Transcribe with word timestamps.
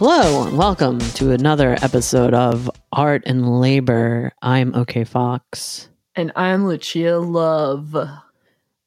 Hello 0.00 0.46
and 0.46 0.56
welcome 0.56 0.98
to 0.98 1.32
another 1.32 1.76
episode 1.82 2.32
of 2.32 2.70
Art 2.90 3.22
and 3.26 3.60
Labor. 3.60 4.32
I'm 4.40 4.74
OK 4.74 5.04
Fox. 5.04 5.90
And 6.16 6.32
I'm 6.36 6.66
Lucia 6.66 7.18
Love. 7.18 7.94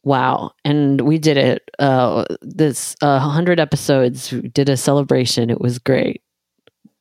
Wow. 0.03 0.53
And 0.65 1.01
we 1.01 1.19
did 1.19 1.37
it. 1.37 1.69
Uh, 1.77 2.25
this 2.41 2.95
uh, 3.03 3.19
100 3.19 3.59
episodes, 3.59 4.31
did 4.31 4.69
a 4.69 4.75
celebration. 4.75 5.51
It 5.51 5.61
was 5.61 5.77
great. 5.77 6.23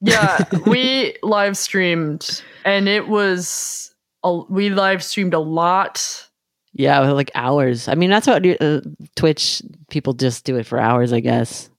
Yeah, 0.03 0.45
we 0.67 1.17
live 1.23 1.57
streamed 1.57 2.43
and 2.67 2.91
it 2.91 3.09
was, 3.09 3.95
a, 4.25 4.37
we 4.37 4.69
live 4.69 5.03
streamed 5.03 5.33
a 5.33 5.41
lot. 5.41 6.29
Yeah, 6.75 7.00
like 7.13 7.31
hours. 7.35 7.89
I 7.89 7.94
mean, 7.94 8.11
that's 8.11 8.27
what 8.27 8.44
uh, 8.61 8.83
Twitch 9.17 9.63
people 9.89 10.13
just 10.13 10.44
do 10.44 10.58
it 10.58 10.67
for 10.67 10.79
hours, 10.79 11.14
I 11.14 11.21
guess. 11.21 11.71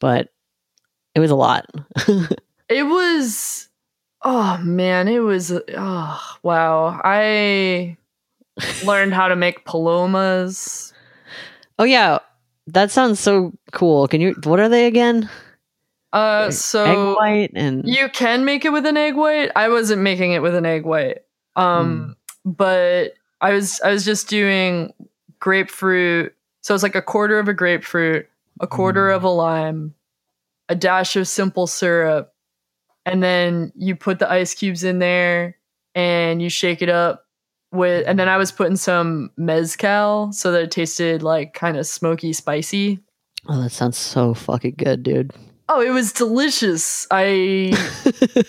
But 0.00 0.28
it 1.14 1.20
was 1.20 1.30
a 1.30 1.36
lot. 1.36 1.66
it 2.68 2.82
was, 2.84 3.68
oh 4.22 4.58
man, 4.58 5.08
it 5.08 5.20
was, 5.20 5.52
oh, 5.52 6.36
wow. 6.42 7.00
I 7.02 7.96
learned 8.84 9.14
how 9.14 9.28
to 9.28 9.36
make 9.36 9.64
palomas. 9.64 10.92
Oh, 11.78 11.84
yeah. 11.84 12.18
That 12.66 12.90
sounds 12.90 13.18
so 13.18 13.52
cool. 13.72 14.06
Can 14.06 14.20
you, 14.20 14.34
what 14.44 14.60
are 14.60 14.68
they 14.68 14.86
again? 14.86 15.28
Uh, 16.12 16.50
so 16.50 16.84
egg 16.84 17.16
white 17.16 17.50
and 17.54 17.88
you 17.88 18.08
can 18.08 18.44
make 18.44 18.64
it 18.64 18.72
with 18.72 18.84
an 18.84 18.96
egg 18.96 19.14
white. 19.14 19.50
I 19.54 19.68
wasn't 19.68 20.02
making 20.02 20.32
it 20.32 20.42
with 20.42 20.54
an 20.54 20.66
egg 20.66 20.84
white. 20.84 21.18
Um, 21.54 22.16
mm. 22.44 22.56
but 22.56 23.14
I 23.40 23.52
was 23.52 23.80
I 23.82 23.92
was 23.92 24.04
just 24.04 24.28
doing 24.28 24.92
grapefruit. 25.38 26.34
So 26.62 26.74
it's 26.74 26.82
like 26.82 26.96
a 26.96 27.02
quarter 27.02 27.38
of 27.38 27.48
a 27.48 27.54
grapefruit, 27.54 28.28
a 28.60 28.66
quarter 28.66 29.08
mm. 29.08 29.16
of 29.16 29.24
a 29.24 29.28
lime, 29.28 29.94
a 30.70 30.74
dash 30.74 31.16
of 31.16 31.28
simple 31.28 31.66
syrup, 31.66 32.32
and 33.04 33.22
then 33.22 33.72
you 33.74 33.96
put 33.96 34.20
the 34.20 34.30
ice 34.30 34.54
cubes 34.54 34.84
in 34.84 35.00
there 35.00 35.56
and 35.94 36.40
you 36.40 36.48
shake 36.48 36.80
it 36.80 36.88
up 36.88 37.26
with 37.72 38.06
and 38.06 38.18
then 38.18 38.28
I 38.28 38.36
was 38.36 38.52
putting 38.52 38.76
some 38.76 39.30
mezcal 39.36 40.32
so 40.32 40.52
that 40.52 40.62
it 40.62 40.70
tasted 40.70 41.22
like 41.22 41.52
kind 41.52 41.76
of 41.76 41.86
smoky 41.86 42.32
spicy. 42.32 43.00
Oh, 43.48 43.60
that 43.62 43.70
sounds 43.70 43.98
so 43.98 44.32
fucking 44.32 44.74
good, 44.78 45.02
dude. 45.02 45.32
Oh, 45.68 45.80
it 45.80 45.90
was 45.90 46.12
delicious. 46.12 47.06
I 47.10 47.74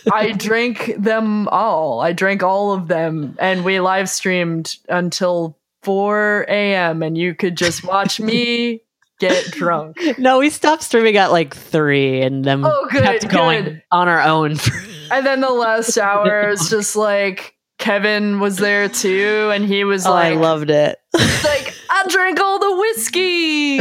I 0.13 0.31
drank 0.31 0.93
them 0.97 1.47
all. 1.47 2.01
I 2.01 2.13
drank 2.13 2.43
all 2.43 2.71
of 2.71 2.87
them, 2.87 3.35
and 3.39 3.63
we 3.63 3.79
live 3.79 4.09
streamed 4.09 4.75
until 4.89 5.57
4 5.83 6.45
a.m. 6.49 7.03
And 7.03 7.17
you 7.17 7.35
could 7.35 7.57
just 7.57 7.83
watch 7.83 8.19
me 8.19 8.81
get 9.21 9.45
drunk. 9.51 9.97
No, 10.17 10.39
we 10.39 10.49
stopped 10.49 10.83
streaming 10.83 11.15
at 11.17 11.31
like 11.31 11.55
three, 11.55 12.21
and 12.21 12.43
then 12.43 12.65
oh, 12.65 12.87
good, 12.91 13.03
kept 13.03 13.29
going 13.29 13.63
good. 13.63 13.83
on 13.91 14.07
our 14.09 14.21
own. 14.21 14.51
and 15.11 15.25
then 15.25 15.39
the 15.41 15.49
last 15.49 15.97
hour 15.97 16.49
was 16.49 16.69
just 16.69 16.95
like 16.95 17.55
Kevin 17.77 18.39
was 18.39 18.57
there 18.57 18.89
too, 18.89 19.51
and 19.53 19.63
he 19.63 19.83
was 19.83 20.05
oh, 20.05 20.11
like, 20.11 20.33
I 20.33 20.35
loved 20.35 20.69
it. 20.69 20.97
like 21.13 21.73
I 22.01 22.07
drank 22.07 22.39
all 22.39 22.57
the 22.57 22.75
whiskey. 22.77 23.79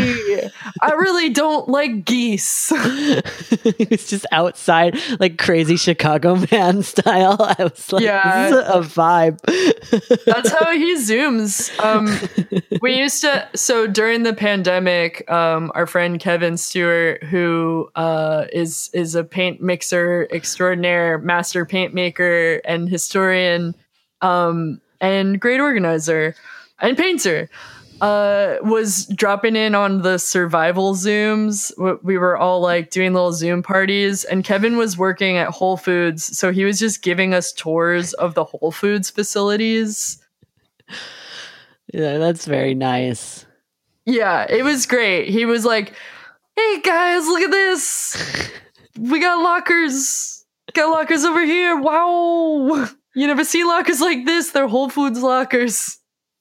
I 0.82 0.92
really 0.92 1.30
don't 1.30 1.68
like 1.68 2.04
geese. 2.04 2.70
it's 2.74 4.08
just 4.08 4.26
outside, 4.30 4.98
like 5.18 5.38
crazy 5.38 5.76
Chicago 5.76 6.42
man 6.50 6.82
style. 6.82 7.36
I 7.40 7.64
was 7.64 7.92
like, 7.92 8.02
yeah. 8.02 8.50
this 8.50 8.58
is 8.58 8.68
a 8.68 8.80
vibe. 8.80 9.40
That's 10.26 10.50
how 10.50 10.70
he 10.72 10.96
zooms. 10.96 11.78
Um, 11.82 12.14
we 12.82 12.98
used 12.98 13.22
to, 13.22 13.48
so 13.54 13.86
during 13.86 14.22
the 14.22 14.34
pandemic, 14.34 15.28
um, 15.30 15.72
our 15.74 15.86
friend 15.86 16.20
Kevin 16.20 16.58
Stewart, 16.58 17.24
who 17.24 17.90
uh, 17.96 18.46
is 18.52 18.90
is 18.92 19.14
a 19.14 19.24
paint 19.24 19.62
mixer 19.62 20.28
extraordinaire, 20.30 21.16
master 21.18 21.64
paint 21.64 21.94
maker, 21.94 22.60
and 22.66 22.86
historian, 22.86 23.74
um, 24.20 24.78
and 25.00 25.40
great 25.40 25.60
organizer 25.60 26.34
and 26.80 26.98
painter 26.98 27.48
uh, 28.00 28.56
was 28.62 29.06
dropping 29.06 29.56
in 29.56 29.74
on 29.74 30.02
the 30.02 30.18
survival 30.18 30.94
zooms. 30.94 31.72
We 32.02 32.18
were 32.18 32.36
all 32.36 32.60
like 32.60 32.90
doing 32.90 33.12
little 33.12 33.32
Zoom 33.32 33.62
parties, 33.62 34.24
and 34.24 34.44
Kevin 34.44 34.76
was 34.76 34.96
working 34.96 35.36
at 35.36 35.48
Whole 35.48 35.76
Foods, 35.76 36.36
so 36.38 36.52
he 36.52 36.64
was 36.64 36.78
just 36.78 37.02
giving 37.02 37.34
us 37.34 37.52
tours 37.52 38.12
of 38.14 38.34
the 38.34 38.44
Whole 38.44 38.72
Foods 38.72 39.10
facilities. 39.10 40.22
Yeah, 41.92 42.18
that's 42.18 42.46
very 42.46 42.74
nice. 42.74 43.46
Yeah, 44.06 44.46
it 44.48 44.64
was 44.64 44.86
great. 44.86 45.28
He 45.28 45.44
was 45.44 45.64
like, 45.64 45.94
"Hey 46.56 46.80
guys, 46.80 47.26
look 47.26 47.42
at 47.42 47.50
this. 47.50 48.50
We 48.98 49.20
got 49.20 49.42
lockers. 49.42 50.44
Got 50.72 50.90
lockers 50.90 51.24
over 51.24 51.44
here. 51.44 51.76
Wow. 51.80 52.88
You 53.14 53.26
never 53.26 53.44
see 53.44 53.64
lockers 53.64 54.00
like 54.00 54.24
this. 54.24 54.50
They're 54.50 54.68
Whole 54.68 54.88
Foods 54.88 55.22
lockers." 55.22 55.99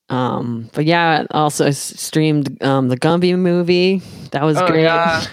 Um, 0.09 0.69
but 0.73 0.85
yeah, 0.85 1.25
also 1.31 1.69
streamed 1.71 2.61
um, 2.63 2.89
the 2.89 2.97
Gumby 2.97 3.37
movie. 3.37 4.01
That 4.31 4.43
was 4.43 4.57
oh, 4.57 4.67
great. 4.67 4.83
Yeah. 4.83 5.23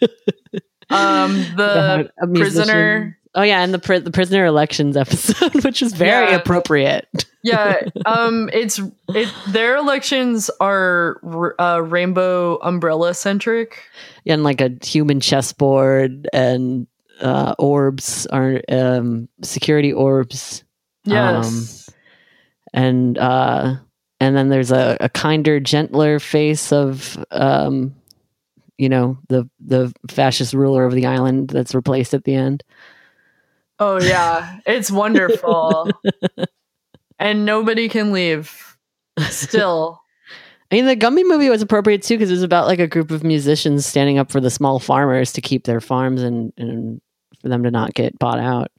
um, 0.90 1.34
the 1.56 2.10
prisoner. 2.34 3.18
Oh 3.34 3.42
yeah, 3.42 3.62
and 3.62 3.72
the 3.72 3.78
pri- 3.78 3.98
the 3.98 4.10
prisoner 4.10 4.46
elections 4.46 4.96
episode, 4.96 5.64
which 5.64 5.82
is 5.82 5.92
very 5.92 6.30
yeah. 6.30 6.36
appropriate. 6.36 7.06
yeah, 7.42 7.80
um, 8.06 8.48
it's 8.52 8.80
it. 9.08 9.32
Their 9.48 9.76
elections 9.76 10.50
are 10.60 11.20
uh, 11.58 11.82
rainbow 11.82 12.58
umbrella 12.62 13.14
centric. 13.14 13.82
Yeah, 14.24 14.34
and 14.34 14.44
like 14.44 14.60
a 14.60 14.72
human 14.82 15.20
chessboard 15.20 16.28
and 16.32 16.86
uh, 17.20 17.54
orbs 17.58 18.26
are 18.26 18.60
um, 18.68 19.28
security 19.42 19.92
orbs. 19.92 20.64
Yes. 21.04 21.88
Um, 21.88 21.94
and 22.72 23.18
uh, 23.18 23.76
and 24.20 24.36
then 24.36 24.48
there's 24.48 24.72
a, 24.72 24.96
a 25.00 25.08
kinder, 25.08 25.60
gentler 25.60 26.18
face 26.18 26.72
of, 26.72 27.22
um, 27.30 27.94
you 28.78 28.88
know, 28.88 29.18
the 29.28 29.48
the 29.60 29.92
fascist 30.10 30.52
ruler 30.52 30.84
of 30.84 30.92
the 30.92 31.06
island 31.06 31.48
that's 31.48 31.74
replaced 31.74 32.14
at 32.14 32.24
the 32.24 32.34
end. 32.34 32.62
Oh 33.78 34.00
yeah, 34.00 34.60
it's 34.66 34.90
wonderful, 34.90 35.90
and 37.18 37.44
nobody 37.44 37.88
can 37.88 38.12
leave. 38.12 38.76
Still, 39.30 40.02
I 40.70 40.74
mean, 40.74 40.86
the 40.86 40.96
Gumby 40.96 41.24
movie 41.24 41.48
was 41.48 41.62
appropriate 41.62 42.02
too 42.02 42.14
because 42.14 42.30
it 42.30 42.34
was 42.34 42.42
about 42.42 42.66
like 42.66 42.80
a 42.80 42.88
group 42.88 43.10
of 43.10 43.22
musicians 43.22 43.86
standing 43.86 44.18
up 44.18 44.32
for 44.32 44.40
the 44.40 44.50
small 44.50 44.80
farmers 44.80 45.32
to 45.32 45.40
keep 45.40 45.64
their 45.64 45.80
farms 45.80 46.22
and 46.22 46.52
and 46.56 47.00
for 47.40 47.48
them 47.48 47.62
to 47.62 47.70
not 47.70 47.94
get 47.94 48.18
bought 48.18 48.40
out. 48.40 48.72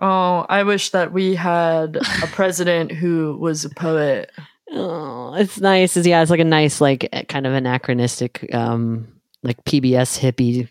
Oh, 0.00 0.46
I 0.48 0.62
wish 0.62 0.90
that 0.90 1.12
we 1.12 1.34
had 1.34 1.96
a 2.22 2.26
president 2.28 2.92
who 2.92 3.36
was 3.38 3.64
a 3.64 3.70
poet. 3.70 4.30
Oh, 4.72 5.34
it's 5.34 5.60
nice. 5.60 5.96
It's, 5.96 6.06
yeah, 6.06 6.22
it's 6.22 6.30
like 6.30 6.40
a 6.40 6.44
nice, 6.44 6.80
like 6.80 7.08
eh, 7.12 7.22
kind 7.24 7.46
of 7.46 7.54
anachronistic, 7.54 8.52
um, 8.54 9.08
like 9.42 9.62
PBS 9.64 10.18
hippie 10.18 10.68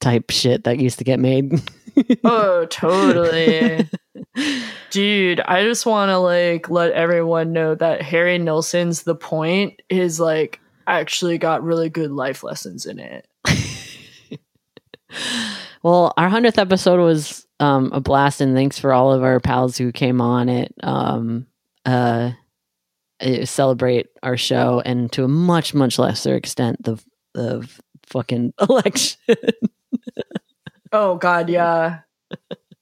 type 0.00 0.30
shit 0.30 0.64
that 0.64 0.78
used 0.78 0.98
to 0.98 1.04
get 1.04 1.20
made. 1.20 1.60
oh, 2.24 2.66
totally. 2.66 3.88
Dude, 4.90 5.40
I 5.40 5.64
just 5.64 5.86
want 5.86 6.10
to 6.10 6.18
like 6.18 6.70
let 6.70 6.92
everyone 6.92 7.52
know 7.52 7.74
that 7.74 8.02
Harry 8.02 8.38
Nilsson's 8.38 9.02
The 9.02 9.14
Point 9.14 9.80
is 9.88 10.20
like 10.20 10.60
actually 10.86 11.38
got 11.38 11.62
really 11.62 11.88
good 11.88 12.10
life 12.10 12.42
lessons 12.42 12.86
in 12.86 12.98
it. 12.98 13.26
well, 15.82 16.12
our 16.16 16.28
100th 16.28 16.58
episode 16.58 17.00
was 17.00 17.46
um, 17.58 17.90
a 17.92 18.00
blast 18.00 18.40
and 18.40 18.54
thanks 18.54 18.78
for 18.78 18.92
all 18.92 19.12
of 19.12 19.22
our 19.22 19.40
pals 19.40 19.76
who 19.76 19.92
came 19.92 20.20
on 20.20 20.48
it. 20.48 20.74
Um, 20.82 21.46
uh, 21.86 21.88
uh, 21.88 22.32
celebrate 23.44 24.08
our 24.22 24.36
show 24.36 24.82
and 24.84 25.10
to 25.12 25.24
a 25.24 25.28
much 25.28 25.74
much 25.74 25.98
lesser 25.98 26.34
extent 26.34 26.82
the 26.82 27.02
the 27.34 27.68
fucking 28.06 28.52
election. 28.68 29.18
Oh 30.92 31.16
god 31.16 31.48
yeah. 31.48 32.00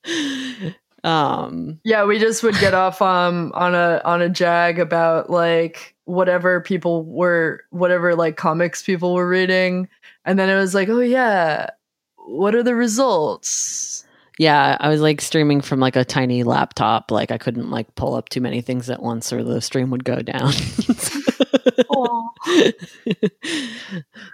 Um 1.04 1.78
yeah 1.84 2.04
we 2.04 2.18
just 2.18 2.42
would 2.42 2.58
get 2.58 2.74
off 2.74 3.00
um 3.00 3.52
on 3.54 3.72
a 3.72 4.02
on 4.04 4.20
a 4.20 4.28
jag 4.28 4.80
about 4.80 5.30
like 5.30 5.94
whatever 6.06 6.60
people 6.60 7.04
were 7.04 7.62
whatever 7.70 8.16
like 8.16 8.36
comics 8.36 8.82
people 8.82 9.14
were 9.14 9.28
reading. 9.28 9.88
And 10.24 10.40
then 10.40 10.48
it 10.48 10.56
was 10.56 10.74
like 10.74 10.88
oh 10.88 10.98
yeah 10.98 11.70
what 12.16 12.54
are 12.56 12.64
the 12.64 12.74
results 12.74 13.97
yeah, 14.38 14.76
I 14.78 14.88
was 14.88 15.00
like 15.00 15.20
streaming 15.20 15.60
from 15.60 15.80
like 15.80 15.96
a 15.96 16.04
tiny 16.04 16.44
laptop. 16.44 17.10
Like 17.10 17.32
I 17.32 17.38
couldn't 17.38 17.70
like 17.70 17.92
pull 17.96 18.14
up 18.14 18.28
too 18.28 18.40
many 18.40 18.60
things 18.60 18.88
at 18.88 19.02
once 19.02 19.32
or 19.32 19.42
the 19.42 19.60
stream 19.60 19.90
would 19.90 20.04
go 20.04 20.20
down. 20.20 20.52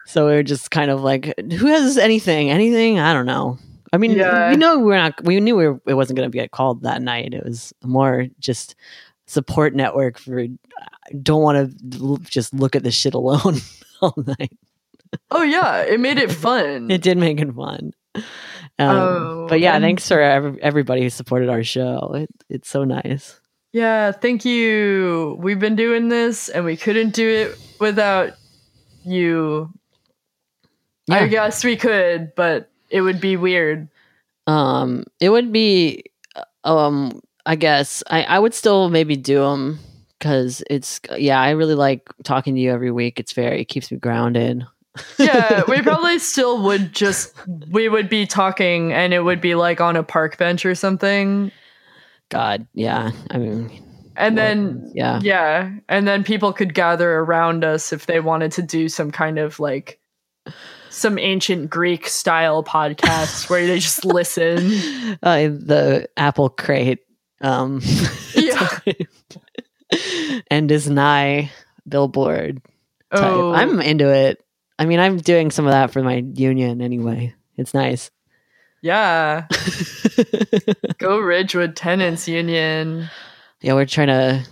so 0.06 0.26
we 0.26 0.32
were 0.32 0.42
just 0.42 0.70
kind 0.70 0.90
of 0.90 1.02
like, 1.02 1.32
who 1.38 1.66
has 1.66 1.96
anything? 1.96 2.50
Anything? 2.50 2.98
I 3.00 3.14
don't 3.14 3.24
know. 3.24 3.58
I 3.94 3.96
mean, 3.96 4.12
yeah. 4.12 4.50
we 4.50 4.56
know 4.56 4.78
we're 4.80 4.96
not. 4.96 5.24
We 5.24 5.40
knew 5.40 5.56
we 5.56 5.68
were, 5.68 5.80
it 5.86 5.94
wasn't 5.94 6.18
going 6.18 6.30
to 6.30 6.36
get 6.36 6.50
called 6.50 6.82
that 6.82 7.00
night. 7.00 7.32
It 7.32 7.44
was 7.44 7.72
more 7.82 8.26
just 8.38 8.74
support 9.26 9.74
network 9.74 10.18
for. 10.18 10.46
Don't 11.22 11.42
want 11.42 11.70
to 11.92 12.18
just 12.24 12.52
look 12.52 12.76
at 12.76 12.82
this 12.82 12.94
shit 12.94 13.14
alone 13.14 13.58
all 14.02 14.14
night. 14.16 14.52
Oh 15.30 15.42
yeah, 15.42 15.82
it 15.82 16.00
made 16.00 16.18
it 16.18 16.32
fun. 16.32 16.90
it 16.90 17.02
did 17.02 17.16
make 17.16 17.40
it 17.40 17.54
fun. 17.54 17.92
Um, 18.76 18.96
Oh, 18.96 19.46
but 19.48 19.60
yeah, 19.60 19.74
and- 19.76 19.84
thanks 19.84 20.08
for 20.08 20.20
ev- 20.20 20.58
everybody 20.60 21.02
who 21.02 21.10
supported 21.10 21.48
our 21.48 21.62
show. 21.62 22.12
It, 22.16 22.28
it's 22.48 22.68
so 22.68 22.82
nice. 22.82 23.38
Yeah, 23.72 24.10
thank 24.10 24.44
you. 24.44 25.36
We've 25.38 25.60
been 25.60 25.76
doing 25.76 26.08
this 26.08 26.48
and 26.48 26.64
we 26.64 26.76
couldn't 26.76 27.14
do 27.14 27.28
it 27.28 27.58
without 27.78 28.32
you. 29.04 29.72
I 31.10 31.28
guess 31.28 31.62
we 31.64 31.76
could, 31.76 32.34
but 32.34 32.70
it 32.90 33.00
would 33.02 33.20
be 33.20 33.36
weird. 33.36 33.88
Um, 34.48 35.04
it 35.20 35.28
would 35.30 35.52
be, 35.52 36.04
um, 36.64 37.20
I 37.46 37.54
guess 37.56 38.02
I, 38.10 38.22
I 38.24 38.38
would 38.40 38.54
still 38.54 38.88
maybe 38.90 39.14
do 39.16 39.38
them 39.40 39.78
because 40.18 40.64
it's 40.70 41.00
yeah, 41.16 41.40
I 41.40 41.50
really 41.50 41.74
like 41.74 42.08
talking 42.24 42.54
to 42.54 42.60
you 42.60 42.72
every 42.72 42.90
week. 42.90 43.20
It's 43.20 43.32
very 43.34 43.60
it 43.60 43.66
keeps 43.66 43.92
me 43.92 43.98
grounded. 43.98 44.64
Yeah, 45.18 45.62
we 45.68 45.82
probably 45.82 46.18
still 46.18 46.62
would 46.64 46.92
just 46.94 47.34
we 47.70 47.88
would 47.88 48.08
be 48.08 48.26
talking 48.26 48.92
and 48.92 49.12
it 49.12 49.20
would 49.20 49.40
be 49.40 49.54
like 49.54 49.80
on 49.80 49.96
a 49.96 50.02
park 50.02 50.38
bench 50.38 50.64
or 50.64 50.74
something. 50.74 51.50
God, 52.30 52.66
yeah. 52.74 53.10
I 53.30 53.38
mean, 53.38 53.82
And 54.16 54.38
then 54.38 54.90
yeah. 54.94 55.20
yeah, 55.22 55.70
and 55.88 56.06
then 56.08 56.24
people 56.24 56.52
could 56.52 56.74
gather 56.74 57.18
around 57.18 57.64
us 57.64 57.92
if 57.92 58.06
they 58.06 58.20
wanted 58.20 58.52
to 58.52 58.62
do 58.62 58.88
some 58.88 59.10
kind 59.10 59.38
of 59.38 59.58
like 59.60 59.98
some 60.90 61.18
ancient 61.18 61.70
Greek 61.70 62.06
style 62.06 62.62
podcast 62.62 63.50
where 63.50 63.66
they 63.66 63.78
just 63.80 64.04
listen. 64.04 64.58
uh, 65.22 65.48
the 65.48 66.08
Apple 66.16 66.48
crate, 66.50 67.00
um, 67.40 67.80
Yeah. 68.36 68.78
and 70.50 70.70
is 70.70 70.88
nigh 70.88 71.50
billboard 71.88 72.62
type. 73.14 73.22
Oh, 73.24 73.52
I'm 73.52 73.80
into 73.80 74.08
it. 74.12 74.43
I 74.78 74.86
mean, 74.86 74.98
I'm 75.00 75.18
doing 75.18 75.50
some 75.50 75.66
of 75.66 75.72
that 75.72 75.90
for 75.90 76.02
my 76.02 76.24
union 76.34 76.80
anyway. 76.80 77.34
It's 77.56 77.74
nice. 77.74 78.10
yeah. 78.82 79.46
Go 80.98 81.18
Ridgewood 81.18 81.76
Tenants 81.76 82.26
Union. 82.28 83.08
yeah, 83.60 83.74
we're 83.74 83.86
trying 83.86 84.08
to 84.08 84.46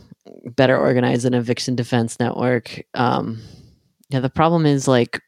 better 0.57 0.77
organize 0.77 1.25
an 1.25 1.35
eviction 1.35 1.75
defense 1.75 2.19
network. 2.21 2.83
Um, 2.95 3.41
yeah, 4.11 4.21
the 4.21 4.31
problem 4.31 4.67
is 4.67 4.87
like 4.87 5.21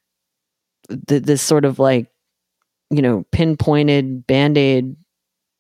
th- 1.09 1.23
this 1.23 1.43
sort 1.43 1.65
of 1.65 1.79
like 1.79 2.07
you 2.91 3.03
know 3.03 3.25
pinpointed 3.33 4.27
band 4.27 4.57
aid 4.59 4.97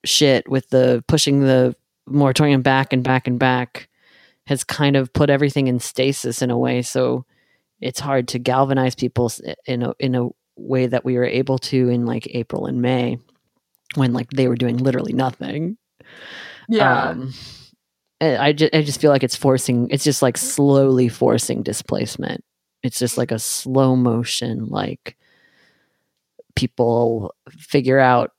shit 0.04 0.48
with 0.48 0.68
the 0.70 1.02
pushing 1.08 1.40
the 1.40 1.74
moratorium 2.06 2.62
back 2.62 2.92
and 2.92 3.02
back 3.02 3.26
and 3.26 3.38
back 3.38 3.88
has 4.46 4.62
kind 4.62 4.94
of 4.94 5.12
put 5.12 5.30
everything 5.30 5.66
in 5.66 5.80
stasis 5.80 6.42
in 6.42 6.50
a 6.50 6.58
way. 6.58 6.82
So 6.82 7.24
it's 7.84 8.00
hard 8.00 8.28
to 8.28 8.38
galvanize 8.38 8.94
people 8.94 9.30
in 9.66 9.82
a 9.82 9.94
in 10.00 10.14
a 10.14 10.28
way 10.56 10.86
that 10.86 11.04
we 11.04 11.16
were 11.16 11.24
able 11.24 11.58
to 11.58 11.88
in 11.90 12.06
like 12.06 12.26
April 12.34 12.66
and 12.66 12.80
May 12.80 13.18
when 13.94 14.12
like 14.12 14.30
they 14.30 14.48
were 14.48 14.56
doing 14.56 14.78
literally 14.78 15.12
nothing. 15.12 15.76
Yeah. 16.68 17.10
Um, 17.10 17.34
I 18.20 18.52
just, 18.52 18.74
I 18.74 18.82
just 18.82 19.00
feel 19.00 19.10
like 19.10 19.22
it's 19.22 19.36
forcing, 19.36 19.88
it's 19.90 20.04
just 20.04 20.22
like 20.22 20.38
slowly 20.38 21.08
forcing 21.08 21.62
displacement. 21.62 22.42
It's 22.82 22.98
just 22.98 23.18
like 23.18 23.30
a 23.30 23.38
slow 23.38 23.96
motion, 23.96 24.66
like 24.66 25.18
people 26.56 27.34
figure 27.50 27.98
out 27.98 28.30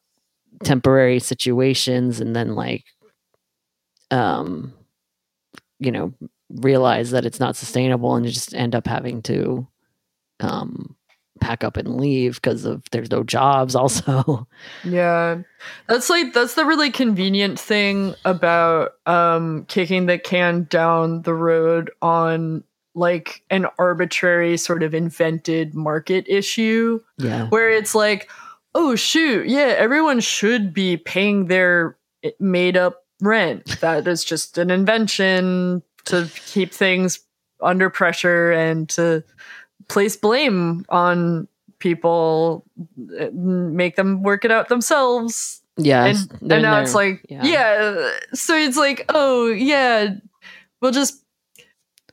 temporary 0.64 1.20
situations 1.20 2.20
and 2.20 2.36
then 2.36 2.56
like, 2.56 2.86
um, 4.10 4.74
you 5.80 5.92
know, 5.92 6.14
realize 6.50 7.12
that 7.12 7.26
it's 7.26 7.40
not 7.40 7.56
sustainable 7.56 8.16
and 8.16 8.26
just 8.26 8.54
end 8.54 8.76
up 8.76 8.88
having 8.88 9.22
to, 9.24 9.68
um, 10.40 10.96
pack 11.42 11.64
up 11.64 11.76
and 11.76 12.00
leave 12.00 12.36
because 12.36 12.66
of 12.66 12.84
there's 12.92 13.12
no 13.12 13.24
jobs 13.24 13.76
also 13.76 14.48
Yeah. 14.84 15.42
That's 15.88 16.10
like 16.10 16.34
that's 16.34 16.56
the 16.56 16.66
really 16.66 16.92
convenient 16.92 17.60
thing 17.60 18.16
about 18.24 18.94
um 19.06 19.66
kicking 19.68 20.06
the 20.06 20.18
can 20.18 20.68
down 20.70 21.24
the 21.24 21.34
road 21.34 21.92
on 22.02 22.64
like 22.94 23.44
an 23.50 23.68
arbitrary 23.78 24.56
sort 24.56 24.82
of 24.82 24.94
invented 24.94 25.76
market 25.76 26.26
issue 26.30 27.02
yeah 27.18 27.50
where 27.50 27.70
it's 27.70 27.94
like, 27.94 28.30
"Oh 28.74 28.96
shoot, 28.96 29.48
yeah, 29.48 29.76
everyone 29.78 30.22
should 30.22 30.74
be 30.74 30.96
paying 30.96 31.48
their 31.48 31.98
made 32.40 32.78
up 32.78 33.04
rent. 33.22 33.82
That 33.82 34.08
is 34.08 34.24
just 34.24 34.58
an 34.58 34.72
invention 34.72 35.84
to 36.06 36.30
keep 36.46 36.74
things 36.74 37.20
under 37.62 37.90
pressure 37.90 38.52
and 38.52 38.90
to 38.90 39.24
place 39.88 40.16
blame 40.16 40.86
on 40.90 41.48
people 41.80 42.66
make 43.08 43.96
them 43.96 44.24
work 44.24 44.46
it 44.46 44.52
out 44.52 44.70
themselves 44.70 45.62
yeah 45.78 46.06
and, 46.06 46.52
and 46.52 46.62
now 46.62 46.80
it's 46.80 46.96
like 46.96 47.26
yeah. 47.30 47.44
yeah. 47.44 48.12
so 48.34 48.56
it's 48.56 48.78
like 48.78 49.06
oh 49.10 49.48
yeah 49.48 50.16
we'll 50.82 50.92
just 50.92 51.22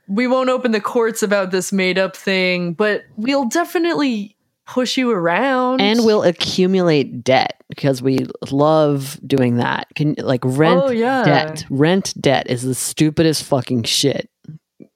we 0.09 0.27
won't 0.27 0.51
open 0.51 0.73
the 0.73 0.81
courts 0.81 1.23
about 1.23 1.51
this 1.51 1.73
made 1.73 1.99
up 1.99 2.17
thing 2.17 2.73
but 2.75 3.05
we'll 3.17 3.47
definitely 3.47 4.37
push 4.67 4.97
you 4.97 5.11
around 5.11 5.81
and 5.81 6.05
we'll 6.05 6.23
accumulate 6.23 7.25
debt 7.25 7.63
because 7.69 8.01
we 8.01 8.27
love 8.51 9.19
doing 9.27 9.57
that. 9.57 9.89
Can 9.97 10.15
like 10.19 10.45
oh, 10.45 10.51
rent 10.51 10.83
oh 10.83 10.91
yeah 10.91 11.25
debt. 11.25 11.65
Rent 11.71 12.15
debt 12.21 12.49
is 12.49 12.63
the 12.63 12.75
stupidest 12.75 13.45
fucking 13.45 13.85
shit. 13.85 14.31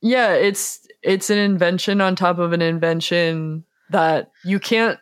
yeah 0.01 0.33
it's 0.33 0.87
it's 1.03 1.31
an 1.31 1.39
invention 1.39 2.01
on 2.01 2.17
top 2.17 2.39
of 2.39 2.53
an 2.53 2.63
invention 2.63 3.65
that 3.91 4.31
you 4.45 4.59
can't 4.59 4.99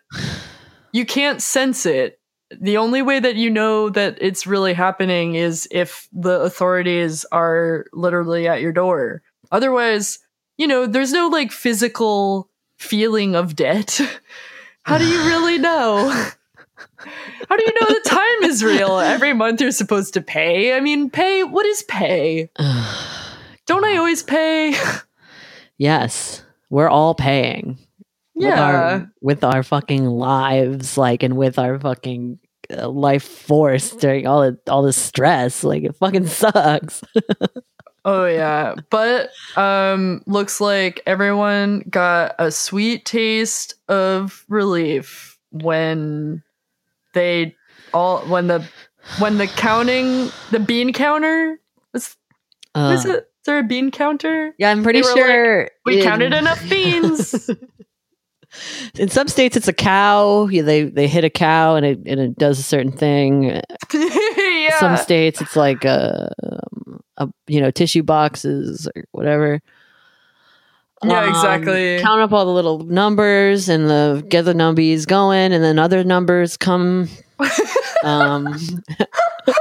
you 0.93 1.05
can't 1.07 1.41
sense 1.43 1.87
it 1.87 2.21
the 2.61 2.77
only 2.77 3.03
way 3.03 3.19
that 3.19 3.37
you 3.37 3.51
know 3.51 3.89
that 3.89 4.19
it's 4.21 4.47
really 4.47 4.75
happening 4.75 5.35
is 5.35 5.67
if 5.71 6.09
the 6.13 6.41
authorities 6.41 7.25
are 7.33 7.87
literally 7.93 8.47
at 8.47 8.61
your 8.61 8.73
door 8.73 9.23
otherwise 9.51 10.19
you 10.57 10.67
know 10.67 10.87
there's 10.87 11.13
no 11.13 11.29
like 11.29 11.51
physical 11.51 12.51
feeling 12.79 13.35
of 13.35 13.57
debt 13.57 14.01
how 14.85 14.99
do 14.99 15.07
you 15.07 15.25
really 15.27 15.59
know? 15.59 16.09
How 17.49 17.57
do 17.57 17.65
you 17.65 17.73
know 17.81 17.87
the 17.89 18.09
time 18.09 18.51
is 18.51 18.65
real? 18.65 18.99
Every 18.99 19.35
month 19.35 19.61
you're 19.61 19.71
supposed 19.71 20.15
to 20.15 20.23
pay? 20.23 20.75
I 20.75 20.81
mean 20.81 21.11
pay 21.11 21.45
what 21.45 21.67
is 21.67 21.83
pay? 21.83 22.49
Don't 23.67 23.85
i 23.85 23.97
always 23.97 24.23
pay? 24.23 24.75
Yes, 25.79 26.43
we're 26.71 26.89
all 26.89 27.15
paying. 27.15 27.79
With 28.35 28.49
yeah. 28.49 28.63
our, 28.63 29.13
with 29.21 29.45
our 29.45 29.63
fucking 29.63 30.07
lives, 30.07 30.99
like, 30.99 31.23
and 31.23 31.37
with 31.37 31.59
our 31.59 31.79
fucking 31.79 32.39
uh, 32.71 32.89
life 32.89 33.23
force 33.23 33.91
during 33.91 34.27
all 34.27 34.43
the, 34.43 34.59
all 34.69 34.83
this 34.83 34.97
stress. 34.97 35.63
Like, 35.63 35.85
it 35.85 35.97
fucking 35.97 36.27
sucks. 36.27 37.03
Oh 38.07 38.27
yeah, 38.27 38.75
but 38.91 39.31
um 39.57 40.23
looks 40.27 40.61
like 40.61 41.01
everyone 41.07 41.85
got 41.89 42.35
a 42.39 42.51
sweet 42.51 43.05
taste 43.07 43.75
of 43.89 44.45
relief 44.49 45.39
when 45.53 46.43
they 47.15 47.55
all 47.95 48.19
when 48.27 48.47
the 48.49 48.67
when 49.19 49.39
the 49.39 49.47
counting 49.47 50.31
the 50.51 50.59
bean 50.61 50.93
counter 50.93 51.59
is, 51.95 52.17
Uh, 52.75 52.93
is 52.95 53.05
it 53.07 53.11
is 53.17 53.47
there 53.47 53.59
a 53.59 53.63
bean 53.63 53.91
counter? 53.91 54.55
yeah, 54.59 54.71
I'm 54.71 54.83
pretty 54.83 55.01
They 55.01 55.07
were 55.09 55.15
like, 55.15 55.25
sure 55.25 55.71
We 55.87 55.99
in- 55.99 56.05
counted 56.05 56.35
enough 56.35 56.63
beans. 56.69 57.49
In 58.97 59.09
some 59.09 59.27
states, 59.27 59.57
it's 59.57 59.67
a 59.67 59.73
cow. 59.73 60.47
Yeah, 60.47 60.63
They 60.63 60.85
they 60.85 61.09
hit 61.09 61.25
a 61.25 61.31
cow 61.31 61.75
and 61.75 61.85
it 61.85 61.99
and 62.07 62.21
it 62.21 62.39
does 62.39 62.61
a 62.61 62.63
certain 62.63 62.93
thing. 62.93 63.45
yeah. 63.93 64.79
some 64.79 64.97
states 64.97 65.41
it's 65.41 65.57
like 65.57 65.85
a, 65.85 66.33
um, 66.41 66.74
a 67.19 67.29
you 67.47 67.61
know 67.61 67.71
tissue 67.71 68.03
boxes 68.03 68.89
or 68.95 69.05
whatever 69.13 69.61
Yeah, 71.05 71.21
Um, 71.25 71.29
exactly. 71.29 71.99
count 72.01 72.21
up 72.23 72.33
all 72.33 72.45
the 72.47 72.53
little 72.53 72.81
numbers 72.81 73.69
and 73.69 73.89
the 73.91 74.25
get 74.29 74.43
the 74.47 74.53
numbies 74.55 75.07
going 75.07 75.53
and 75.53 75.63
then 75.63 75.79
other 75.79 76.03
numbers 76.05 76.57
come 76.57 77.09
um 78.05 78.55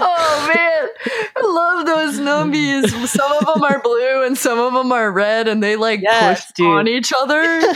oh 0.00 0.46
man, 0.48 0.88
I 1.36 1.40
love 1.46 1.86
those 1.86 2.18
numbies. 2.18 2.88
Some 3.08 3.32
of 3.32 3.46
them 3.46 3.62
are 3.62 3.80
blue 3.80 4.24
and 4.26 4.36
some 4.36 4.58
of 4.58 4.72
them 4.72 4.90
are 4.92 5.10
red, 5.12 5.46
and 5.48 5.62
they 5.62 5.76
like 5.76 6.00
Yes, 6.02 6.46
push 6.46 6.54
dude. 6.56 6.66
on 6.66 6.88
each 6.88 7.12
other. 7.16 7.42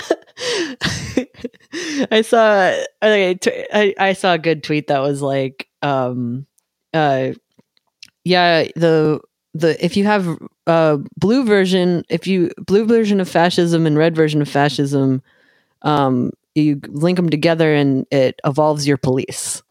i 2.11 2.23
saw 2.23 2.73
I, 3.01 3.39
I 3.73 3.95
i 3.99 4.13
saw 4.13 4.35
a 4.35 4.39
good 4.39 4.63
tweet 4.63 4.89
that 4.89 4.99
was 5.01 5.23
like 5.23 5.69
um 5.83 6.47
uh 6.95 7.33
yeah 8.25 8.65
the 8.77 9.21
the 9.55 9.83
if 9.85 9.97
you 9.97 10.05
have 10.05 10.39
uh 10.67 10.99
blue 11.17 11.45
version 11.45 12.05
if 12.09 12.27
you 12.27 12.51
blue 12.59 12.85
version 12.85 13.21
of 13.21 13.29
fascism 13.29 13.87
and 13.87 13.99
red 13.99 14.15
version 14.15 14.41
of 14.41 14.49
fascism 14.49 15.23
um 15.83 16.31
you 16.55 16.81
link 16.89 17.17
them 17.17 17.31
together 17.31 17.75
and 17.75 18.07
it 18.11 18.41
evolves 18.45 18.87
your 18.87 18.97
police 18.97 19.63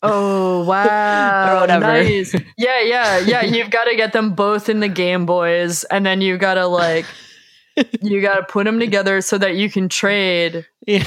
Oh 0.00 0.64
wow! 0.64 1.66
Nice. 1.66 2.32
Yeah, 2.56 2.80
yeah, 2.82 3.18
yeah. 3.18 3.42
You've 3.42 3.70
got 3.70 3.86
to 3.86 3.96
get 3.96 4.12
them 4.12 4.34
both 4.34 4.68
in 4.68 4.78
the 4.78 4.88
Game 4.88 5.26
Boys, 5.26 5.82
and 5.84 6.06
then 6.06 6.20
you 6.20 6.38
got 6.38 6.54
to 6.54 6.66
like, 6.66 7.04
you 8.00 8.20
got 8.22 8.36
to 8.36 8.44
put 8.44 8.64
them 8.64 8.78
together 8.78 9.20
so 9.20 9.38
that 9.38 9.56
you 9.56 9.68
can 9.68 9.88
trade. 9.88 10.66
yeah 10.86 11.04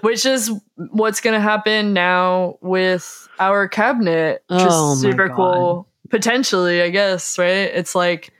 which 0.00 0.24
is 0.26 0.50
what's 0.76 1.20
going 1.20 1.34
to 1.34 1.40
happen 1.40 1.92
now 1.92 2.58
with 2.60 3.28
our 3.38 3.68
cabinet. 3.68 4.44
Just 4.50 4.66
Oh 4.70 4.94
super 4.94 5.28
God. 5.28 5.36
cool. 5.36 5.88
Potentially, 6.08 6.82
I 6.82 6.90
guess, 6.90 7.38
right? 7.38 7.48
It's 7.48 7.94
like, 7.94 8.32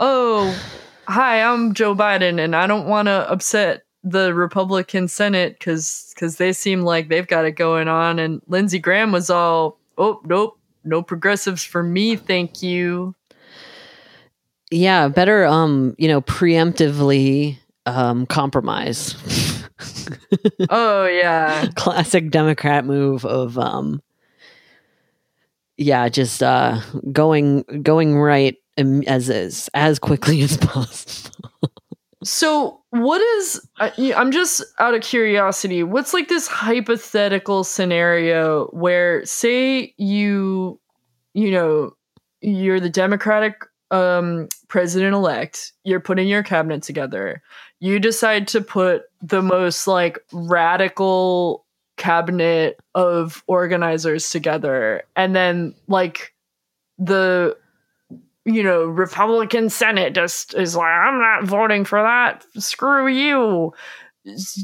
oh, 0.00 0.56
hi, 1.06 1.42
I'm 1.42 1.74
Joe 1.74 1.94
Biden, 1.94 2.42
and 2.42 2.56
I 2.56 2.66
don't 2.66 2.88
want 2.88 3.06
to 3.06 3.30
upset 3.30 3.84
the 4.02 4.34
Republican 4.34 5.08
Senate 5.08 5.58
because 5.58 6.12
because 6.14 6.36
they 6.36 6.52
seem 6.52 6.82
like 6.82 7.08
they've 7.08 7.26
got 7.26 7.44
it 7.44 7.52
going 7.52 7.88
on. 7.88 8.18
And 8.18 8.40
Lindsey 8.46 8.78
Graham 8.78 9.12
was 9.12 9.30
all, 9.30 9.78
oh, 9.98 10.20
nope, 10.24 10.58
no 10.84 11.02
progressives 11.02 11.64
for 11.64 11.82
me, 11.82 12.16
thank 12.16 12.62
you. 12.62 13.14
Yeah, 14.70 15.08
better 15.08 15.44
um, 15.44 15.94
you 15.98 16.08
know, 16.08 16.20
preemptively 16.22 17.58
um 17.86 18.26
compromise. 18.26 19.14
Oh 20.70 21.06
yeah, 21.06 21.66
Classic 21.76 22.30
Democrat 22.30 22.84
move 22.84 23.24
of 23.24 23.58
um 23.58 24.02
yeah, 25.76 26.08
just 26.08 26.42
uh 26.42 26.80
going 27.12 27.62
going 27.82 28.18
right 28.18 28.56
as 29.06 29.28
is 29.28 29.68
as 29.74 29.98
quickly 29.98 30.42
as 30.42 30.56
possible. 30.56 31.30
So, 32.22 32.80
what 32.90 33.20
is? 33.20 33.60
I- 33.78 34.14
I'm 34.16 34.30
just 34.30 34.64
out 34.78 34.94
of 34.94 35.02
curiosity. 35.02 35.82
What's 35.82 36.14
like 36.14 36.28
this 36.28 36.46
hypothetical 36.46 37.64
scenario 37.64 38.66
where, 38.68 39.24
say, 39.26 39.92
you, 39.98 40.80
you 41.34 41.50
know, 41.50 41.94
you're 42.40 42.80
the 42.80 42.88
Democratic 42.88 43.56
um, 43.90 44.48
president 44.68 45.14
elect. 45.14 45.72
You're 45.84 46.00
putting 46.00 46.26
your 46.26 46.42
cabinet 46.42 46.82
together. 46.82 47.42
You 47.80 47.98
decide 47.98 48.48
to 48.48 48.60
put 48.60 49.04
the 49.22 49.42
most 49.42 49.86
like 49.86 50.18
radical 50.32 51.64
cabinet 51.96 52.78
of 52.94 53.42
organizers 53.46 54.30
together, 54.30 55.02
and 55.16 55.34
then 55.36 55.74
like 55.88 56.34
the 56.98 57.56
you 58.46 58.62
know, 58.62 58.84
Republican 58.84 59.70
Senate 59.70 60.14
just 60.14 60.54
is 60.54 60.76
like, 60.76 60.86
I'm 60.86 61.18
not 61.18 61.44
voting 61.44 61.84
for 61.84 62.02
that. 62.02 62.44
Screw 62.58 63.08
you. 63.08 63.72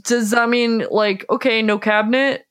Does 0.02 0.30
that 0.30 0.48
mean 0.48 0.84
like, 0.90 1.24
okay, 1.30 1.62
no 1.62 1.78
cabinet? 1.78 2.46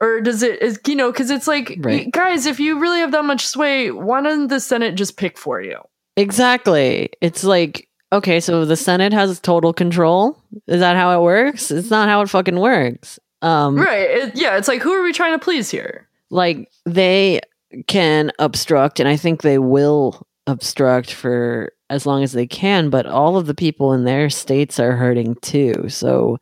Or 0.00 0.20
does 0.20 0.42
it, 0.42 0.60
is, 0.60 0.78
you 0.86 0.96
know, 0.96 1.10
because 1.10 1.30
it's 1.30 1.46
like, 1.46 1.76
Right. 1.78 2.10
guys, 2.10 2.46
if 2.46 2.60
you 2.60 2.80
really 2.80 2.98
have 2.98 3.12
that 3.12 3.24
much 3.24 3.46
sway, 3.46 3.90
why 3.90 4.20
doesn't 4.22 4.48
the 4.48 4.60
Senate 4.60 4.96
just 4.96 5.16
pick 5.16 5.38
for 5.38 5.60
you? 5.62 5.78
Exactly. 6.16 7.10
It's 7.20 7.44
like, 7.44 7.85
okay, 8.12 8.40
so 8.40 8.64
the 8.64 8.76
Senate 8.76 9.12
has 9.12 9.38
total 9.40 9.72
control. 9.72 10.40
Is 10.66 10.80
that 10.80 10.96
how 10.96 11.18
it 11.18 11.22
works? 11.22 11.70
It's 11.70 11.90
not 11.90 12.08
how 12.08 12.22
it 12.22 12.30
fucking 12.30 12.58
works. 12.58 13.18
Um 13.42 13.76
Right. 13.76 14.10
It, 14.10 14.36
yeah. 14.36 14.56
It's 14.56 14.68
like, 14.68 14.82
who 14.82 14.92
are 14.92 15.02
we 15.02 15.12
trying 15.12 15.32
to 15.38 15.44
please 15.44 15.70
here? 15.70 16.08
like 16.30 16.70
they 16.84 17.40
can 17.86 18.32
obstruct 18.38 19.00
and 19.00 19.08
I 19.08 19.16
think 19.16 19.42
they 19.42 19.58
will 19.58 20.26
obstruct 20.46 21.12
for 21.12 21.72
as 21.88 22.06
long 22.06 22.22
as 22.22 22.32
they 22.32 22.46
can, 22.46 22.90
but 22.90 23.06
all 23.06 23.36
of 23.36 23.46
the 23.46 23.54
people 23.54 23.92
in 23.92 24.04
their 24.04 24.28
states 24.28 24.80
are 24.80 24.96
hurting 24.96 25.36
too. 25.36 25.88
So 25.88 26.38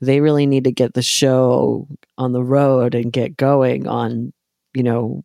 they 0.00 0.20
really 0.20 0.46
need 0.46 0.64
to 0.64 0.72
get 0.72 0.94
the 0.94 1.02
show 1.02 1.86
on 2.16 2.32
the 2.32 2.42
road 2.42 2.94
and 2.94 3.12
get 3.12 3.36
going 3.36 3.86
on, 3.86 4.32
you 4.74 4.82
know, 4.82 5.22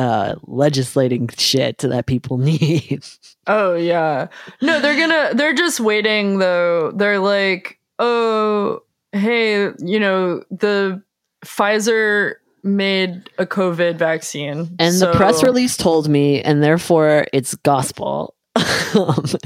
uh 0.00 0.34
legislating 0.46 1.28
shit 1.36 1.78
that 1.78 2.06
people 2.06 2.38
need. 2.52 3.04
Oh, 3.46 3.74
yeah. 3.74 4.28
No, 4.62 4.80
they're 4.80 4.96
gonna, 4.96 5.34
they're 5.34 5.54
just 5.54 5.80
waiting 5.80 6.38
though. 6.38 6.92
They're 6.92 7.18
like, 7.18 7.78
oh, 7.98 8.82
hey, 9.12 9.70
you 9.78 10.00
know, 10.00 10.42
the 10.50 11.02
Pfizer 11.44 12.34
made 12.62 13.30
a 13.38 13.46
COVID 13.46 13.96
vaccine. 13.96 14.74
And 14.78 15.00
the 15.00 15.12
press 15.12 15.42
release 15.42 15.76
told 15.76 16.08
me, 16.08 16.42
and 16.42 16.62
therefore 16.62 17.26
it's 17.32 17.54
gospel. 17.54 18.34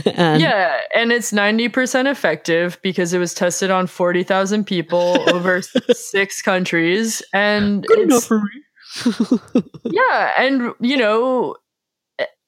And 0.06 0.40
yeah, 0.40 0.80
and 0.94 1.12
it's 1.12 1.30
90% 1.30 2.11
effective 2.11 2.78
because 2.82 3.12
it 3.12 3.18
was 3.18 3.34
tested 3.34 3.70
on 3.70 3.87
40,000 3.87 4.64
people 4.64 5.18
over 5.34 5.61
six 5.61 6.40
countries. 6.40 7.23
And 7.34 7.84
good 7.87 8.00
enough 8.00 8.25
for 8.25 8.38
me. 8.38 8.50
yeah, 9.84 10.32
and 10.38 10.72
you 10.80 10.96
know, 10.96 11.56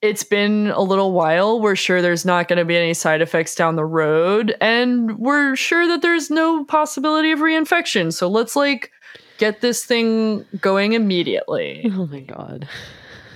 it's 0.03 0.23
been 0.25 0.69
a 0.69 0.81
little 0.83 1.13
while. 1.13 1.61
We're 1.61 1.77
sure 1.77 2.01
there's 2.03 2.25
not 2.25 2.49
going 2.49 2.59
to 2.59 2.65
be 2.65 2.77
any 2.77 2.95
side 2.95 3.21
effects 3.23 3.55
down 3.55 3.77
the 3.77 3.85
road, 3.85 4.55
and 4.61 5.19
we're 5.19 5.57
sure 5.57 5.87
that 5.89 6.03
there's 6.03 6.31
no 6.31 6.65
possibility 6.65 7.33
of 7.33 7.41
reinfection. 7.41 8.13
So 8.13 8.29
let's 8.29 8.55
like 8.57 8.91
get 9.39 9.61
this 9.61 9.85
thing 9.85 10.45
going 10.61 10.93
immediately. 10.93 11.91
oh 11.95 12.07
my 12.07 12.21
god. 12.21 12.69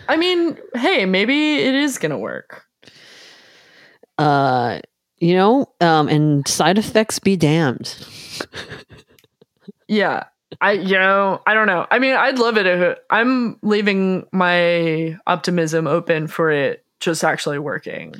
I 0.08 0.16
mean, 0.16 0.58
hey, 0.74 1.04
maybe 1.06 1.56
it 1.56 1.74
is 1.74 1.98
going 1.98 2.10
to 2.10 2.18
work. 2.18 2.64
uh 4.18 4.80
you 5.18 5.34
know 5.34 5.66
um 5.80 6.08
and 6.08 6.48
side 6.48 6.78
effects 6.78 7.18
be 7.18 7.36
damned 7.36 7.94
Yeah. 9.88 10.24
I 10.60 10.72
you 10.72 10.98
know, 10.98 11.40
I 11.46 11.54
don't 11.54 11.66
know. 11.66 11.86
I 11.90 11.98
mean, 11.98 12.14
I'd 12.14 12.38
love 12.38 12.56
it 12.58 12.66
if 12.66 12.80
it, 12.80 12.98
I'm 13.10 13.58
leaving 13.62 14.26
my 14.32 15.18
optimism 15.26 15.86
open 15.86 16.26
for 16.26 16.50
it 16.50 16.84
just 17.00 17.24
actually 17.24 17.58
working. 17.58 18.14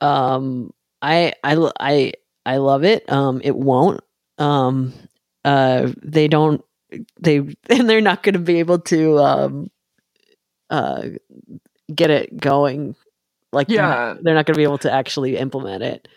um 0.00 0.72
I 1.02 1.32
I 1.42 1.70
I 1.80 2.12
I 2.46 2.56
love 2.58 2.84
it 2.84 3.10
um 3.10 3.40
it 3.44 3.56
won't 3.56 4.00
um 4.38 4.92
uh 5.44 5.88
they 6.02 6.28
don't 6.28 6.62
they 7.20 7.38
and 7.68 7.88
they're 7.88 8.00
not 8.00 8.22
going 8.22 8.34
to 8.34 8.38
be 8.38 8.58
able 8.58 8.78
to 8.80 9.18
um 9.18 9.70
uh 10.70 11.02
get 11.94 12.10
it 12.10 12.36
going 12.36 12.94
like 13.52 13.68
Yeah. 13.68 14.14
they're 14.20 14.34
not 14.34 14.46
going 14.46 14.54
to 14.54 14.58
be 14.58 14.62
able 14.64 14.78
to 14.78 14.92
actually 14.92 15.36
implement 15.36 15.82
it 15.82 16.08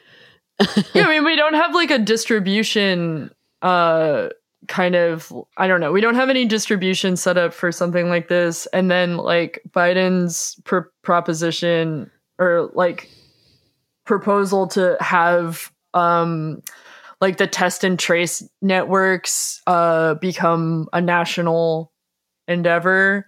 yeah, 0.93 1.03
I 1.05 1.09
mean, 1.09 1.25
we 1.25 1.35
don't 1.35 1.53
have 1.55 1.73
like 1.73 1.91
a 1.91 1.97
distribution 1.99 3.31
uh 3.61 4.29
kind 4.71 4.95
of 4.95 5.33
I 5.57 5.67
don't 5.67 5.81
know. 5.81 5.91
We 5.91 5.99
don't 5.99 6.15
have 6.15 6.29
any 6.29 6.45
distribution 6.45 7.17
set 7.17 7.37
up 7.37 7.53
for 7.53 7.73
something 7.73 8.07
like 8.07 8.29
this 8.29 8.67
and 8.67 8.89
then 8.89 9.17
like 9.17 9.61
Biden's 9.69 10.55
pr- 10.63 10.89
proposition 11.03 12.09
or 12.39 12.71
like 12.73 13.09
proposal 14.05 14.67
to 14.67 14.95
have 15.01 15.71
um 15.93 16.63
like 17.19 17.35
the 17.35 17.47
test 17.47 17.83
and 17.83 17.99
trace 17.99 18.41
networks 18.61 19.61
uh 19.67 20.13
become 20.15 20.87
a 20.93 21.01
national 21.01 21.91
endeavor 22.47 23.27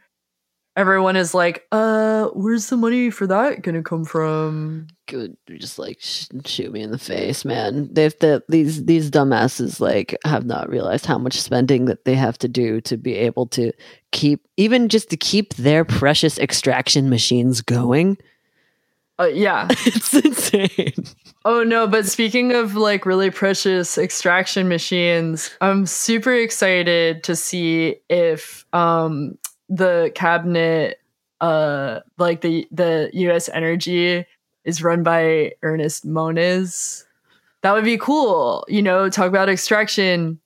everyone 0.75 1.15
is 1.15 1.34
like 1.34 1.68
uh 1.72 2.27
where's 2.34 2.68
the 2.70 2.77
money 2.77 3.10
for 3.10 3.27
that 3.27 3.62
gonna 3.62 3.84
come 3.84 4.06
from? 4.06 4.88
Good. 5.08 5.38
Just 5.48 5.77
like 5.77 5.98
sh- 6.00 6.27
shoot 6.46 6.72
me 6.72 6.82
in 6.82 6.92
the 6.92 6.98
face 6.98 7.46
man. 7.46 7.89
They've 7.92 8.18
the, 8.20 8.44
these 8.50 8.86
these 8.86 9.12
dumbasses 9.12 9.80
like 9.80 10.15
have 10.25 10.46
not 10.46 10.70
realized 10.70 11.06
how 11.06 11.18
much 11.18 11.39
spending 11.39 11.86
that 11.86 12.06
they 12.06 12.15
have 12.15 12.38
to 12.39 12.48
do 12.48 12.82
to 12.82 12.98
be 12.98 13.15
able 13.15 13.48
to 13.48 13.72
keep 14.12 14.48
even 14.58 14.89
just 14.89 15.10
to 15.10 15.18
keep 15.18 15.53
their 15.56 15.86
precious 15.86 16.39
extraction 16.39 17.10
machines 17.10 17.62
going. 17.62 18.18
Uh, 19.20 19.25
yeah. 19.25 19.68
It's 19.86 20.13
insane. 20.13 20.94
Oh 21.46 21.63
no, 21.63 21.88
but 21.88 22.06
speaking 22.06 22.53
of 22.53 22.75
like 22.75 23.06
really 23.06 23.30
precious 23.30 23.98
extraction 23.98 24.68
machines, 24.70 25.51
I'm 25.62 25.86
super 25.86 26.34
excited 26.34 27.24
to 27.25 27.36
see 27.36 27.98
if 28.10 28.65
um 28.74 29.38
the 29.70 30.12
cabinet 30.15 31.00
uh 31.41 32.00
like 32.17 32.41
the 32.41 32.67
the 32.72 33.10
US 33.13 33.50
Energy 33.50 34.25
is 34.63 34.84
run 34.84 35.03
by 35.03 35.53
Ernest 35.62 36.05
Moniz. 36.05 37.05
That 37.62 37.74
would 37.74 37.84
be 37.86 37.98
cool. 37.98 38.65
You 38.67 38.82
know, 38.82 39.10
talk 39.10 39.27
about 39.27 39.50
extraction. 39.50 40.39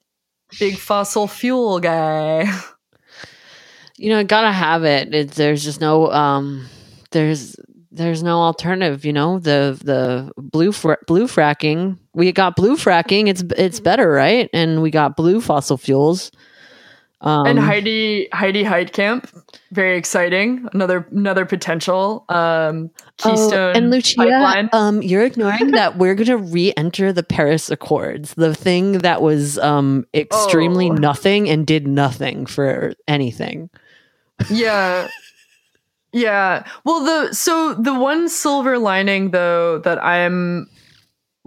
Big 0.60 0.78
fossil 0.78 1.28
fuel 1.28 1.80
guy. 1.80 2.46
you 3.98 4.10
know 4.10 4.24
gotta 4.24 4.52
have 4.52 4.84
it. 4.84 5.14
it 5.14 5.32
there's 5.32 5.64
just 5.64 5.82
no 5.82 6.12
um 6.12 6.68
there's 7.12 7.56
there's 7.92 8.22
no 8.22 8.40
alternative 8.42 9.04
you 9.04 9.12
know 9.12 9.40
the 9.40 9.80
the 9.84 10.32
blue 10.38 10.72
fra- 10.72 11.00
blue 11.08 11.26
fracking 11.26 11.98
we 12.14 12.32
got 12.32 12.56
blue 12.56 12.76
fracking 12.76 13.28
it's 13.28 13.44
it's 13.58 13.80
better 13.80 14.10
right 14.10 14.50
and 14.54 14.82
we 14.82 14.92
got 14.92 15.18
blue 15.18 15.42
fossil 15.42 15.78
fuels 15.78 16.32
um, 17.22 17.48
and 17.48 17.60
Heidi 17.60 18.28
Heidi 18.32 18.64
Heitkamp, 18.64 19.32
very 19.72 19.98
exciting. 19.98 20.68
Another 20.74 21.08
another 21.12 21.46
potential 21.46 22.26
um 22.30 22.92
keystone 23.18 23.54
Oh, 23.54 23.72
and 23.76 23.90
Lucia, 23.90 24.70
um, 24.72 25.02
you're 25.02 25.24
ignoring 25.26 25.72
that 25.72 25.98
we're 25.98 26.14
going 26.16 26.28
to 26.28 26.38
re-enter 26.38 27.12
the 27.12 27.24
Paris 27.24 27.72
Accords, 27.72 28.36
the 28.36 28.54
thing 28.54 29.00
that 29.00 29.22
was 29.22 29.58
um 29.60 30.06
extremely 30.14 30.90
Oh. 30.90 30.94
nothing 30.94 31.50
and 31.50 31.66
did 31.66 31.88
nothing 31.88 32.46
for 32.46 32.94
anything. 33.08 33.70
yeah 34.50 35.08
yeah 36.14 36.66
well 36.86 37.04
the 37.04 37.34
so 37.34 37.74
the 37.74 37.94
one 37.94 38.30
silver 38.30 38.78
lining 38.78 39.32
though 39.32 39.80
that 39.80 40.02
i'm 40.04 40.70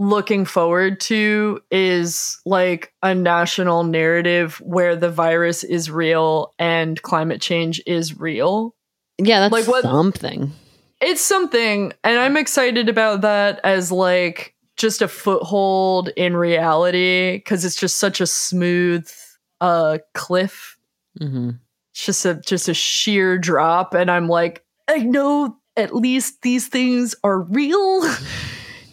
looking 0.01 0.47
forward 0.47 0.99
to 0.99 1.61
is 1.71 2.41
like 2.47 2.91
a 3.03 3.15
national 3.15 3.85
narrative 3.85 4.57
where 4.65 4.97
the 4.97 5.11
virus 5.11 5.63
is 5.63 5.91
real 5.91 6.55
and 6.59 7.01
climate 7.03 7.43
change 7.43 7.83
is 7.87 8.19
real. 8.19 8.75
Yeah, 9.19 9.41
that's 9.41 9.53
Like 9.53 9.69
what- 9.69 9.83
something. 9.83 10.53
It's 11.03 11.21
something, 11.23 11.93
and 12.03 12.19
I'm 12.19 12.37
excited 12.37 12.89
about 12.89 13.21
that 13.23 13.61
as 13.63 13.93
like 13.93 14.55
just 14.77 15.03
a 15.03 15.09
foothold 15.09 16.09
in 16.17 16.35
reality 16.37 17.37
because 17.37 17.65
it's 17.65 17.77
just 17.77 17.97
such 17.99 18.21
a 18.21 18.27
smooth 18.27 19.07
uh 19.61 19.99
cliff. 20.15 20.77
hmm 21.19 21.51
It's 21.95 22.07
just 22.07 22.25
a 22.25 22.35
just 22.35 22.69
a 22.69 22.75
sheer 22.75 23.37
drop, 23.39 23.93
and 23.95 24.11
I'm 24.11 24.29
like, 24.29 24.65
I 24.89 24.99
know 24.99 25.57
at 25.77 25.95
least 25.95 26.41
these 26.43 26.69
things 26.69 27.15
are 27.25 27.41
real. 27.41 28.03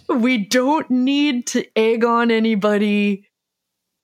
we 0.10 0.38
don't 0.38 0.90
need 0.90 1.48
to 1.48 1.66
egg 1.78 2.04
on 2.04 2.32
anybody. 2.32 3.28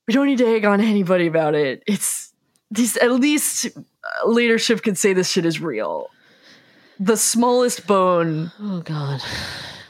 We 0.08 0.14
don't 0.14 0.28
need 0.28 0.40
to 0.40 0.48
egg 0.48 0.66
on 0.66 0.82
anybody 0.82 1.28
about 1.28 1.56
it. 1.56 1.84
It's 1.88 2.34
these 2.72 2.98
at 2.98 3.12
least 3.12 3.68
leadership 4.26 4.82
can 4.82 4.96
say 4.96 5.14
this 5.14 5.32
shit 5.32 5.46
is 5.46 5.62
real. 5.62 6.10
The 7.00 7.18
smallest 7.18 7.88
bone, 7.88 8.52
Oh 8.60 8.82
god. 8.82 9.22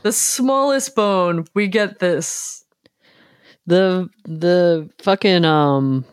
the 0.03 0.11
smallest 0.11 0.95
bone, 0.95 1.45
we 1.53 1.67
get 1.67 1.99
this. 1.99 2.63
The 3.65 4.09
the 4.25 4.89
fucking 5.01 5.45
um 5.45 6.05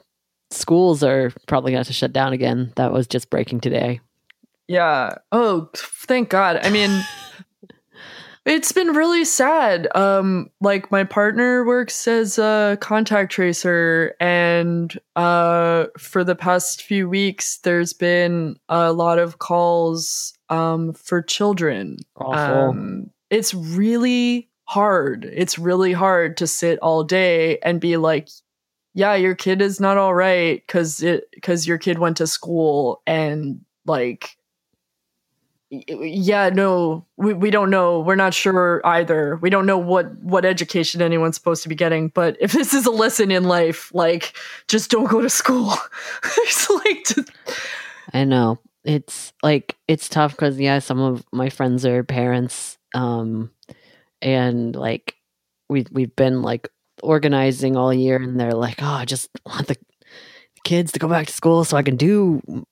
schools 0.51 1.03
are 1.03 1.33
probably 1.47 1.73
gonna 1.73 1.85
to 1.85 1.93
shut 1.93 2.13
down 2.13 2.33
again. 2.33 2.73
That 2.77 2.93
was 2.93 3.07
just 3.07 3.31
breaking 3.31 3.61
today. 3.61 4.01
Yeah. 4.69 5.17
Oh, 5.33 5.69
thank 5.75 6.29
God. 6.29 6.61
I 6.63 6.71
mean, 6.71 6.91
it's 8.47 8.73
been 8.73 8.89
really 8.89 9.25
sad. 9.25 9.95
Um, 9.95 10.51
like 10.61 10.91
my 10.91 11.05
partner 11.05 11.65
works 11.65 12.09
as 12.09 12.39
a 12.39 12.79
contact 12.81 13.33
tracer, 13.33 14.15
and 14.21 14.99
uh, 15.17 15.87
for 15.99 16.25
the 16.25 16.35
past 16.35 16.83
few 16.83 17.09
weeks, 17.09 17.59
there's 17.59 17.93
been 17.93 18.57
a 18.69 18.93
lot 18.93 19.19
of 19.19 19.39
calls 19.39 20.35
um 20.49 20.95
for 20.95 21.23
children. 21.23 21.99
Awful. 22.17 22.71
Um, 22.71 23.11
it's 23.31 23.55
really 23.55 24.49
hard. 24.65 25.25
It's 25.25 25.59
really 25.59 25.93
hard 25.93 26.37
to 26.39 26.47
sit 26.47 26.79
all 26.81 27.05
day 27.05 27.59
and 27.59 27.81
be 27.81 27.97
like, 27.97 28.29
yeah, 28.95 29.15
your 29.15 29.35
kid 29.35 29.61
is 29.61 29.81
not 29.81 29.99
all 29.99 30.15
right 30.15 30.63
because 30.67 31.03
it 31.03 31.25
because 31.33 31.67
your 31.67 31.79
kid 31.79 31.99
went 31.99 32.17
to 32.19 32.27
school 32.27 33.03
and 33.07 33.61
like 33.87 34.37
yeah 35.71 36.49
no 36.49 37.07
we, 37.17 37.33
we 37.33 37.51
don't 37.51 37.71
know 37.71 38.01
we're 38.01 38.17
not 38.17 38.35
sure 38.35 38.81
either 38.85 39.37
we 39.41 39.49
don't 39.51 39.67
know 39.67 39.79
what 39.79 40.13
what 40.19 40.45
education 40.45 41.01
anyone's 41.01 41.37
supposed 41.37 41.63
to 41.63 41.69
be 41.69 41.77
getting 41.77 42.09
but 42.09 42.37
if 42.41 42.51
this 42.53 42.75
is 42.75 42.87
a 42.87 42.91
lesson 42.91 43.31
in 43.31 43.45
life 43.45 43.95
like 43.95 44.37
just 44.67 44.91
don't 44.91 45.09
go 45.09 45.21
to 45.21 45.31
school 45.31 45.75
it's 46.39 46.69
like 46.71 47.05
to- 47.05 47.25
I 48.13 48.25
know. 48.25 48.59
It's 48.85 49.33
like 49.43 49.77
it's 49.87 50.09
tough 50.09 50.33
because 50.33 50.59
yeah, 50.59 50.79
some 50.79 51.01
of 51.01 51.25
my 51.33 51.51
friends 51.51 51.85
are 51.85 52.03
parents, 52.03 52.79
um, 52.95 53.51
and 54.23 54.75
like 54.75 55.15
we 55.69 55.87
we've 55.93 56.17
been 56.17 56.43
like 56.43 56.69
organizing 57.03 57.77
all 57.77 57.93
year, 57.93 58.17
and 58.17 58.41
they're 58.41 58.55
like, 58.55 58.83
oh, 58.83 58.87
I 58.87 59.05
just 59.05 59.29
want 59.47 59.69
the 59.69 59.77
kids 60.65 60.93
to 60.93 60.99
go 60.99 61.09
back 61.09 61.27
to 61.27 61.33
school 61.33 61.65
so 61.65 61.77
I 61.77 61.83
can 61.83 61.97
do 61.97 62.65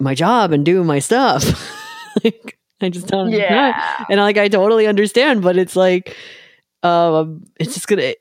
my 0.00 0.14
job 0.14 0.52
and 0.52 0.64
do 0.64 0.84
my 0.84 1.00
stuff. 1.00 1.44
like 2.24 2.58
I 2.80 2.88
just 2.88 3.06
don't. 3.06 3.30
yeah 3.30 4.04
and 4.10 4.20
like 4.20 4.38
I 4.38 4.48
totally 4.48 4.86
understand, 4.86 5.42
but 5.42 5.56
it's 5.56 5.76
like, 5.76 6.16
um, 6.82 7.44
it's 7.60 7.74
just 7.74 7.86
gonna, 7.86 8.14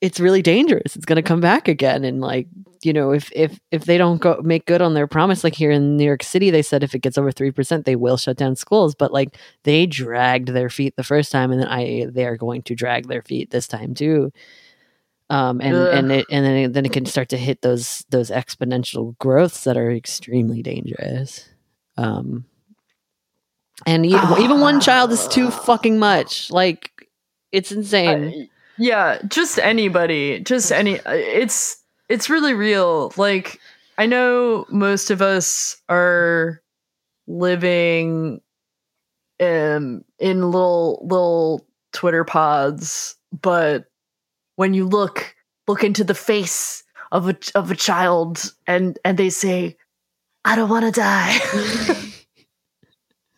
it's 0.00 0.20
really 0.20 0.42
dangerous. 0.42 0.94
It's 0.96 1.06
gonna 1.06 1.22
come 1.22 1.40
back 1.40 1.68
again, 1.68 2.04
and 2.04 2.20
like 2.20 2.46
you 2.82 2.92
know, 2.92 3.10
if 3.10 3.30
if 3.34 3.58
if 3.72 3.84
they 3.84 3.98
don't 3.98 4.20
go 4.20 4.40
make 4.44 4.66
good 4.66 4.80
on 4.80 4.94
their 4.94 5.06
promise, 5.06 5.42
like 5.42 5.54
here 5.54 5.70
in 5.70 5.96
New 5.96 6.04
York 6.04 6.22
City, 6.22 6.50
they 6.50 6.62
said 6.62 6.84
if 6.84 6.94
it 6.94 7.00
gets 7.00 7.18
over 7.18 7.32
three 7.32 7.50
percent, 7.50 7.84
they 7.84 7.96
will 7.96 8.16
shut 8.16 8.36
down 8.36 8.54
schools. 8.54 8.94
But 8.94 9.12
like 9.12 9.36
they 9.64 9.86
dragged 9.86 10.48
their 10.48 10.70
feet 10.70 10.94
the 10.96 11.02
first 11.02 11.32
time, 11.32 11.50
and 11.50 11.60
then 11.60 11.68
I 11.68 12.06
they 12.08 12.26
are 12.26 12.36
going 12.36 12.62
to 12.62 12.74
drag 12.74 13.08
their 13.08 13.22
feet 13.22 13.50
this 13.50 13.66
time 13.66 13.94
too. 13.94 14.32
Um, 15.28 15.60
and 15.60 15.74
Ugh. 15.74 15.94
and 15.94 16.12
it, 16.12 16.26
and 16.30 16.46
then 16.46 16.56
it, 16.56 16.72
then 16.74 16.86
it 16.86 16.92
can 16.92 17.06
start 17.06 17.28
to 17.30 17.36
hit 17.36 17.62
those 17.62 18.04
those 18.10 18.30
exponential 18.30 19.18
growths 19.18 19.64
that 19.64 19.76
are 19.76 19.90
extremely 19.90 20.62
dangerous. 20.62 21.48
Um, 21.96 22.44
and 23.86 24.04
e- 24.04 24.16
even 24.38 24.60
one 24.60 24.80
child 24.80 25.12
is 25.12 25.26
too 25.28 25.50
fucking 25.50 25.98
much. 25.98 26.50
Like 26.50 27.08
it's 27.52 27.72
insane. 27.72 28.42
Uh, 28.42 28.46
yeah 28.78 29.18
just 29.28 29.58
anybody 29.58 30.40
just 30.40 30.70
any 30.70 31.00
uh, 31.00 31.12
it's 31.12 31.82
it's 32.08 32.30
really 32.30 32.54
real 32.54 33.12
like 33.16 33.60
i 33.98 34.06
know 34.06 34.66
most 34.68 35.10
of 35.10 35.22
us 35.22 35.80
are 35.88 36.60
living 37.26 38.40
um 39.40 40.04
in 40.18 40.50
little 40.50 41.06
little 41.08 41.66
twitter 41.92 42.24
pods 42.24 43.16
but 43.32 43.86
when 44.56 44.74
you 44.74 44.86
look 44.86 45.34
look 45.66 45.82
into 45.82 46.04
the 46.04 46.14
face 46.14 46.84
of 47.12 47.28
a 47.28 47.36
of 47.54 47.70
a 47.70 47.76
child 47.76 48.52
and 48.66 48.98
and 49.04 49.18
they 49.18 49.30
say 49.30 49.76
i 50.44 50.54
don't 50.54 50.70
want 50.70 50.84
to 50.84 50.92
die 50.92 51.38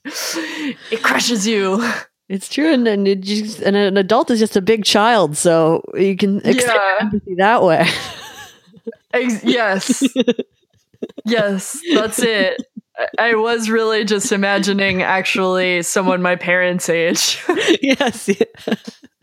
it 0.90 1.03
crushes 1.03 1.47
you 1.47 1.83
it's 2.29 2.49
true, 2.51 2.71
and, 2.73 2.87
and 2.87 3.09
it 3.09 3.23
just 3.23 3.61
and 3.62 3.75
an 3.75 3.97
adult 3.97 4.31
is 4.31 4.38
just 4.38 4.55
a 4.55 4.61
big 4.61 4.85
child, 4.85 5.35
so 5.35 5.83
you 5.94 6.14
can 6.14 6.38
extend 6.44 6.79
Yeah. 6.79 6.97
empathy 7.01 7.35
that 7.37 7.62
way. 7.62 7.88
Ex- 9.14 9.42
yes. 9.44 10.03
yes, 11.25 11.81
that's 11.94 12.18
it. 12.18 12.61
I- 13.18 13.35
was 13.35 13.71
really 13.71 14.05
just 14.05 14.31
imagining 14.31 15.01
actually 15.03 15.81
someone 15.83 16.21
my 16.21 16.37
parents' 16.37 16.90
age. 16.90 17.42
yes, 17.81 18.29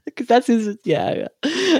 because 0.05 0.25
that's 0.27 0.47
his. 0.47 0.75
Yeah, 0.83 1.27
yeah. 1.43 1.79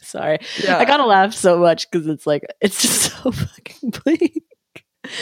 Sorry, 0.00 0.38
Yeah. 0.64 0.78
I 0.78 0.86
gotta 0.86 1.04
laugh 1.04 1.34
so 1.34 1.58
much 1.58 1.90
because 1.90 2.06
it's 2.06 2.26
like 2.26 2.44
it's 2.62 2.80
just 2.80 3.22
so 3.22 3.30
fucking 3.30 3.90
bleak. 3.90 4.42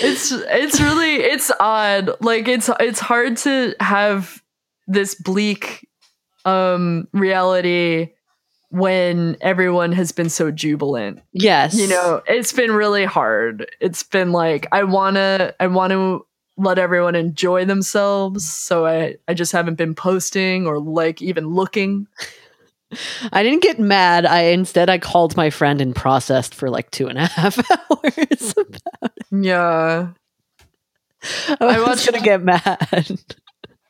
It's 0.00 0.32
it's 0.32 0.80
really 0.80 1.16
it's 1.16 1.50
odd. 1.60 2.10
Like 2.20 2.48
it's 2.48 2.70
it's 2.80 3.00
hard 3.00 3.36
to 3.38 3.74
have 3.80 4.42
this 4.86 5.14
bleak 5.14 5.88
um 6.44 7.08
reality 7.12 8.12
when 8.70 9.36
everyone 9.40 9.92
has 9.92 10.12
been 10.12 10.28
so 10.28 10.50
jubilant. 10.50 11.20
Yes, 11.32 11.74
you 11.74 11.88
know 11.88 12.22
it's 12.26 12.52
been 12.52 12.72
really 12.72 13.04
hard 13.04 13.70
it's 13.80 14.02
been 14.02 14.32
like 14.32 14.66
i 14.72 14.82
want 14.84 15.16
to 15.16 15.54
i 15.60 15.66
want 15.66 15.92
to 15.92 16.26
let 16.56 16.78
everyone 16.78 17.14
enjoy 17.14 17.64
themselves 17.64 18.48
so 18.48 18.86
i 18.86 19.16
i 19.28 19.34
just 19.34 19.52
haven't 19.52 19.76
been 19.76 19.94
posting 19.94 20.66
or 20.66 20.78
like 20.78 21.20
even 21.22 21.48
looking 21.48 22.06
I 23.32 23.42
didn't 23.42 23.62
get 23.62 23.78
mad. 23.78 24.26
I 24.26 24.42
instead 24.52 24.88
I 24.90 24.98
called 24.98 25.36
my 25.36 25.50
friend 25.50 25.80
and 25.80 25.94
processed 25.94 26.54
for 26.54 26.70
like 26.70 26.90
two 26.90 27.08
and 27.08 27.18
a 27.18 27.26
half 27.26 27.58
hours. 27.70 28.54
yeah 29.30 30.08
I 31.48 31.56
I 31.60 31.80
was 31.88 32.04
gonna 32.06 32.22
get 32.24 32.42
mad. 32.42 33.20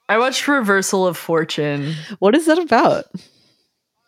i 0.09 0.19
watched 0.19 0.47
reversal 0.49 1.07
of 1.07 1.16
fortune 1.16 1.95
What 2.21 2.35
is 2.35 2.47
that 2.47 2.59
about? 2.59 3.05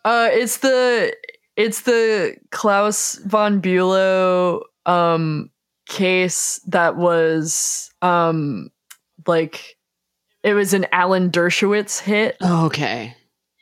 uh 0.05 0.29
it's 0.31 0.57
the 0.57 1.13
it's 1.57 1.81
the 1.81 2.35
klaus 2.51 3.19
von 3.25 3.61
bülow 3.61 4.61
um 4.85 5.49
case 5.87 6.61
that 6.67 6.95
was 6.95 7.91
um 8.01 8.69
like 9.27 9.75
it 10.43 10.53
was 10.53 10.73
an 10.73 10.85
alan 10.93 11.29
dershowitz 11.29 11.99
hit 11.99 12.37
Okay. 12.41 13.13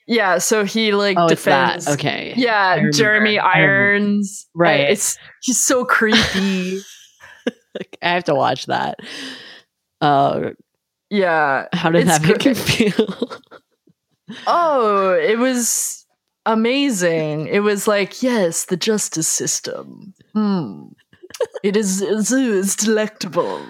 Yeah 0.08 0.38
so 0.38 0.64
he 0.66 0.94
like 0.94 1.18
Oh, 1.18 1.28
defends 1.28 1.86
that. 1.86 1.94
Okay. 1.94 2.34
Yeah. 2.36 2.90
Jeremy. 2.92 3.40
Irons. 3.40 4.48
Right. 4.56 4.90
It's 4.90 5.18
he's 5.42 5.64
so 5.64 5.86
creepy. 5.86 6.80
I 8.02 8.10
have 8.10 8.24
to 8.26 8.36
watch 8.36 8.66
that. 8.68 9.00
Uh, 10.02 10.52
yeah. 11.10 11.66
how 11.74 11.90
did 11.92 12.08
that 12.08 12.22
make 12.22 12.40
gr- 12.42 12.50
you 12.50 12.56
feel? 12.56 13.32
Oh, 14.46 15.14
it 15.14 15.38
was 15.38 16.06
amazing. 16.46 17.48
It 17.48 17.62
was 17.62 17.88
like, 17.88 18.22
yes, 18.22 18.66
the 18.66 18.76
justice 18.76 19.28
system. 19.28 20.14
Hmm. 20.34 20.88
It 21.64 21.78
is, 21.78 22.02
it's, 22.02 22.32
it's 22.34 22.76
delectable. 22.76 23.62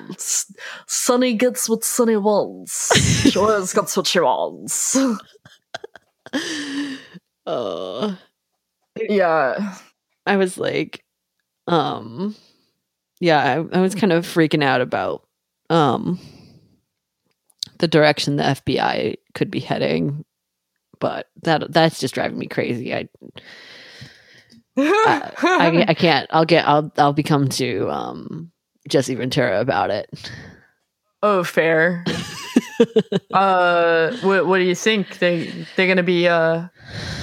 Sunny 0.88 1.34
gets 1.34 1.69
what 1.69 1.84
Sunny 1.84 2.17
wants. 2.17 3.36
Always 3.38 3.71
gets 3.73 3.95
what 3.97 4.08
she 4.08 4.19
wants. 4.19 4.97
Oh, 7.45 8.17
Yeah. 9.09 9.75
I 10.25 10.37
was 10.37 10.57
like, 10.57 11.03
um, 11.67 12.35
yeah, 13.19 13.39
I, 13.39 13.77
I 13.77 13.81
was 13.81 13.95
kind 13.95 14.11
of 14.11 14.25
freaking 14.25 14.63
out 14.63 14.81
about 14.81 15.27
um 15.69 16.19
the 17.79 17.87
direction 17.87 18.37
the 18.37 18.43
FBI 18.43 19.15
could 19.33 19.51
be 19.51 19.59
heading 19.59 20.25
but 20.99 21.27
that 21.43 21.71
that's 21.71 21.99
just 21.99 22.13
driving 22.13 22.37
me 22.37 22.47
crazy. 22.47 22.93
I 22.93 23.07
I, 24.77 25.31
I, 25.43 25.85
I 25.89 25.93
can't. 25.97 26.27
I'll 26.31 26.45
get. 26.45 26.67
I'll 26.67 26.91
I'll 26.97 27.13
become 27.13 27.49
to 27.49 27.89
um 27.89 28.51
Jesse 28.87 29.15
Ventura 29.15 29.59
about 29.59 29.89
it. 29.89 30.31
oh, 31.23 31.43
fair. 31.43 32.03
uh, 33.33 34.15
what 34.21 34.47
what 34.47 34.57
do 34.57 34.63
you 34.63 34.75
think? 34.75 35.19
They 35.19 35.65
they're 35.75 35.87
gonna 35.87 36.03
be 36.03 36.27
uh 36.27 36.67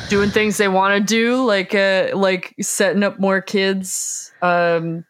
doing 0.09 0.31
things 0.31 0.57
they 0.57 0.69
want 0.69 0.95
to 0.95 1.01
do, 1.01 1.45
like 1.45 1.75
uh 1.75 2.11
like 2.15 2.55
setting 2.61 3.03
up 3.03 3.19
more 3.19 3.41
kids, 3.41 4.33
um, 4.43 5.05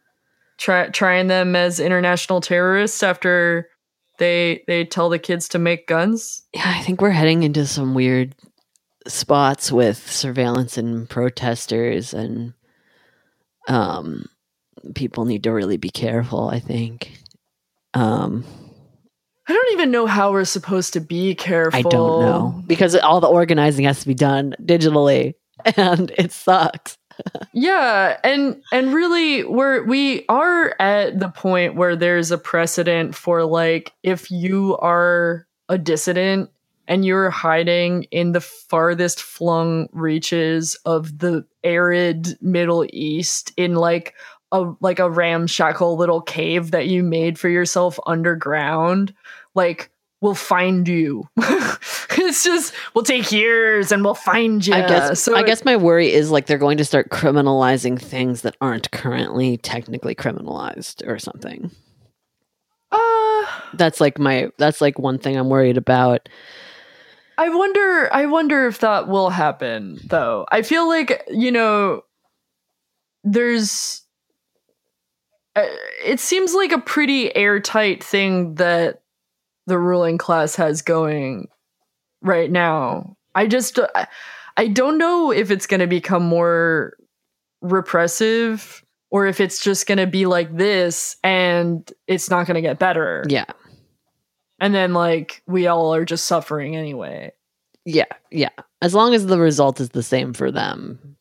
try, 0.58 0.88
trying 0.88 1.26
them 1.26 1.56
as 1.56 1.80
international 1.80 2.40
terrorists 2.40 3.02
after 3.02 3.68
they 4.18 4.62
they 4.66 4.84
tell 4.84 5.08
the 5.08 5.18
kids 5.18 5.48
to 5.50 5.58
make 5.58 5.86
guns. 5.86 6.42
Yeah, 6.54 6.62
I 6.66 6.82
think 6.82 7.00
we're 7.00 7.10
heading 7.10 7.42
into 7.42 7.66
some 7.66 7.94
weird 7.94 8.34
spots 9.06 9.70
with 9.70 10.10
surveillance 10.10 10.78
and 10.78 11.08
protesters 11.08 12.14
and 12.14 12.54
um 13.68 14.24
people 14.94 15.24
need 15.24 15.42
to 15.42 15.52
really 15.52 15.76
be 15.76 15.90
careful, 15.90 16.48
I 16.48 16.58
think. 16.60 17.12
Um 17.92 18.44
I 19.46 19.52
don't 19.52 19.72
even 19.72 19.90
know 19.90 20.06
how 20.06 20.32
we're 20.32 20.44
supposed 20.44 20.94
to 20.94 21.00
be 21.00 21.34
careful. 21.34 21.78
I 21.78 21.82
don't 21.82 22.20
know 22.20 22.62
because 22.66 22.94
all 22.96 23.20
the 23.20 23.26
organizing 23.26 23.84
has 23.84 24.00
to 24.00 24.06
be 24.06 24.14
done 24.14 24.54
digitally 24.62 25.34
and 25.76 26.10
it 26.16 26.32
sucks. 26.32 26.96
yeah 27.52 28.18
and 28.24 28.60
and 28.72 28.92
really 28.92 29.44
we're 29.44 29.84
we 29.84 30.24
are 30.28 30.74
at 30.80 31.20
the 31.20 31.28
point 31.28 31.76
where 31.76 31.94
there's 31.94 32.32
a 32.32 32.38
precedent 32.38 33.14
for 33.14 33.44
like 33.44 33.92
if 34.02 34.32
you 34.32 34.76
are 34.78 35.46
a 35.68 35.78
dissident 35.78 36.50
and 36.88 37.04
you're 37.04 37.30
hiding 37.30 38.02
in 38.10 38.32
the 38.32 38.40
farthest 38.40 39.22
flung 39.22 39.88
reaches 39.92 40.74
of 40.84 41.18
the 41.18 41.46
arid 41.62 42.36
middle 42.42 42.84
east 42.92 43.52
in 43.56 43.76
like 43.76 44.14
a 44.50 44.72
like 44.80 44.98
a 44.98 45.10
ramshackle 45.10 45.96
little 45.96 46.20
cave 46.20 46.72
that 46.72 46.88
you 46.88 47.02
made 47.02 47.38
for 47.38 47.48
yourself 47.48 47.98
underground 48.06 49.14
like 49.54 49.90
we'll 50.20 50.34
find 50.34 50.88
you 50.88 51.28
it's 52.18 52.44
just 52.44 52.72
we'll 52.94 53.04
take 53.04 53.30
years 53.30 53.92
and 53.92 54.04
we'll 54.04 54.14
find 54.14 54.66
you 54.66 54.74
I 54.74 54.86
guess 54.86 55.20
so 55.20 55.36
I 55.36 55.42
guess 55.42 55.64
my 55.64 55.76
worry 55.76 56.12
is 56.12 56.30
like 56.30 56.46
they're 56.46 56.58
going 56.58 56.78
to 56.78 56.84
start 56.84 57.10
criminalizing 57.10 58.00
things 58.00 58.42
that 58.42 58.56
aren't 58.60 58.90
currently 58.90 59.56
technically 59.58 60.14
criminalized 60.14 61.06
or 61.06 61.18
something. 61.18 61.70
uh 62.90 63.46
That's 63.74 64.00
like 64.00 64.18
my 64.18 64.50
that's 64.58 64.80
like 64.80 64.98
one 64.98 65.18
thing 65.18 65.36
I'm 65.36 65.48
worried 65.48 65.76
about. 65.76 66.28
I 67.36 67.48
wonder 67.50 68.08
I 68.12 68.26
wonder 68.26 68.66
if 68.66 68.78
that 68.80 69.08
will 69.08 69.30
happen 69.30 69.98
though. 70.04 70.46
I 70.50 70.62
feel 70.62 70.88
like, 70.88 71.24
you 71.28 71.52
know, 71.52 72.02
there's 73.22 74.02
uh, 75.56 75.66
it 76.04 76.18
seems 76.18 76.54
like 76.54 76.72
a 76.72 76.78
pretty 76.78 77.34
airtight 77.36 78.02
thing 78.02 78.56
that 78.56 79.02
the 79.66 79.78
ruling 79.78 80.18
class 80.18 80.56
has 80.56 80.82
going 80.82 81.48
right 82.22 82.50
now. 82.50 83.16
I 83.34 83.46
just 83.46 83.78
I, 83.94 84.06
I 84.56 84.68
don't 84.68 84.98
know 84.98 85.30
if 85.30 85.50
it's 85.50 85.66
going 85.66 85.80
to 85.80 85.86
become 85.86 86.22
more 86.24 86.96
repressive 87.60 88.84
or 89.10 89.26
if 89.26 89.40
it's 89.40 89.60
just 89.60 89.86
going 89.86 89.98
to 89.98 90.06
be 90.06 90.26
like 90.26 90.56
this 90.56 91.16
and 91.22 91.90
it's 92.06 92.30
not 92.30 92.46
going 92.46 92.56
to 92.56 92.60
get 92.60 92.78
better. 92.78 93.24
Yeah. 93.28 93.46
And 94.60 94.74
then 94.74 94.92
like 94.92 95.42
we 95.46 95.66
all 95.66 95.94
are 95.94 96.04
just 96.04 96.26
suffering 96.26 96.76
anyway. 96.76 97.32
Yeah, 97.84 98.04
yeah. 98.30 98.50
As 98.80 98.94
long 98.94 99.14
as 99.14 99.26
the 99.26 99.38
result 99.38 99.80
is 99.80 99.90
the 99.90 100.02
same 100.02 100.32
for 100.32 100.50
them, 100.50 101.16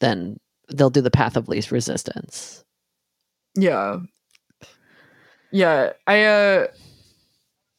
then 0.00 0.38
they'll 0.72 0.90
do 0.90 1.00
the 1.00 1.10
path 1.10 1.36
of 1.36 1.48
least 1.48 1.70
resistance. 1.70 2.64
Yeah. 3.54 4.00
Yeah, 5.50 5.92
I 6.06 6.24
uh 6.24 6.66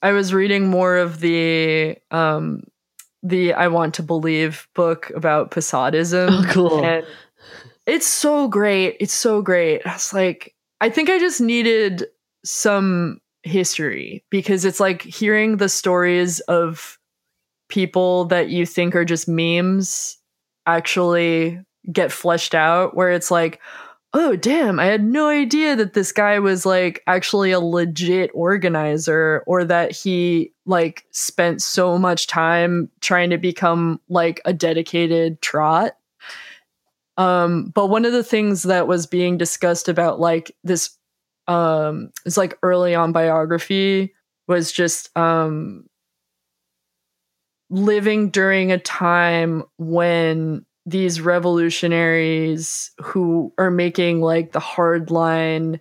I 0.02 0.12
was 0.12 0.34
reading 0.34 0.68
more 0.68 0.98
of 0.98 1.20
the 1.20 1.98
um 2.12 2.64
the 3.22 3.54
I 3.54 3.68
Want 3.68 3.96
to 3.96 4.04
Believe 4.04 4.68
book 4.76 5.12
about 5.16 5.52
Posadism. 5.52 6.30
Oh, 6.32 6.52
cool. 6.52 6.86
And 6.86 7.06
it's 7.86 8.08
so 8.08 8.48
great. 8.48 8.98
It's 9.00 9.14
so 9.14 9.42
great. 9.42 9.86
I 9.86 9.94
was 9.94 10.14
like, 10.14 10.56
I 10.80 10.90
think 10.90 11.10
I 11.10 11.20
just 11.20 11.42
needed 11.42 12.06
some 12.46 13.20
history 13.44 14.24
because 14.30 14.66
it's 14.66 14.80
like 14.80 15.02
hearing 15.02 15.58
the 15.58 15.70
stories 15.70 16.40
of 16.42 16.98
people 17.68 18.26
that 18.26 18.50
you 18.50 18.66
think 18.66 18.96
are 18.96 19.06
just 19.06 19.28
memes 19.28 20.18
actually 20.66 21.60
get 21.92 22.12
fleshed 22.12 22.54
out 22.54 22.96
where 22.96 23.12
it's 23.12 23.32
like 23.32 23.60
oh 24.14 24.36
damn. 24.36 24.80
I 24.80 24.86
had 24.86 25.04
no 25.04 25.28
idea 25.28 25.76
that 25.76 25.94
this 25.94 26.12
guy 26.12 26.40
was 26.40 26.66
like 26.66 27.04
actually 27.08 27.52
a 27.52 27.60
legit 27.60 28.32
organizer 28.34 29.44
or 29.46 29.64
that 29.66 29.92
he 29.92 30.54
like 30.66 31.06
spent 31.12 31.62
so 31.62 31.98
much 31.98 32.28
time 32.28 32.90
trying 33.02 33.30
to 33.30 33.38
become 33.38 34.00
like 34.10 34.42
a 34.46 34.54
dedicated 34.54 35.42
trot. 35.42 35.96
Um 37.18 37.72
but 37.76 37.88
one 37.88 38.06
of 38.06 38.14
the 38.14 38.24
things 38.24 38.64
that 38.64 38.88
was 38.88 39.06
being 39.06 39.38
discussed 39.38 39.90
about 39.90 40.20
like 40.20 40.52
this 40.64 40.98
um 41.48 42.12
it's 42.26 42.38
like 42.38 42.58
early 42.64 42.96
on 42.96 43.12
biography 43.12 44.14
was 44.48 44.72
just 44.72 45.16
um 45.18 45.86
living 47.70 48.30
during 48.30 48.72
a 48.72 48.80
time 48.80 49.64
when 49.78 50.66
these 50.90 51.22
revolutionaries 51.22 52.92
who 53.02 53.54
are 53.58 53.72
making 53.72 54.22
like 54.22 54.52
the 54.52 54.60
hardline 54.60 55.80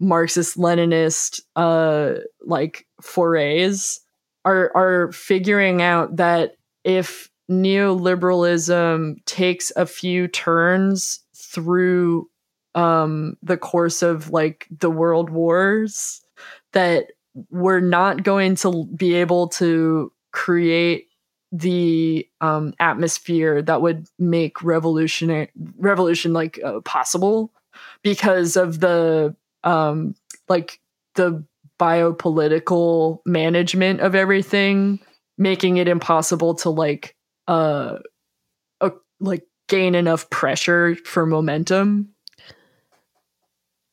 Marxist 0.00 0.56
Leninist 0.56 1.40
uh 1.56 2.14
like 2.42 2.86
forays 3.00 4.00
are 4.44 4.72
are 4.74 5.12
figuring 5.12 5.82
out 5.82 6.16
that 6.16 6.56
if 6.84 7.30
neoliberalism 7.50 9.24
takes 9.26 9.72
a 9.76 9.86
few 9.86 10.26
turns 10.26 11.20
through 11.34 12.28
um 12.74 13.36
the 13.42 13.56
course 13.56 14.02
of 14.02 14.30
like 14.30 14.66
the 14.70 14.90
world 14.90 15.30
wars 15.30 16.20
that 16.72 17.06
we're 17.50 17.80
not 17.80 18.22
going 18.22 18.54
to 18.54 18.86
be 18.96 19.14
able 19.14 19.48
to 19.48 20.12
create 20.32 21.09
the 21.52 22.28
um, 22.40 22.74
atmosphere 22.78 23.62
that 23.62 23.82
would 23.82 24.06
make 24.18 24.62
revolutionary 24.62 25.50
revolution 25.78 26.32
like 26.32 26.60
uh, 26.64 26.80
possible 26.80 27.52
because 28.02 28.56
of 28.56 28.80
the 28.80 29.34
um, 29.64 30.14
like 30.48 30.80
the 31.14 31.44
biopolitical 31.78 33.20
management 33.24 34.00
of 34.00 34.14
everything 34.14 35.00
making 35.38 35.78
it 35.78 35.88
impossible 35.88 36.54
to 36.54 36.68
like 36.68 37.16
uh, 37.48 37.98
uh 38.80 38.90
like 39.18 39.44
gain 39.68 39.94
enough 39.94 40.28
pressure 40.30 40.94
for 41.04 41.24
momentum. 41.24 42.10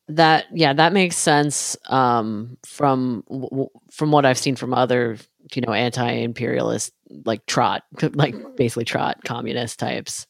That 0.08 0.46
yeah, 0.52 0.72
that 0.74 0.92
makes 0.92 1.16
sense 1.16 1.76
um 1.88 2.56
from 2.64 3.24
w- 3.28 3.70
from 3.90 4.12
what 4.12 4.24
I've 4.26 4.38
seen 4.38 4.56
from 4.56 4.74
other, 4.74 5.16
you 5.56 5.62
know, 5.62 5.72
anti-imperialist 5.72 6.92
like 7.24 7.44
trot 7.46 7.82
like 8.14 8.34
mm-hmm. 8.34 8.54
basically 8.56 8.84
trot 8.84 9.22
communist 9.24 9.78
types. 9.78 10.26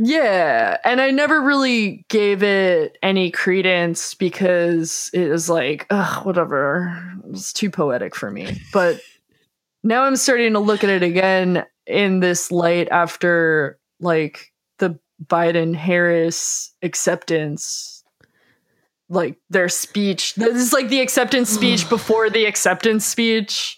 Yeah, 0.00 0.76
and 0.84 1.00
I 1.00 1.10
never 1.10 1.42
really 1.42 2.06
gave 2.08 2.44
it 2.44 2.96
any 3.02 3.32
credence 3.32 4.14
because 4.14 5.10
it 5.12 5.28
was 5.28 5.50
like, 5.50 5.86
ugh, 5.90 6.24
whatever. 6.24 6.96
It's 7.30 7.52
too 7.52 7.68
poetic 7.68 8.14
for 8.14 8.30
me. 8.30 8.60
But 8.72 9.00
now 9.82 10.04
I'm 10.04 10.14
starting 10.14 10.52
to 10.52 10.60
look 10.60 10.84
at 10.84 10.90
it 10.90 11.02
again 11.02 11.64
in 11.86 12.20
this 12.20 12.52
light 12.52 12.88
after 12.92 13.80
like 13.98 14.52
the 14.78 15.00
Biden 15.26 15.74
Harris 15.74 16.72
acceptance, 16.82 18.04
like 19.08 19.36
their 19.50 19.68
speech. 19.68 20.36
This 20.36 20.54
is 20.58 20.72
like 20.72 20.90
the 20.90 21.00
acceptance 21.00 21.48
speech 21.48 21.88
before 21.88 22.30
the 22.30 22.44
acceptance 22.44 23.04
speech 23.04 23.76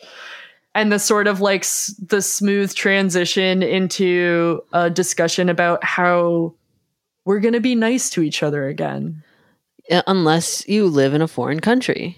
and 0.74 0.92
the 0.92 0.98
sort 0.98 1.26
of 1.26 1.40
like 1.40 1.62
s- 1.62 1.94
the 2.06 2.22
smooth 2.22 2.74
transition 2.74 3.62
into 3.62 4.62
a 4.72 4.90
discussion 4.90 5.48
about 5.48 5.82
how 5.84 6.54
we're 7.24 7.40
going 7.40 7.54
to 7.54 7.60
be 7.60 7.74
nice 7.74 8.10
to 8.10 8.22
each 8.22 8.42
other 8.42 8.68
again. 8.68 9.22
Unless 10.06 10.68
you 10.68 10.86
live 10.86 11.14
in 11.14 11.22
a 11.22 11.28
foreign 11.28 11.60
country. 11.60 12.16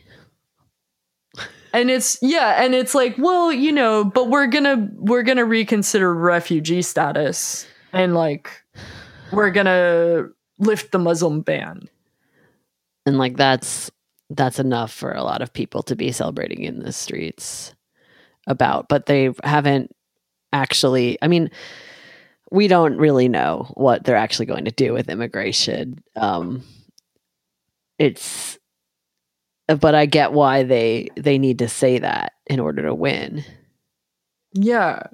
And 1.72 1.90
it's 1.90 2.18
yeah, 2.20 2.62
and 2.62 2.74
it's 2.74 2.94
like, 2.94 3.16
well, 3.16 3.50
you 3.50 3.72
know, 3.72 4.04
but 4.04 4.28
we're 4.28 4.46
going 4.46 4.64
to 4.64 4.88
we're 4.96 5.22
going 5.22 5.38
to 5.38 5.46
reconsider 5.46 6.14
refugee 6.14 6.82
status 6.82 7.66
and 7.94 8.14
like 8.14 8.50
we're 9.32 9.50
going 9.50 9.66
to 9.66 10.28
lift 10.58 10.92
the 10.92 10.98
Muslim 10.98 11.40
ban. 11.40 11.88
And 13.06 13.16
like 13.16 13.38
that's 13.38 13.90
that's 14.28 14.58
enough 14.58 14.92
for 14.92 15.12
a 15.12 15.22
lot 15.22 15.40
of 15.40 15.52
people 15.52 15.82
to 15.84 15.96
be 15.96 16.12
celebrating 16.12 16.62
in 16.62 16.80
the 16.80 16.92
streets 16.92 17.74
about, 18.46 18.88
but 18.88 19.06
they 19.06 19.30
haven't 19.44 19.94
actually. 20.52 21.18
I 21.22 21.28
mean, 21.28 21.50
we 22.50 22.68
don't 22.68 22.96
really 22.98 23.28
know 23.28 23.70
what 23.74 24.04
they're 24.04 24.16
actually 24.16 24.46
going 24.46 24.64
to 24.66 24.70
do 24.70 24.92
with 24.92 25.08
immigration. 25.08 26.02
Um, 26.16 26.62
it's, 27.98 28.58
but 29.66 29.94
I 29.94 30.06
get 30.06 30.32
why 30.32 30.62
they 30.64 31.08
they 31.16 31.38
need 31.38 31.60
to 31.60 31.68
say 31.68 31.98
that 31.98 32.32
in 32.46 32.60
order 32.60 32.82
to 32.82 32.94
win. 32.94 33.44
Yeah. 34.54 35.04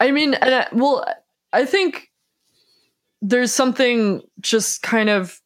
I 0.00 0.10
mean, 0.10 0.34
and 0.34 0.54
I, 0.54 0.66
well, 0.72 1.04
I 1.52 1.64
think 1.64 2.10
there's 3.22 3.52
something 3.52 4.22
just 4.40 4.82
kind 4.82 5.08
of 5.08 5.40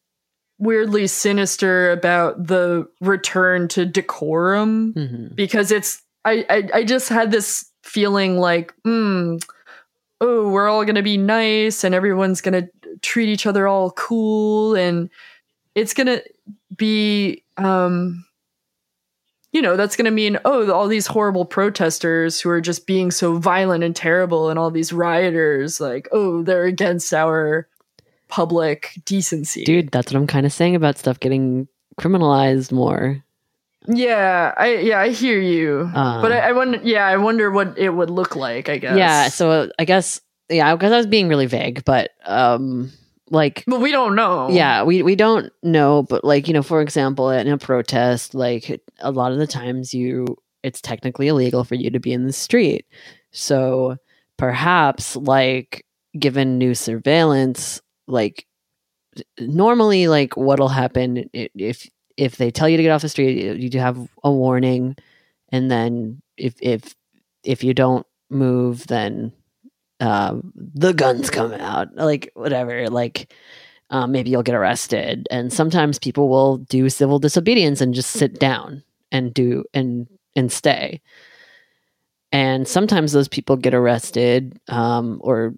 weirdly 0.57 1.07
sinister 1.07 1.91
about 1.91 2.47
the 2.47 2.87
return 3.01 3.67
to 3.67 3.85
decorum 3.85 4.93
Mhm. 4.93 5.35
because 5.35 5.71
it's 5.71 6.01
I 6.25 6.45
I, 6.49 6.69
I 6.73 6.83
just 6.83 7.09
had 7.09 7.31
this 7.31 7.71
feeling 7.83 8.37
like, 8.37 8.73
hmm, 8.83 9.37
oh, 10.19 10.49
we're 10.49 10.67
all 10.67 10.83
gonna 10.85 11.03
be 11.03 11.17
nice 11.17 11.83
and 11.83 11.95
everyone's 11.95 12.41
gonna 12.41 12.67
treat 13.01 13.29
each 13.29 13.45
other 13.45 13.67
all 13.67 13.91
cool 13.91 14.75
and 14.75 15.09
it's 15.75 15.93
gonna 15.93 16.21
be 16.75 17.43
um 17.57 18.25
you 19.51 19.61
know 19.61 19.77
that's 19.77 19.95
going 19.95 20.05
to 20.05 20.11
mean 20.11 20.37
oh 20.43 20.69
all 20.71 20.87
these 20.87 21.07
horrible 21.07 21.45
protesters 21.45 22.41
who 22.41 22.49
are 22.49 22.59
just 22.59 22.85
being 22.85 23.09
so 23.09 23.37
violent 23.37 23.85
and 23.85 23.95
terrible 23.95 24.49
and 24.49 24.59
all 24.59 24.69
these 24.69 24.91
rioters 24.91 25.79
like 25.79 26.09
oh 26.11 26.43
they're 26.43 26.65
against 26.65 27.13
our 27.13 27.67
public 28.27 28.99
decency 29.05 29.63
Dude, 29.63 29.91
that's 29.91 30.11
what 30.11 30.19
I'm 30.19 30.27
kind 30.27 30.45
of 30.45 30.51
saying 30.51 30.75
about 30.75 30.97
stuff 30.97 31.19
getting 31.19 31.69
criminalized 31.99 32.71
more. 32.71 33.23
Yeah 33.87 34.53
i 34.57 34.75
yeah 34.75 34.99
i 34.99 35.09
hear 35.09 35.39
you. 35.39 35.89
Um, 35.93 36.21
but 36.21 36.31
I, 36.31 36.49
I 36.49 36.51
wonder 36.51 36.79
yeah 36.83 37.05
i 37.05 37.17
wonder 37.17 37.51
what 37.51 37.77
it 37.77 37.89
would 37.89 38.09
look 38.09 38.35
like 38.35 38.69
i 38.69 38.77
guess. 38.77 38.97
Yeah, 38.97 39.29
so 39.29 39.69
I 39.79 39.85
guess 39.85 40.21
yeah, 40.49 40.75
because 40.75 40.91
I 40.91 40.97
was 40.97 41.07
being 41.07 41.27
really 41.27 41.47
vague, 41.47 41.83
but 41.85 42.11
um, 42.25 42.91
like 43.29 43.63
but 43.67 43.81
we 43.81 43.91
don't 43.91 44.15
know. 44.15 44.49
Yeah, 44.51 44.83
we 44.83 45.01
we 45.03 45.15
don't 45.15 45.51
know, 45.63 46.03
but 46.03 46.23
like 46.23 46.47
you 46.47 46.53
know, 46.53 46.61
for 46.61 46.81
example, 46.81 47.29
in 47.29 47.47
a 47.47 47.57
protest, 47.57 48.35
like 48.35 48.81
a 48.99 49.11
lot 49.11 49.31
of 49.31 49.39
the 49.39 49.47
times 49.47 49.93
you, 49.93 50.37
it's 50.63 50.81
technically 50.81 51.27
illegal 51.27 51.63
for 51.63 51.75
you 51.75 51.89
to 51.91 51.99
be 51.99 52.13
in 52.13 52.25
the 52.25 52.33
street. 52.33 52.85
So 53.31 53.97
perhaps 54.37 55.15
like 55.15 55.85
given 56.17 56.57
new 56.57 56.75
surveillance, 56.75 57.81
like 58.07 58.45
normally, 59.39 60.07
like 60.07 60.37
what'll 60.37 60.67
happen 60.67 61.29
if 61.33 61.89
if 62.17 62.37
they 62.37 62.51
tell 62.51 62.69
you 62.69 62.77
to 62.77 62.83
get 62.83 62.91
off 62.91 63.01
the 63.01 63.09
street, 63.09 63.57
you 63.57 63.69
do 63.69 63.79
have 63.79 63.97
a 64.23 64.31
warning, 64.31 64.95
and 65.49 65.69
then 65.69 66.21
if 66.37 66.55
if 66.61 66.95
if 67.43 67.63
you 67.63 67.73
don't 67.73 68.05
move, 68.29 68.87
then 68.87 69.31
um, 69.99 70.51
the 70.55 70.93
guns 70.93 71.29
come 71.29 71.53
out, 71.53 71.95
like 71.95 72.31
whatever, 72.33 72.89
like 72.89 73.33
um, 73.89 74.11
maybe 74.11 74.29
you'll 74.29 74.43
get 74.43 74.55
arrested. 74.55 75.27
And 75.31 75.51
sometimes 75.53 75.99
people 75.99 76.29
will 76.29 76.57
do 76.57 76.89
civil 76.89 77.19
disobedience 77.19 77.81
and 77.81 77.93
just 77.93 78.11
sit 78.11 78.39
down 78.39 78.83
and 79.11 79.33
do 79.33 79.63
and 79.73 80.07
and 80.35 80.51
stay. 80.51 81.01
And 82.31 82.67
sometimes 82.67 83.13
those 83.13 83.29
people 83.29 83.55
get 83.55 83.73
arrested, 83.73 84.59
um, 84.67 85.21
or 85.23 85.53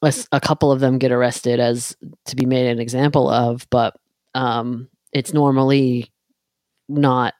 a, 0.00 0.40
couple 0.40 0.72
of 0.72 0.80
them 0.80 0.98
get 0.98 1.12
arrested 1.12 1.60
as 1.60 1.94
to 2.24 2.36
be 2.36 2.46
made 2.46 2.66
an 2.66 2.78
example 2.78 3.28
of, 3.28 3.68
but 3.68 3.94
um, 4.34 4.88
it's 5.12 5.32
normally 5.32 6.12
not 6.88 7.34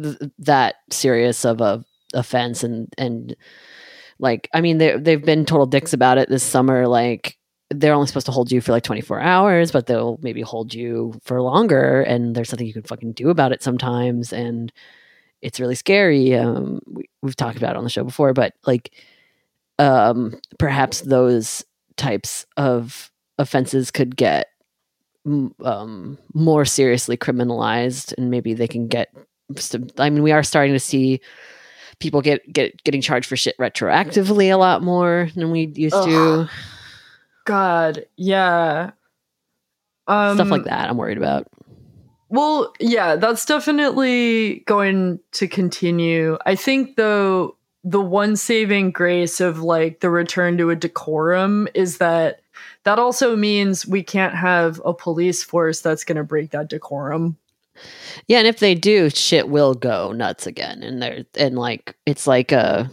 th- 0.00 0.18
that 0.38 0.76
serious 0.90 1.44
of 1.44 1.60
a 1.60 1.84
offense 2.14 2.62
and 2.62 2.88
and 2.96 3.36
like 4.18 4.48
i 4.54 4.60
mean 4.60 4.78
they 4.78 4.96
they've 4.96 5.24
been 5.24 5.44
total 5.44 5.66
dicks 5.66 5.92
about 5.92 6.18
it 6.18 6.28
this 6.28 6.42
summer 6.42 6.86
like 6.86 7.36
they're 7.70 7.94
only 7.94 8.06
supposed 8.06 8.26
to 8.26 8.32
hold 8.32 8.52
you 8.52 8.60
for 8.60 8.72
like 8.72 8.84
24 8.84 9.20
hours 9.20 9.72
but 9.72 9.86
they'll 9.86 10.18
maybe 10.22 10.40
hold 10.40 10.72
you 10.72 11.18
for 11.24 11.42
longer 11.42 12.02
and 12.02 12.34
there's 12.34 12.48
something 12.48 12.66
you 12.66 12.72
can 12.72 12.82
fucking 12.82 13.12
do 13.12 13.28
about 13.28 13.52
it 13.52 13.62
sometimes 13.62 14.32
and 14.32 14.72
it's 15.42 15.60
really 15.60 15.74
scary 15.74 16.34
um 16.34 16.80
we, 16.86 17.04
we've 17.22 17.36
talked 17.36 17.58
about 17.58 17.72
it 17.72 17.76
on 17.76 17.84
the 17.84 17.90
show 17.90 18.04
before 18.04 18.32
but 18.32 18.54
like 18.66 18.92
um 19.78 20.34
perhaps 20.58 21.00
those 21.02 21.64
types 21.96 22.46
of 22.56 23.10
offenses 23.38 23.90
could 23.90 24.16
get 24.16 24.46
um 25.64 26.18
more 26.34 26.64
seriously 26.64 27.16
criminalized 27.16 28.14
and 28.16 28.30
maybe 28.30 28.54
they 28.54 28.68
can 28.68 28.86
get 28.86 29.12
some, 29.56 29.88
i 29.98 30.08
mean 30.08 30.22
we 30.22 30.32
are 30.32 30.42
starting 30.42 30.72
to 30.72 30.80
see 30.80 31.20
people 31.98 32.20
get 32.20 32.40
get 32.52 32.82
getting 32.84 33.00
charged 33.00 33.26
for 33.26 33.36
shit 33.36 33.56
retroactively 33.58 34.52
a 34.52 34.56
lot 34.56 34.82
more 34.82 35.28
than 35.34 35.50
we 35.50 35.66
used 35.74 35.96
to. 36.04 36.48
God 37.44 38.06
yeah. 38.16 38.90
Um 40.06 40.36
stuff 40.36 40.50
like 40.50 40.64
that 40.64 40.88
i'm 40.88 40.96
worried 40.96 41.18
about. 41.18 41.48
Well, 42.28 42.72
yeah, 42.80 43.16
that's 43.16 43.44
definitely 43.44 44.64
going 44.66 45.20
to 45.32 45.46
continue. 45.46 46.38
I 46.44 46.56
think 46.56 46.96
though 46.96 47.56
the 47.84 48.00
one 48.00 48.34
saving 48.34 48.90
grace 48.90 49.40
of 49.40 49.60
like 49.60 50.00
the 50.00 50.10
return 50.10 50.58
to 50.58 50.70
a 50.70 50.76
decorum 50.76 51.68
is 51.72 51.98
that 51.98 52.40
that 52.84 52.98
also 52.98 53.36
means 53.36 53.86
we 53.86 54.02
can't 54.02 54.34
have 54.34 54.80
a 54.84 54.92
police 54.94 55.42
force 55.42 55.80
that's 55.80 56.04
going 56.04 56.16
to 56.16 56.24
break 56.24 56.50
that 56.50 56.68
decorum. 56.68 57.36
yeah 58.26 58.38
and 58.38 58.46
if 58.46 58.58
they 58.58 58.74
do 58.74 59.10
shit 59.10 59.48
will 59.48 59.74
go 59.74 60.12
nuts 60.12 60.46
again 60.46 60.82
and 60.82 61.02
they're 61.02 61.24
and 61.38 61.58
like 61.58 61.94
it's 62.06 62.26
like 62.26 62.50
a 62.52 62.90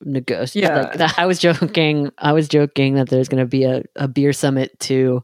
negotiate 0.00 0.64
Yeah. 0.64 0.80
like 0.82 0.92
that, 0.94 1.18
i 1.18 1.26
was 1.26 1.38
joking 1.38 2.10
i 2.18 2.32
was 2.32 2.48
joking 2.48 2.94
that 2.94 3.08
there's 3.08 3.28
going 3.28 3.42
to 3.42 3.46
be 3.46 3.64
a, 3.64 3.82
a 3.96 4.08
beer 4.08 4.32
summit 4.32 4.78
too 4.80 5.22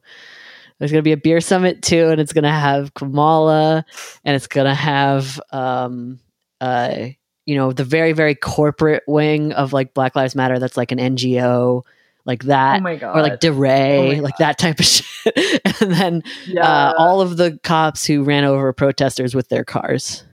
there's 0.79 0.91
going 0.91 0.99
to 1.01 1.09
be 1.09 1.13
a 1.13 1.17
beer 1.17 1.41
summit 1.41 1.83
too 1.83 2.09
and 2.09 2.21
it's 2.21 2.33
going 2.33 2.45
to 2.45 2.51
have 2.51 2.93
kamala 2.95 3.85
and 4.25 4.37
it's 4.37 4.47
going 4.47 4.67
to 4.67 4.75
have 4.75 5.41
um 5.53 6.19
uh 6.61 7.07
you 7.47 7.55
know 7.57 7.73
the 7.73 7.85
very 7.85 8.13
very 8.13 8.35
corporate 8.35 9.03
wing 9.07 9.53
of 9.53 9.73
like 9.73 9.95
black 9.95 10.15
lives 10.17 10.35
matter 10.35 10.59
that's 10.59 10.77
like 10.77 10.93
an 10.93 10.99
ngo 10.99 11.83
like 12.25 12.45
that 12.45 12.81
oh 12.81 12.83
my 12.83 12.97
god. 12.97 13.17
or 13.17 13.23
like 13.23 13.41
DeRay, 13.41 14.19
Oh 14.19 14.23
like 14.23 14.37
that 14.39 14.59
type 14.59 14.79
of 14.79 14.85
shit. 14.87 15.61
and 15.81 15.93
then 15.93 16.23
yeah. 16.47 16.67
uh, 16.91 16.95
all 16.99 17.21
of 17.21 17.37
the 17.37 17.59
cops 17.63 18.07
who 18.07 18.23
ran 18.23 18.45
over 18.45 18.73
protesters 18.73 19.35
with 19.35 19.49
their 19.49 19.65
cars. 19.65 20.25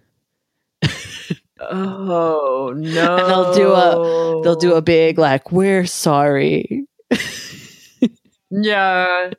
oh 1.59 2.73
no. 2.75 3.27
they'll 3.27 3.53
do 3.53 3.71
a- 3.73 4.41
They'll 4.43 4.55
do 4.55 4.75
a 4.75 4.81
big 4.81 5.17
like, 5.17 5.51
"We're 5.51 5.85
sorry." 5.85 6.85
Yeah. 8.51 9.31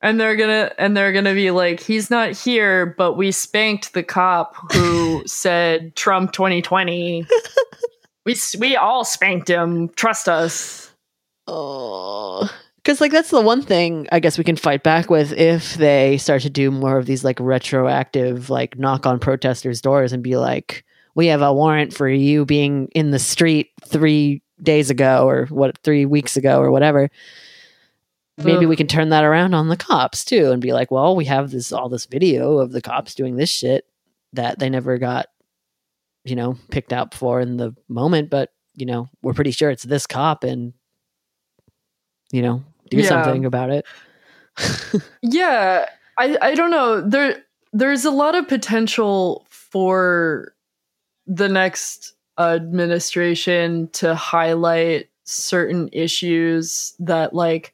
And 0.00 0.18
they're 0.20 0.36
gonna 0.36 0.72
and 0.78 0.96
they're 0.96 1.12
gonna 1.12 1.34
be 1.34 1.50
like, 1.50 1.80
he's 1.80 2.10
not 2.10 2.32
here, 2.32 2.86
but 2.96 3.14
we 3.14 3.30
spanked 3.30 3.92
the 3.94 4.02
cop 4.02 4.54
who 4.72 5.22
said 5.26 5.96
Trump 5.96 6.32
2020. 6.32 7.26
we 8.24 8.36
we 8.58 8.76
all 8.76 9.04
spanked 9.04 9.48
him. 9.48 9.88
Trust 9.90 10.28
us. 10.28 10.83
Oh, 11.46 12.50
because 12.76 13.00
like 13.00 13.12
that's 13.12 13.30
the 13.30 13.40
one 13.40 13.62
thing 13.62 14.08
I 14.10 14.20
guess 14.20 14.38
we 14.38 14.44
can 14.44 14.56
fight 14.56 14.82
back 14.82 15.10
with 15.10 15.32
if 15.32 15.74
they 15.74 16.16
start 16.16 16.42
to 16.42 16.50
do 16.50 16.70
more 16.70 16.96
of 16.98 17.06
these 17.06 17.22
like 17.24 17.38
retroactive 17.38 18.48
like 18.50 18.78
knock 18.78 19.06
on 19.06 19.18
protesters' 19.18 19.80
doors 19.82 20.12
and 20.12 20.22
be 20.22 20.36
like, 20.36 20.84
"We 21.14 21.26
have 21.26 21.42
a 21.42 21.52
warrant 21.52 21.92
for 21.92 22.08
you 22.08 22.46
being 22.46 22.88
in 22.94 23.10
the 23.10 23.18
street 23.18 23.70
three 23.86 24.42
days 24.62 24.88
ago 24.90 25.28
or 25.28 25.46
what 25.46 25.76
three 25.78 26.06
weeks 26.06 26.36
ago 26.36 26.60
or 26.60 26.70
whatever." 26.70 27.10
Maybe 28.38 28.66
we 28.66 28.74
can 28.76 28.88
turn 28.88 29.10
that 29.10 29.22
around 29.22 29.54
on 29.54 29.68
the 29.68 29.76
cops 29.76 30.24
too 30.24 30.50
and 30.50 30.60
be 30.62 30.72
like, 30.72 30.90
"Well, 30.90 31.14
we 31.14 31.26
have 31.26 31.50
this 31.50 31.72
all 31.72 31.88
this 31.88 32.06
video 32.06 32.58
of 32.58 32.72
the 32.72 32.82
cops 32.82 33.14
doing 33.14 33.36
this 33.36 33.50
shit 33.50 33.84
that 34.32 34.58
they 34.58 34.68
never 34.70 34.98
got, 34.98 35.26
you 36.24 36.34
know, 36.36 36.56
picked 36.70 36.92
out 36.92 37.14
for 37.14 37.40
in 37.40 37.58
the 37.58 37.74
moment, 37.88 38.30
but 38.30 38.50
you 38.74 38.86
know, 38.86 39.08
we're 39.22 39.34
pretty 39.34 39.52
sure 39.52 39.70
it's 39.70 39.84
this 39.84 40.06
cop 40.06 40.42
and." 40.44 40.72
You 42.34 42.42
know, 42.42 42.64
do 42.90 43.00
Yeah. 43.00 43.08
something 43.10 43.44
about 43.44 43.70
it. 43.70 43.86
Yeah, 45.22 45.86
I 46.18 46.36
I 46.42 46.54
don't 46.54 46.70
know. 46.70 47.00
There 47.00 47.42
there's 47.72 48.04
a 48.04 48.10
lot 48.10 48.34
of 48.34 48.46
potential 48.48 49.46
for 49.48 50.54
the 51.26 51.48
next 51.48 52.14
administration 52.38 53.88
to 53.92 54.14
highlight 54.14 55.08
certain 55.24 55.88
issues 55.92 56.94
that 56.98 57.34
like 57.34 57.72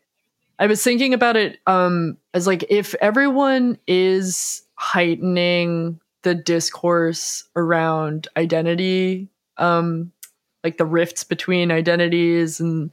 I 0.59 0.67
was 0.67 0.83
thinking 0.85 1.15
about 1.15 1.37
it 1.37 1.59
um 1.67 2.17
as 2.35 2.47
like 2.47 2.65
if 2.69 2.95
everyone 3.01 3.79
is 3.89 4.63
heightening 4.75 5.99
the 6.23 6.35
discourse 6.35 7.45
around 7.57 8.29
identity 8.37 9.29
um 9.57 10.13
like 10.63 10.77
the 10.79 10.87
rifts 10.87 11.25
between 11.25 11.73
identities 11.73 12.61
and 12.61 12.91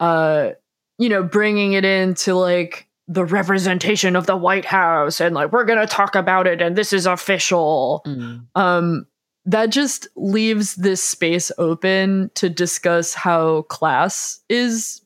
uh 0.00 0.52
you 0.98 1.08
know 1.08 1.22
bringing 1.22 1.72
it 1.72 1.84
into 1.84 2.34
like 2.34 2.86
the 3.08 3.24
representation 3.24 4.16
of 4.16 4.26
the 4.26 4.36
white 4.36 4.64
house 4.64 5.20
and 5.20 5.34
like 5.34 5.52
we're 5.52 5.64
going 5.64 5.78
to 5.78 5.86
talk 5.86 6.16
about 6.16 6.46
it 6.46 6.60
and 6.60 6.76
this 6.76 6.92
is 6.92 7.06
official. 7.06 8.02
Mm. 8.06 8.46
um 8.54 9.06
that 9.48 9.70
just 9.70 10.08
leaves 10.16 10.74
this 10.74 11.00
space 11.00 11.52
open 11.56 12.32
to 12.34 12.48
discuss 12.48 13.14
how 13.14 13.62
class 13.62 14.40
is 14.48 15.02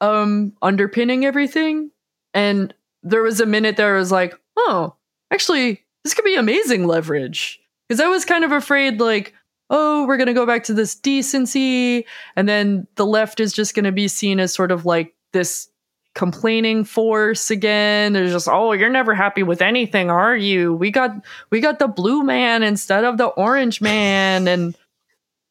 um 0.00 0.52
underpinning 0.62 1.24
everything. 1.26 1.90
And 2.32 2.72
there 3.02 3.22
was 3.22 3.40
a 3.40 3.46
minute 3.46 3.76
there 3.76 3.96
I 3.96 3.98
was 3.98 4.12
like 4.12 4.38
oh 4.56 4.94
actually 5.30 5.84
this 6.04 6.14
could 6.14 6.24
be 6.24 6.36
amazing 6.36 6.86
leverage. 6.86 7.60
Because 7.88 8.00
i 8.00 8.06
was 8.06 8.24
kind 8.24 8.44
of 8.44 8.52
afraid 8.52 9.00
like 9.00 9.34
oh 9.70 10.06
we're 10.06 10.16
going 10.16 10.28
to 10.28 10.34
go 10.34 10.46
back 10.46 10.64
to 10.64 10.74
this 10.74 10.94
decency. 10.94 12.06
And 12.36 12.48
then 12.48 12.86
the 12.96 13.06
left 13.06 13.40
is 13.40 13.52
just 13.52 13.74
going 13.74 13.84
to 13.84 13.92
be 13.92 14.08
seen 14.08 14.40
as 14.40 14.52
sort 14.52 14.70
of 14.70 14.86
like 14.86 15.14
this 15.32 15.68
complaining 16.14 16.84
force 16.84 17.50
again. 17.50 18.12
There's 18.12 18.32
just 18.32 18.48
oh 18.48 18.72
you're 18.72 18.90
never 18.90 19.14
happy 19.14 19.42
with 19.42 19.62
anything 19.62 20.10
are 20.10 20.36
you? 20.36 20.74
We 20.74 20.90
got 20.90 21.12
we 21.50 21.60
got 21.60 21.78
the 21.78 21.88
blue 21.88 22.22
man 22.22 22.62
instead 22.62 23.04
of 23.04 23.18
the 23.18 23.26
orange 23.26 23.80
man. 23.80 24.48
And 24.48 24.76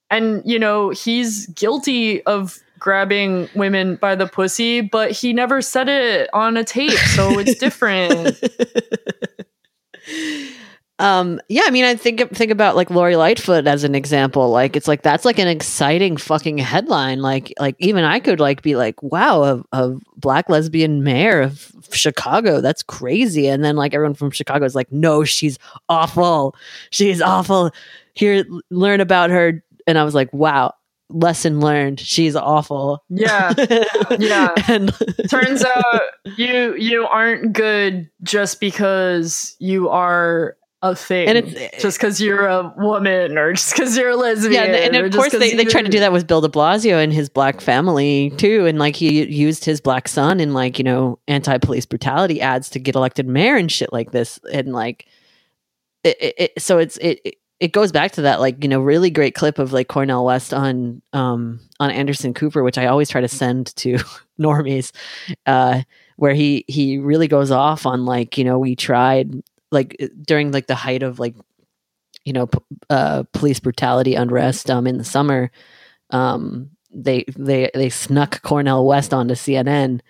and 0.09 0.41
you 0.45 0.59
know 0.59 0.89
he's 0.89 1.47
guilty 1.47 2.23
of 2.23 2.59
grabbing 2.79 3.49
women 3.55 3.95
by 3.95 4.15
the 4.15 4.27
pussy 4.27 4.81
but 4.81 5.11
he 5.11 5.33
never 5.33 5.61
said 5.61 5.89
it 5.89 6.29
on 6.31 6.57
a 6.57 6.63
tape 6.63 6.91
so 6.91 7.39
it's 7.39 7.55
different 7.55 8.39
um 10.99 11.39
yeah 11.47 11.61
i 11.65 11.69
mean 11.69 11.85
i 11.85 11.95
think 11.95 12.19
think 12.35 12.51
about 12.51 12.75
like 12.75 12.89
lori 12.89 13.15
lightfoot 13.15 13.67
as 13.67 13.83
an 13.83 13.93
example. 13.93 14.49
Like 14.49 14.75
it's 14.75 14.87
like 14.87 15.03
that's 15.03 15.25
like 15.25 15.37
an 15.37 15.47
exciting 15.47 16.17
fucking 16.17 16.57
headline. 16.57 17.21
Like 17.21 17.53
like 17.59 17.75
even 17.79 18.03
i 18.03 18.19
could 18.19 18.39
like 18.39 18.61
be 18.61 18.75
like 18.75 19.01
wow 19.03 19.43
a, 19.43 19.63
a 19.71 19.95
black 20.15 20.49
lesbian 20.49 21.03
mayor 21.03 21.41
of 21.41 21.71
chicago. 21.91 22.61
That's 22.61 22.83
crazy. 22.83 23.47
And 23.47 23.63
then 23.63 23.75
like 23.75 23.93
everyone 23.93 24.15
from 24.15 24.31
chicago 24.31 24.65
is 24.65 24.75
like 24.75 24.91
no 24.91 25.23
she's 25.23 25.59
awful. 25.89 26.55
She's 26.89 27.21
awful. 27.21 27.71
Here 28.13 28.45
learn 28.71 29.01
about 29.01 29.29
her. 29.29 29.63
And 29.85 29.97
i 29.97 30.03
was 30.03 30.15
like 30.15 30.33
wow 30.33 30.73
lesson 31.09 31.61
learned. 31.61 31.99
She's 31.99 32.35
awful. 32.35 33.03
Yeah. 33.09 33.53
Yeah. 34.19 34.53
And 34.67 34.93
turns 35.29 35.63
out 35.63 36.01
you 36.37 36.75
you 36.75 37.05
aren't 37.05 37.53
good 37.53 38.09
just 38.23 38.59
because 38.59 39.55
you 39.59 39.89
are 39.89 40.57
a 40.91 40.95
thing 40.95 41.27
And 41.27 41.37
it's- 41.37 41.81
just 41.81 41.97
because 41.97 42.19
you're 42.21 42.47
a 42.47 42.73
woman 42.77 43.37
or 43.37 43.53
just 43.53 43.73
because 43.73 43.97
you're 43.97 44.09
a 44.09 44.15
lesbian 44.15 44.53
yeah, 44.53 44.77
and, 44.77 44.95
of 44.95 45.13
course 45.13 45.31
they, 45.31 45.55
they 45.55 45.65
try 45.65 45.81
to 45.81 45.89
do 45.89 45.99
that 45.99 46.11
with 46.11 46.27
Bill 46.27 46.41
De 46.41 46.49
Blasio 46.49 47.01
and 47.01 47.11
his 47.13 47.29
black 47.29 47.61
family 47.61 48.31
too, 48.37 48.65
and 48.65 48.79
like 48.79 48.95
he 48.95 49.25
used 49.25 49.65
his 49.65 49.81
black 49.81 50.07
son 50.07 50.39
in 50.39 50.53
like 50.53 50.77
you 50.77 50.83
know 50.83 51.19
anti-police 51.27 51.85
brutality 51.85 52.41
ads 52.41 52.69
to 52.71 52.79
get 52.79 52.95
elected 52.95 53.27
mayor 53.27 53.55
and 53.55 53.71
shit 53.71 53.91
like 53.93 54.11
this, 54.11 54.39
and 54.51 54.73
like 54.73 55.07
it, 56.03 56.17
it, 56.19 56.35
it 56.37 56.61
so 56.61 56.77
it's 56.77 56.97
it. 56.97 57.19
it 57.23 57.35
it 57.59 57.71
goes 57.71 57.91
back 57.91 58.11
to 58.11 58.21
that 58.21 58.39
like 58.39 58.63
you 58.63 58.69
know 58.69 58.79
really 58.79 59.09
great 59.09 59.33
clip 59.33 59.57
of 59.57 59.73
like 59.73 59.87
Cornel 59.87 60.23
West 60.25 60.53
on 60.53 61.01
um 61.11 61.59
on 61.79 61.89
Anderson 61.89 62.31
Cooper 62.35 62.61
which 62.61 62.77
I 62.77 62.85
always 62.85 63.09
try 63.09 63.19
to 63.19 63.27
send 63.27 63.75
to 63.77 63.97
normies 64.39 64.91
uh 65.47 65.81
where 66.17 66.35
he 66.35 66.65
he 66.67 66.99
really 66.99 67.27
goes 67.27 67.49
off 67.49 67.87
on 67.87 68.05
like 68.05 68.37
you 68.37 68.43
know 68.43 68.59
we 68.59 68.75
tried 68.75 69.41
like 69.71 69.95
during 70.21 70.51
like 70.51 70.67
the 70.67 70.75
height 70.75 71.03
of 71.03 71.19
like 71.19 71.35
you 72.25 72.33
know 72.33 72.47
p- 72.47 72.59
uh 72.89 73.23
police 73.33 73.59
brutality 73.59 74.15
unrest 74.15 74.69
um 74.69 74.87
in 74.87 74.97
the 74.97 75.03
summer 75.03 75.51
um 76.11 76.69
they 76.91 77.25
they 77.37 77.69
they 77.73 77.89
snuck 77.89 78.41
Cornel 78.41 78.85
West 78.85 79.13
onto 79.13 79.35
CNN 79.35 80.01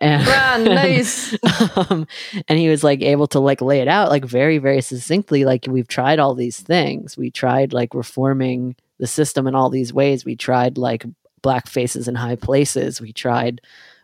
and 0.00 0.22
Ah, 0.26 0.58
nice. 0.60 1.36
um, 1.76 2.06
and 2.48 2.58
he 2.58 2.68
was 2.68 2.82
like 2.82 3.00
able 3.02 3.26
to 3.28 3.38
like 3.38 3.60
lay 3.60 3.80
it 3.80 3.88
out 3.88 4.08
like 4.08 4.24
very 4.24 4.58
very 4.58 4.80
succinctly 4.80 5.44
like 5.44 5.66
we've 5.68 5.88
tried 5.88 6.18
all 6.18 6.34
these 6.34 6.60
things. 6.60 7.16
We 7.16 7.30
tried 7.30 7.72
like 7.72 7.94
reforming 7.94 8.76
the 8.98 9.06
system 9.06 9.46
in 9.46 9.54
all 9.54 9.70
these 9.70 9.92
ways. 9.92 10.24
We 10.24 10.34
tried 10.34 10.78
like 10.78 11.04
black 11.42 11.68
faces 11.68 12.08
in 12.08 12.16
high 12.16 12.36
places. 12.36 13.00
We 13.00 13.12
tried 13.12 13.60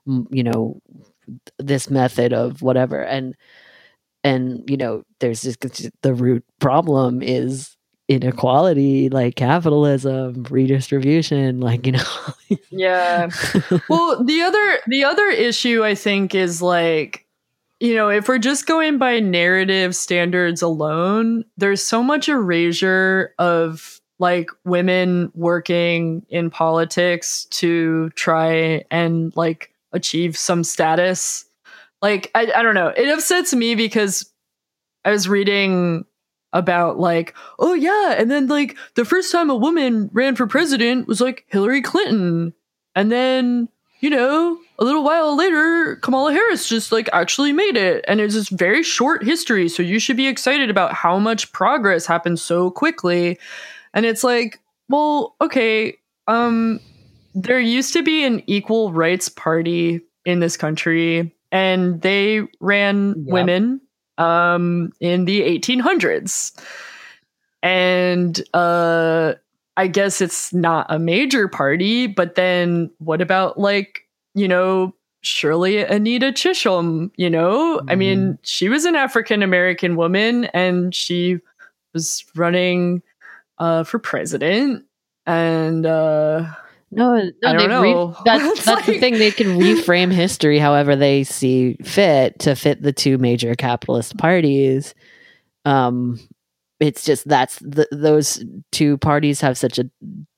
you 0.07 0.45
know 0.45 0.81
this 1.59 1.91
method 1.91 2.33
of 2.33 2.63
whatever. 2.63 3.03
And 3.03 3.35
and 4.25 4.69
you 4.69 4.77
know 4.77 5.05
there's 5.21 5.43
just 5.43 5.61
the 6.03 6.15
root 6.15 6.45
problem 6.59 7.23
is 7.23 7.77
inequality 8.09 9.09
like 9.09 9.37
capitalism 9.37 10.45
redistribution 10.51 11.61
like 11.61 11.87
you 11.87 11.93
know 11.93 12.05
yeah. 12.71 13.31
Well 13.89 14.25
the 14.25 14.43
other 14.43 14.79
the 14.89 15.05
other 15.05 15.29
issue 15.29 15.83
i 15.85 15.95
think 15.95 16.35
is 16.35 16.61
like 16.61 17.27
you 17.81 17.95
know 17.95 18.11
if 18.11 18.29
we're 18.29 18.39
just 18.39 18.67
going 18.67 18.99
by 18.99 19.21
narrative 19.21 19.97
standards 19.97 20.61
alone 20.61 21.45
there's 21.57 21.83
so 21.83 22.03
much 22.03 22.29
erasure 22.29 23.35
of 23.39 24.01
like 24.19 24.51
women 24.65 25.33
working 25.35 26.25
in 26.29 26.51
politics 26.51 27.47
to 27.47 28.11
try 28.11 28.85
and 28.91 29.35
like 29.35 29.73
achieve 29.93 30.37
some 30.37 30.63
status 30.63 31.47
like 32.05 32.31
i, 32.35 32.51
I 32.55 32.63
don't 32.63 32.75
know 32.75 32.89
it 32.89 33.09
upsets 33.09 33.53
me 33.53 33.75
because 33.75 34.31
i 35.05 35.11
was 35.11 35.29
reading 35.29 36.05
about 36.53 37.01
like 37.01 37.35
oh 37.59 37.75
yeah 37.75 38.15
and 38.17 38.31
then 38.31 38.47
like 38.47 38.77
the 38.95 39.05
first 39.05 39.33
time 39.33 39.51
a 39.51 39.57
woman 39.57 40.09
ran 40.13 40.37
for 40.37 40.47
president 40.47 41.09
was 41.09 41.21
like 41.21 41.45
hillary 41.49 41.83
clinton 41.83 42.55
and 42.95 43.11
then, 43.11 43.69
you 44.01 44.11
know, 44.11 44.59
a 44.79 44.85
little 44.85 45.05
while 45.05 45.37
later, 45.37 45.97
Kamala 45.97 46.33
Harris 46.33 46.69
just 46.69 46.93
like 46.93 47.09
actually 47.13 47.53
made 47.53 47.77
it. 47.77 48.05
And 48.07 48.21
it's 48.21 48.35
this 48.35 48.49
very 48.49 48.83
short 48.83 49.25
history. 49.25 49.69
So 49.69 49.83
you 49.83 49.99
should 49.99 50.17
be 50.17 50.27
excited 50.27 50.71
about 50.71 50.93
how 50.93 51.19
much 51.19 51.53
progress 51.53 52.07
happened 52.07 52.39
so 52.39 52.71
quickly. 52.71 53.39
And 53.93 54.07
it's 54.07 54.25
like, 54.25 54.61
well, 54.89 55.35
okay, 55.41 55.97
um, 56.27 56.81
there 57.35 57.61
used 57.61 57.93
to 57.95 58.03
be 58.03 58.25
an 58.25 58.43
equal 58.47 58.93
rights 58.93 59.29
party 59.29 60.01
in 60.25 60.41
this 60.41 60.57
country, 60.57 61.34
and 61.55 62.03
they 62.03 62.43
ran 62.61 63.15
Yep. 63.17 63.33
women 63.33 63.81
um 64.19 64.93
in 65.01 65.25
the 65.25 65.41
1800s. 65.43 66.53
And 67.63 68.43
uh 68.53 69.35
I 69.77 69.87
guess 69.89 70.21
it's 70.21 70.53
not 70.53 70.87
a 70.91 70.99
major 70.99 71.49
party, 71.49 72.07
but 72.07 72.37
then 72.37 72.91
what 72.99 73.21
about 73.21 73.59
like, 73.59 74.03
you 74.35 74.47
know, 74.47 74.95
Shirley 75.23 75.79
Anita 75.79 76.31
Chisholm, 76.31 77.11
you 77.17 77.29
know? 77.31 77.81
I 77.89 77.97
mean, 77.97 78.39
she 78.43 78.69
was 78.69 78.85
an 78.85 78.95
African 78.95 79.43
American 79.43 79.97
woman 79.97 80.45
and 80.47 80.95
she 80.95 81.39
was 81.95 82.25
running 82.37 83.03
uh 83.59 83.85
for 83.85 83.99
president 83.99 84.85
and 85.27 85.87
uh 85.87 86.47
No, 86.95 87.17
no, 87.17 87.31
I 87.45 87.53
don't 87.53 87.69
they 87.69 87.77
re- 87.81 87.93
know. 87.93 88.17
that's 88.25 88.45
It's 88.59 88.65
that's 88.65 88.87
the 88.87 88.99
thing. 88.99 89.15
They 89.19 89.31
can 89.31 89.59
reframe 89.59 90.13
history 90.13 90.59
however 90.59 90.97
they 90.97 91.25
see 91.25 91.77
fit 91.83 92.39
to 92.41 92.55
fit 92.55 92.83
the 92.83 92.93
two 92.93 93.19
major 93.19 93.55
capitalist 93.55 94.17
parties. 94.17 94.95
Um, 95.65 96.21
it's 96.81 97.05
just 97.05 97.27
that's 97.29 97.59
the, 97.61 97.89
those 97.93 98.45
two 98.73 98.99
parties 98.99 99.41
have 99.41 99.57
such 99.57 99.79
a, 99.79 99.89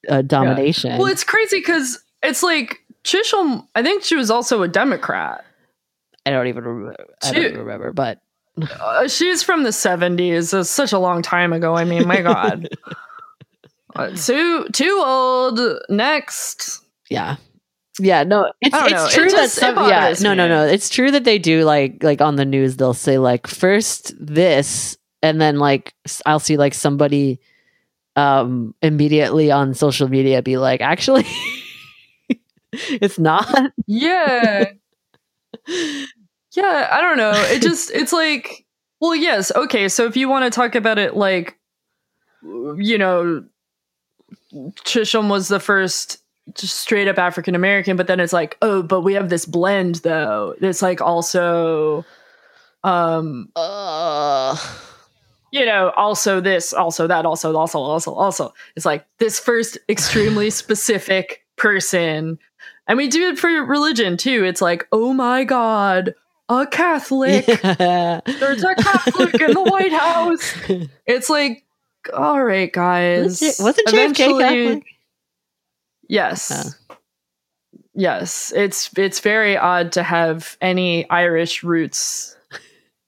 a 0.09 0.23
domination. 0.23 0.99
well, 0.99 1.07
it's 1.11 1.25
crazy 1.25 1.59
because 1.59 2.03
it's 2.23 2.42
like 2.42 2.81
Chisholm, 3.05 3.66
I 3.75 3.83
think 3.83 4.03
she 4.05 4.16
was 4.16 4.31
also 4.31 4.62
a 4.62 4.69
Democrat. 4.69 5.45
I 6.25 6.31
don't 6.31 6.47
even 6.49 6.64
remember. 6.64 6.97
I 7.23 7.33
don't 7.33 7.45
even 7.45 7.59
remember, 7.59 7.92
but 7.92 8.21
Uh, 8.81 9.07
she's 9.07 9.42
from 9.42 9.62
the 9.64 9.71
70s. 9.71 10.59
It's 10.59 10.71
such 10.71 10.92
a 10.92 10.99
long 10.99 11.23
time 11.23 11.53
ago. 11.53 11.77
I 11.77 11.85
mean, 11.85 12.07
my 12.09 12.21
God. 12.23 12.69
Uh, 13.97 14.11
too 14.15 14.67
too 14.73 15.03
old. 15.05 15.61
Next. 15.89 16.83
yeah, 17.11 17.37
yeah. 17.99 18.25
No, 18.25 18.53
it's 18.61 18.75
I 18.75 18.81
don't 18.81 18.91
know. 18.93 19.05
it's 19.07 19.15
It 19.15 19.19
true 19.19 19.31
that 19.31 19.51
some 19.51 19.77
yeah. 19.89 20.15
No, 20.21 20.35
no, 20.35 20.49
no. 20.49 20.67
It's 20.67 20.89
true 20.89 21.11
that 21.11 21.25
they 21.25 21.39
do 21.39 21.65
like 21.65 22.03
like 22.03 22.21
on 22.21 22.37
the 22.37 22.45
news 22.45 22.77
they'll 22.77 22.95
say 22.95 23.19
like 23.19 23.47
first 23.47 24.15
this 24.19 24.97
and 25.23 25.41
then 25.41 25.59
like 25.59 25.95
I'll 26.25 26.38
see 26.40 26.57
like 26.57 26.75
somebody 26.75 27.40
um 28.17 28.75
immediately 28.83 29.51
on 29.51 29.75
social 29.75 30.09
media 30.09 30.42
be 30.42 30.57
like 30.57 30.81
actually 30.81 31.27
it's 32.73 33.19
not 33.19 33.73
Yeah. 33.87 34.73
yeah, 35.69 36.88
I 36.92 37.01
don't 37.01 37.17
know. 37.17 37.33
It 37.33 37.63
just 37.63 37.90
it's 37.90 38.13
like 38.13 38.65
well, 39.01 39.15
yes, 39.15 39.53
okay. 39.55 39.88
So 39.88 40.07
if 40.07 40.17
you 40.17 40.29
want 40.29 40.44
to 40.44 40.51
talk 40.51 40.75
about 40.75 40.99
it 40.99 41.17
like 41.17 41.59
you 42.42 42.99
know 42.99 43.44
Chisholm 44.85 45.29
was 45.29 45.48
the 45.48 45.60
first 45.60 46.18
just 46.54 46.79
straight 46.79 47.08
up 47.08 47.18
African 47.18 47.54
American, 47.54 47.96
but 47.96 48.06
then 48.06 48.20
it's 48.20 48.33
like, 48.33 48.56
oh, 48.62 48.83
but 48.83 49.00
we 49.00 49.14
have 49.14 49.29
this 49.29 49.46
blend 49.46 49.96
though. 49.96 50.54
It's 50.60 50.83
like 50.83 51.00
also 51.00 52.04
um 52.85 53.50
Ugh. 53.56 54.58
you 55.50 55.66
know, 55.66 55.92
also 55.96 56.40
this, 56.40 56.72
also 56.72 57.06
that, 57.06 57.27
also, 57.27 57.54
also, 57.56 57.79
also, 57.81 58.12
also. 58.14 58.54
It's 58.77 58.87
like 58.87 59.06
this 59.18 59.40
first 59.40 59.79
extremely 59.88 60.50
specific 60.62 61.44
person. 61.56 62.38
And 62.87 62.96
we 62.96 63.08
do 63.08 63.29
it 63.29 63.38
for 63.38 63.48
religion 63.48 64.16
too. 64.16 64.44
It's 64.44 64.62
like, 64.62 64.87
oh 64.92 65.12
my 65.12 65.42
God, 65.42 66.14
a 66.48 66.66
Catholic. 66.66 67.46
Yeah. 67.48 68.20
There's 68.24 68.62
a 68.62 68.77
Catholic 68.77 69.40
in 69.40 69.50
the 69.52 69.62
White 69.62 69.92
House. 69.92 70.54
It's 71.06 71.29
like, 71.29 71.64
all 72.15 72.42
right, 72.44 72.73
guys. 72.73 73.40
Was 73.40 73.42
it- 73.42 73.63
wasn't 73.63 73.88
JFK 73.88 73.94
Eventually- 73.94 74.42
Catholic? 74.44 74.85
Yes. 76.09 76.77
Yes, 77.94 78.52
it's 78.54 78.90
it's 78.96 79.21
very 79.21 79.57
odd 79.57 79.92
to 79.92 80.02
have 80.02 80.57
any 80.61 81.09
Irish 81.09 81.63
roots 81.65 82.37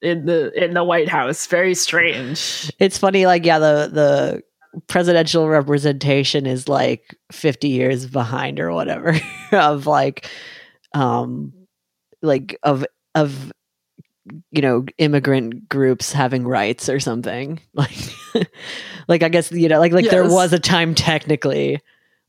in 0.01 0.25
the 0.25 0.51
in 0.61 0.73
the 0.73 0.83
White 0.83 1.07
House. 1.09 1.45
Very 1.45 1.75
strange. 1.75 2.71
It's 2.79 2.97
funny, 2.97 3.27
like 3.27 3.45
yeah, 3.45 3.59
the 3.59 3.89
the 3.93 4.81
presidential 4.87 5.47
representation 5.47 6.47
is 6.47 6.67
like 6.67 7.15
fifty 7.31 7.69
years 7.69 8.07
behind 8.07 8.59
or 8.59 8.71
whatever 8.71 9.15
of 9.51 9.85
like, 9.85 10.27
um, 10.95 11.53
like 12.23 12.57
of 12.63 12.83
of 13.13 13.51
you 14.51 14.61
know 14.61 14.85
immigrant 14.97 15.69
groups 15.69 16.11
having 16.11 16.47
rights 16.47 16.89
or 16.89 16.99
something. 16.99 17.59
Like 17.73 18.45
like 19.09 19.23
i 19.23 19.27
guess 19.27 19.51
you 19.51 19.67
know 19.67 19.79
like 19.79 19.91
like 19.91 20.09
there 20.09 20.29
was 20.29 20.53
a 20.53 20.59
time 20.59 20.95
technically 20.95 21.81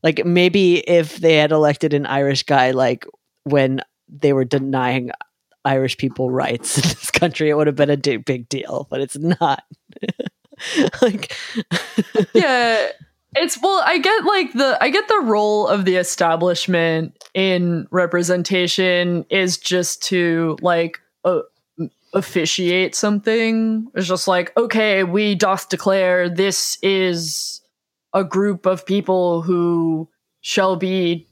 like 0.03 0.25
maybe 0.25 0.79
if 0.79 1.17
they 1.17 1.37
had 1.37 1.51
elected 1.51 1.93
an 1.93 2.05
irish 2.05 2.43
guy 2.43 2.71
like 2.71 3.05
when 3.43 3.79
they 4.09 4.33
were 4.33 4.43
denying 4.43 5.11
irish 5.63 5.95
people 5.95 6.31
rights 6.31 6.77
in 6.77 6.81
this 6.89 7.11
country 7.11 7.49
it 7.49 7.53
would 7.53 7.67
have 7.67 7.75
been 7.75 7.89
a 7.89 7.97
big 7.97 8.49
deal 8.49 8.87
but 8.89 8.99
it's 8.99 9.17
not. 9.17 9.63
Like 11.01 11.35
yeah 12.35 12.89
it's 13.35 13.59
well 13.63 13.81
i 13.83 13.97
get 13.97 14.25
like 14.25 14.53
the 14.53 14.77
i 14.79 14.91
get 14.91 15.07
the 15.07 15.21
role 15.23 15.67
of 15.67 15.85
the 15.85 15.95
establishment 15.95 17.17
in 17.33 17.87
representation 17.89 19.25
is 19.31 19.57
just 19.57 20.03
to 20.03 20.55
like 20.61 20.99
uh, 21.25 21.39
officiate 22.13 22.95
something. 22.95 23.87
It's 23.95 24.07
just 24.07 24.27
like 24.27 24.55
okay 24.57 25.03
we 25.03 25.35
doth 25.35 25.69
declare 25.69 26.29
this 26.29 26.77
is 26.81 27.61
a 28.13 28.23
group 28.23 28.65
of 28.65 28.85
people 28.85 29.41
who 29.41 30.09
shall 30.41 30.75
be 30.75 31.27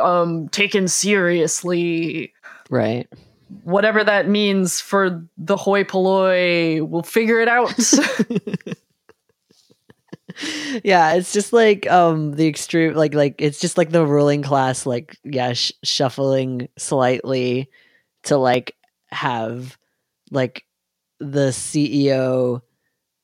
um 0.00 0.48
taken 0.48 0.88
seriously. 0.88 2.32
Right. 2.70 3.08
Whatever 3.62 4.02
that 4.02 4.28
means 4.28 4.80
for 4.80 5.24
the 5.36 5.56
hoi 5.56 5.84
polloi 5.84 6.82
we'll 6.82 7.02
figure 7.02 7.40
it 7.40 7.48
out. 7.48 7.74
Yeah 10.84 11.14
it's 11.14 11.32
just 11.32 11.52
like 11.52 11.90
um 11.90 12.32
the 12.32 12.46
extreme 12.46 12.94
like 12.94 13.14
like 13.14 13.36
it's 13.38 13.58
just 13.58 13.78
like 13.78 13.90
the 13.90 14.04
ruling 14.04 14.42
class 14.42 14.84
like 14.84 15.16
yeah 15.24 15.54
sh- 15.54 15.72
shuffling 15.82 16.68
slightly 16.76 17.70
to 18.24 18.36
like 18.36 18.75
have 19.16 19.76
like 20.30 20.64
the 21.18 21.48
ceo 21.48 22.60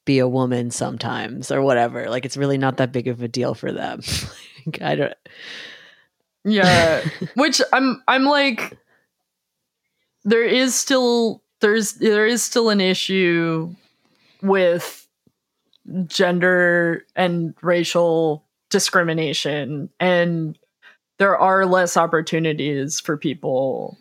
be 0.05 0.19
a 0.19 0.29
woman 0.29 0.71
sometimes 0.71 1.53
or 1.53 1.63
whatever. 1.63 2.09
Like 2.09 2.25
it's 2.25 2.37
really 2.37 2.59
not 2.59 2.79
that 2.79 2.93
big 2.93 3.09
of 3.09 3.23
a 3.23 3.29
deal 3.29 3.55
for 3.55 3.73
them. 3.73 4.01
Like, 4.65 4.81
i 4.81 4.95
don't 4.95 5.15
Yeah, 6.45 7.05
which 7.35 7.61
I'm 7.73 8.01
I'm 8.07 8.23
like 8.23 8.79
there 10.23 10.45
is 10.45 10.77
still 10.77 11.43
there's 11.61 11.95
there 11.95 12.29
is 12.29 12.45
still 12.45 12.71
an 12.71 12.81
issue 12.81 13.75
with 14.41 15.09
gender 16.07 17.05
and 17.17 17.55
racial 17.61 18.45
discrimination. 18.71 19.91
And 19.99 20.57
there 21.19 21.37
are 21.37 21.67
less 21.67 21.97
opportunities 21.97 23.01
for 23.01 23.17
people 23.17 23.99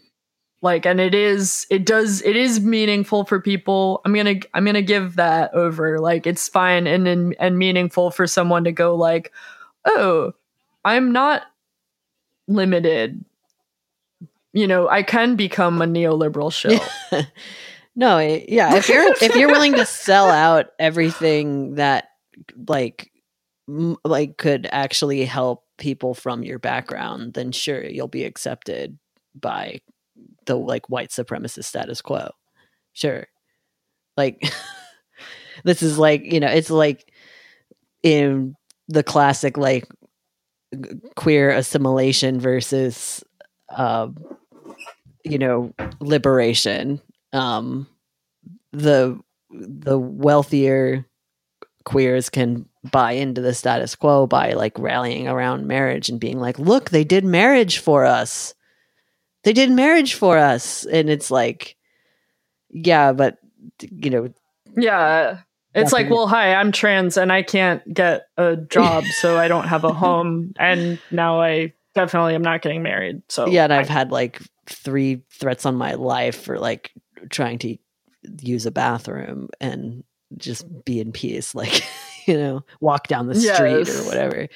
like 0.62 0.86
and 0.86 1.00
it 1.00 1.16
is 1.16 1.66
it 1.70 1.86
does 1.86 2.22
it 2.22 2.36
is 2.36 2.60
meaningful 2.60 3.26
for 3.26 3.40
people. 3.40 4.02
I'm 4.06 4.14
gonna 4.14 4.36
i'm 4.54 4.66
gonna 4.66 4.82
give 4.82 5.16
that 5.16 5.54
over. 5.54 6.00
Like 6.00 6.28
it's 6.28 6.48
fine 6.48 6.88
and 6.88 7.08
and, 7.08 7.36
and 7.40 7.58
meaningful 7.58 8.12
for 8.12 8.28
someone 8.28 8.64
to 8.66 8.72
go 8.72 8.96
like 8.96 9.32
oh 9.86 10.34
i'm 10.86 11.12
not 11.12 11.44
limited. 12.48 13.24
You 14.54 14.68
know 14.68 14.90
i 14.90 15.02
can 15.02 15.36
become 15.38 15.82
a 15.82 15.86
neoliberal 15.86 16.52
show 17.12 17.24
no 17.96 18.18
it- 18.18 18.50
yeah 18.50 18.76
if 18.76 18.90
you're 18.90 19.14
if 19.22 19.34
you're 19.36 19.48
willing 19.50 19.74
to 19.76 19.86
sell 19.86 20.30
out 20.30 20.68
everything 20.78 21.76
that 21.76 22.10
like 22.68 23.12
m- 23.70 23.96
like 24.04 24.36
could 24.38 24.68
actually 24.72 25.24
help 25.24 25.64
people 25.78 26.14
from 26.14 26.44
your 26.44 26.60
background 26.60 27.34
then 27.34 27.54
sure 27.54 27.82
you'll 27.86 28.10
be 28.10 28.26
accepted 28.26 28.98
by 29.40 29.80
the 30.46 30.58
like 30.58 30.90
white 30.90 31.10
supremacist 31.10 31.66
status 31.66 32.02
quo. 32.02 32.32
Sure. 32.94 33.28
Like 34.18 34.44
this 35.64 35.82
is 35.82 35.98
like 35.98 36.24
you 36.32 36.40
know 36.40 36.48
it's 36.48 36.70
like 36.70 37.12
in 38.04 38.56
the 38.88 39.04
classic 39.04 39.58
like 39.58 39.88
queer 41.16 41.52
assimilation 41.52 42.40
versus 42.40 43.24
um 43.70 44.18
you 45.24 45.38
know 45.38 45.74
liberation. 46.00 47.02
Um 47.34 47.88
the 48.72 49.20
the 49.50 50.00
wealthier 50.00 51.06
queers 51.84 52.30
can 52.30 52.66
buy 52.92 53.14
into 53.14 53.42
the 53.42 53.54
status 53.54 53.96
quo 53.96 54.26
by 54.28 54.54
like 54.54 54.78
rallying 54.80 55.28
around 55.28 55.68
marriage 55.68 56.10
and 56.10 56.20
being 56.20 56.40
like 56.40 56.58
look 56.58 56.90
they 56.90 57.04
did 57.04 57.24
marriage 57.24 57.80
for 57.80 58.06
us 58.06 58.54
they 59.44 59.54
did 59.54 59.72
marriage 59.72 60.14
for 60.16 60.38
us. 60.38 60.86
And 60.86 61.10
it's 61.10 61.32
like 61.32 61.76
yeah 62.70 63.12
but 63.12 63.38
you 63.82 64.10
know 64.10 64.30
yeah. 64.78 65.40
It's 65.74 65.94
like 65.94 66.10
well 66.10 66.28
hi 66.28 66.54
i'm 66.56 66.72
trans 66.72 67.16
and 67.18 67.32
i 67.32 67.44
can't 67.44 67.82
get 67.94 68.28
a 68.38 68.56
job 68.58 69.06
so 69.20 69.38
i 69.38 69.48
don't 69.48 69.68
have 69.68 69.84
a 69.84 69.94
home. 69.94 70.54
And 70.58 71.00
now 71.12 71.42
i 71.42 71.74
definitely 71.96 72.36
am 72.36 72.42
not 72.42 72.62
getting 72.62 72.82
married 72.84 73.22
so 73.30 73.48
yeah 73.48 73.66
and 73.66 73.74
i've 73.74 73.90
had 73.90 74.12
like 74.12 74.42
three 74.68 75.24
threats 75.30 75.66
on 75.66 75.76
my 75.76 75.94
life 75.96 76.42
for 76.44 76.58
like 76.58 76.92
trying 77.30 77.58
to 77.60 77.78
use 78.42 78.66
a 78.66 78.72
bathroom 78.72 79.50
and 79.60 80.04
just 80.38 80.66
be 80.86 81.00
in 81.02 81.12
peace 81.12 81.54
like 81.54 81.84
you 82.28 82.36
know 82.38 82.62
walk 82.80 83.08
down 83.08 83.28
the 83.28 83.36
street 83.36 83.88
Yes. 83.88 84.00
or 84.02 84.08
whatever. 84.08 84.48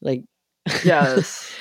Like 0.00 0.22
yes 0.84 1.52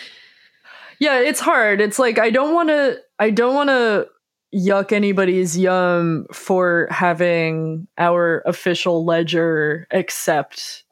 yeah 1.00 1.20
it's 1.20 1.40
hard. 1.40 1.82
It's 1.82 2.00
like 2.00 2.20
i 2.20 2.30
don't 2.30 2.54
want 2.54 2.70
to 2.70 3.00
i 3.20 3.30
don't 3.30 3.56
want 3.56 3.70
to 3.70 4.08
yuck 4.54 4.92
anybody's 4.92 5.58
yum 5.58 6.26
for 6.32 6.88
having 6.90 7.88
our 7.98 8.42
official 8.46 9.04
ledger 9.04 9.88
accept 9.92 10.84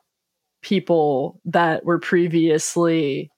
people 0.62 1.40
that 1.46 1.86
were 1.86 2.00
previously 2.00 3.30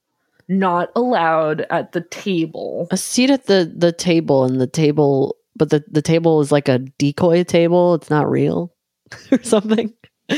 not 0.47 0.91
allowed 0.95 1.61
at 1.69 1.91
the 1.91 2.01
table. 2.01 2.87
A 2.91 2.97
seat 2.97 3.29
at 3.29 3.47
the 3.47 3.71
the 3.75 3.91
table 3.91 4.43
and 4.43 4.61
the 4.61 4.67
table 4.67 5.35
but 5.55 5.69
the 5.69 5.83
the 5.89 6.01
table 6.01 6.41
is 6.41 6.51
like 6.51 6.67
a 6.67 6.79
decoy 6.79 7.43
table. 7.43 7.95
It's 7.95 8.09
not 8.09 8.29
real 8.29 8.73
or 9.31 9.41
something 9.43 9.93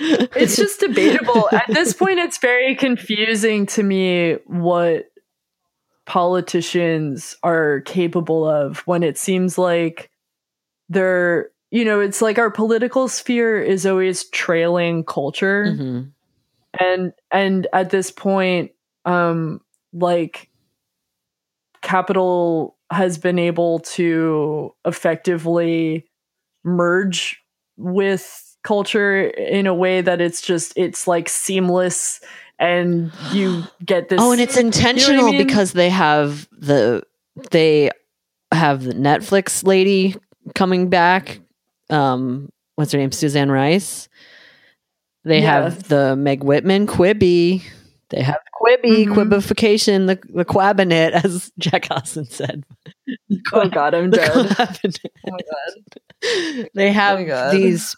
it's 0.00 0.56
just 0.56 0.80
debatable 0.80 1.48
at 1.52 1.66
this 1.68 1.92
point 1.92 2.18
it's 2.18 2.38
very 2.38 2.74
confusing 2.74 3.66
to 3.66 3.82
me 3.82 4.34
what 4.46 5.06
politicians 6.06 7.36
are 7.42 7.82
capable 7.82 8.48
of 8.48 8.78
when 8.80 9.02
it 9.02 9.16
seems 9.18 9.56
like 9.58 10.10
they're 10.88 11.50
you 11.70 11.84
know 11.84 12.00
it's 12.00 12.20
like 12.20 12.38
our 12.38 12.50
political 12.50 13.06
sphere 13.08 13.60
is 13.62 13.86
always 13.86 14.24
trailing 14.30 15.04
culture 15.04 15.66
Mhm. 15.66 16.10
and 16.80 17.12
and 17.30 17.66
at 17.72 17.90
this 17.90 18.10
point 18.10 18.72
um 19.04 19.60
like 19.92 20.48
capital 21.82 22.76
has 22.90 23.18
been 23.18 23.38
able 23.38 23.78
to 23.80 24.74
effectively 24.84 26.08
merge 26.64 27.40
with 27.76 28.49
culture 28.62 29.22
in 29.22 29.66
a 29.66 29.74
way 29.74 30.00
that 30.00 30.20
it's 30.20 30.40
just 30.42 30.72
it's 30.76 31.06
like 31.06 31.28
seamless 31.28 32.20
and 32.58 33.10
you 33.32 33.64
get 33.84 34.08
this 34.10 34.20
oh 34.20 34.32
and 34.32 34.40
it's 34.40 34.56
intentional 34.56 35.32
mean? 35.32 35.38
because 35.46 35.72
they 35.72 35.88
have 35.88 36.46
the 36.52 37.02
they 37.50 37.90
have 38.52 38.82
the 38.84 38.92
netflix 38.92 39.64
lady 39.66 40.14
coming 40.54 40.88
back. 40.90 41.40
Um 41.88 42.50
what's 42.74 42.92
her 42.92 42.98
name? 42.98 43.12
Suzanne 43.12 43.50
rice. 43.50 44.08
They 45.24 45.40
have 45.42 45.84
the 45.88 46.16
meg 46.16 46.42
whitman 46.42 46.86
Quibi 46.86 47.62
they 48.10 48.22
have 48.22 48.38
Quibi 48.60 49.06
Mhm. 49.06 49.14
quibification 49.14 50.06
the, 50.08 50.18
the 50.34 50.44
quabinet 50.44 51.12
as 51.12 51.50
jack 51.58 51.86
Austin 51.90 52.24
said. 52.26 52.64
Oh 53.52 53.68
god 53.68 53.94
i'm 53.94 54.10
dead. 54.10 54.30
Oh 54.34 54.42
my 55.26 55.38
god. 55.38 56.68
They 56.74 56.92
have 56.92 57.26
God. 57.26 57.52
these 57.54 57.96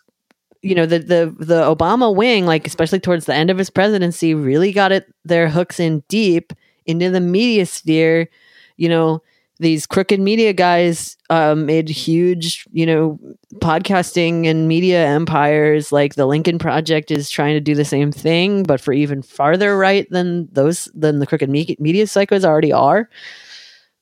you 0.62 0.74
know 0.74 0.86
the 0.86 0.98
the 0.98 1.34
the 1.38 1.62
obama 1.62 2.14
wing 2.14 2.46
like 2.46 2.66
especially 2.66 3.00
towards 3.00 3.26
the 3.26 3.34
end 3.34 3.50
of 3.50 3.58
his 3.58 3.70
presidency 3.70 4.34
really 4.34 4.72
got 4.72 4.92
it 4.92 5.12
their 5.24 5.48
hooks 5.48 5.80
in 5.80 6.02
deep 6.08 6.52
into 6.86 7.10
the 7.10 7.20
media 7.20 7.66
sphere 7.66 8.28
you 8.76 8.88
know 8.88 9.22
these 9.62 9.86
crooked 9.86 10.20
media 10.20 10.52
guys 10.52 11.16
um, 11.30 11.66
made 11.66 11.88
huge, 11.88 12.66
you 12.72 12.84
know, 12.84 13.18
podcasting 13.58 14.46
and 14.46 14.66
media 14.66 15.06
empires. 15.06 15.92
Like 15.92 16.16
the 16.16 16.26
Lincoln 16.26 16.58
Project 16.58 17.12
is 17.12 17.30
trying 17.30 17.54
to 17.54 17.60
do 17.60 17.74
the 17.74 17.84
same 17.84 18.10
thing, 18.10 18.64
but 18.64 18.80
for 18.80 18.92
even 18.92 19.22
farther 19.22 19.78
right 19.78 20.10
than 20.10 20.48
those 20.52 20.86
than 20.94 21.20
the 21.20 21.26
crooked 21.26 21.48
me- 21.48 21.76
media 21.78 22.04
psychos 22.06 22.44
already 22.44 22.72
are. 22.72 23.08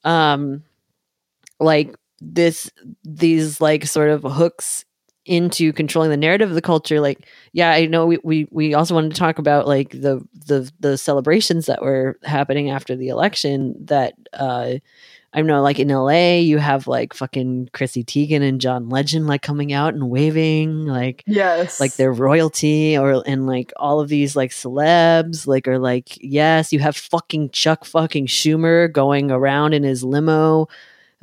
Um, 0.03 0.65
like 1.61 1.95
this, 2.21 2.71
these 3.05 3.61
like 3.61 3.85
sort 3.87 4.09
of 4.09 4.23
hooks 4.23 4.87
into 5.27 5.73
controlling 5.73 6.11
the 6.11 6.17
narrative 6.17 6.49
of 6.49 6.55
the 6.55 6.63
culture 6.63 7.01
like 7.01 7.27
yeah 7.53 7.71
i 7.73 7.85
know 7.87 8.07
we, 8.07 8.19
we 8.25 8.49
we 8.51 8.75
also 8.75 8.95
wanted 8.95 9.11
to 9.11 9.19
talk 9.19 9.39
about 9.39 9.67
like 9.67 9.91
the 9.91 10.27
the 10.47 10.71
the 10.81 10.97
celebrations 10.97 11.67
that 11.67 11.83
were 11.83 12.19
happening 12.25 12.71
after 12.71 12.97
the 12.97 13.09
election 13.09 13.75
that 13.79 14.15
uh 14.33 14.75
I 15.33 15.43
know, 15.43 15.63
like 15.63 15.79
in 15.79 15.89
LA, 15.89 16.39
you 16.39 16.59
have 16.59 16.89
like 16.89 17.15
fucking 17.15 17.71
Chrissy 17.73 18.03
Teigen 18.03 18.43
and 18.43 18.61
John 18.61 18.89
Legend 18.89 19.29
like 19.29 19.43
coming 19.43 19.73
out 19.73 19.95
and 19.95 20.11
waving, 20.11 20.87
like 20.87 21.23
yes, 21.25 21.79
like 21.79 21.95
their 21.95 22.13
royalty, 22.13 22.99
or 22.99 23.23
and 23.25 23.47
like 23.47 23.73
all 23.77 24.01
of 24.01 24.09
these 24.09 24.35
like 24.35 24.51
celebs, 24.51 25.47
like 25.47 25.69
are 25.69 25.79
like 25.79 26.19
yes, 26.21 26.73
you 26.73 26.81
have 26.81 26.97
fucking 26.97 27.51
Chuck 27.51 27.85
fucking 27.85 28.27
Schumer 28.27 28.93
going 28.93 29.31
around 29.31 29.73
in 29.73 29.85
his 29.85 30.03
limo, 30.03 30.67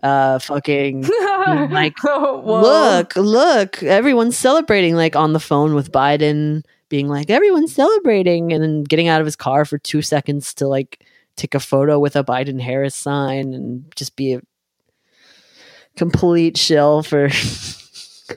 uh, 0.04 0.40
fucking 0.40 1.02
like 1.72 2.04
look, 2.04 3.16
look, 3.16 3.84
everyone's 3.84 4.38
celebrating, 4.38 4.96
like 4.96 5.16
on 5.16 5.34
the 5.34 5.40
phone 5.40 5.74
with 5.74 5.92
Biden, 5.92 6.64
being 6.90 7.08
like 7.08 7.30
everyone's 7.30 7.74
celebrating, 7.74 8.54
and 8.54 8.64
then 8.64 8.84
getting 8.84 9.08
out 9.08 9.22
of 9.22 9.26
his 9.26 9.36
car 9.36 9.66
for 9.66 9.78
two 9.78 10.02
seconds 10.02 10.54
to 10.56 10.68
like 10.68 11.06
take 11.36 11.56
a 11.56 11.60
photo 11.60 12.00
with 12.00 12.16
a 12.16 12.24
Biden 12.24 12.62
Harris 12.62 12.96
sign 12.96 13.54
and 13.54 13.86
just 13.96 14.16
be 14.16 14.34
a 14.34 14.42
complete 15.96 16.58
shill 16.58 17.04
for 17.04 17.28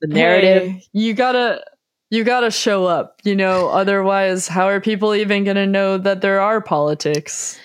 the 0.00 0.06
narrative. 0.06 0.68
Hey, 0.68 0.84
you 0.92 1.14
gotta 1.14 1.64
you 2.10 2.24
gotta 2.24 2.50
show 2.50 2.86
up, 2.86 3.20
you 3.22 3.36
know, 3.36 3.68
otherwise 3.68 4.48
how 4.48 4.66
are 4.66 4.80
people 4.80 5.14
even 5.14 5.44
gonna 5.44 5.66
know 5.66 5.98
that 5.98 6.20
there 6.20 6.40
are 6.40 6.60
politics? 6.60 7.58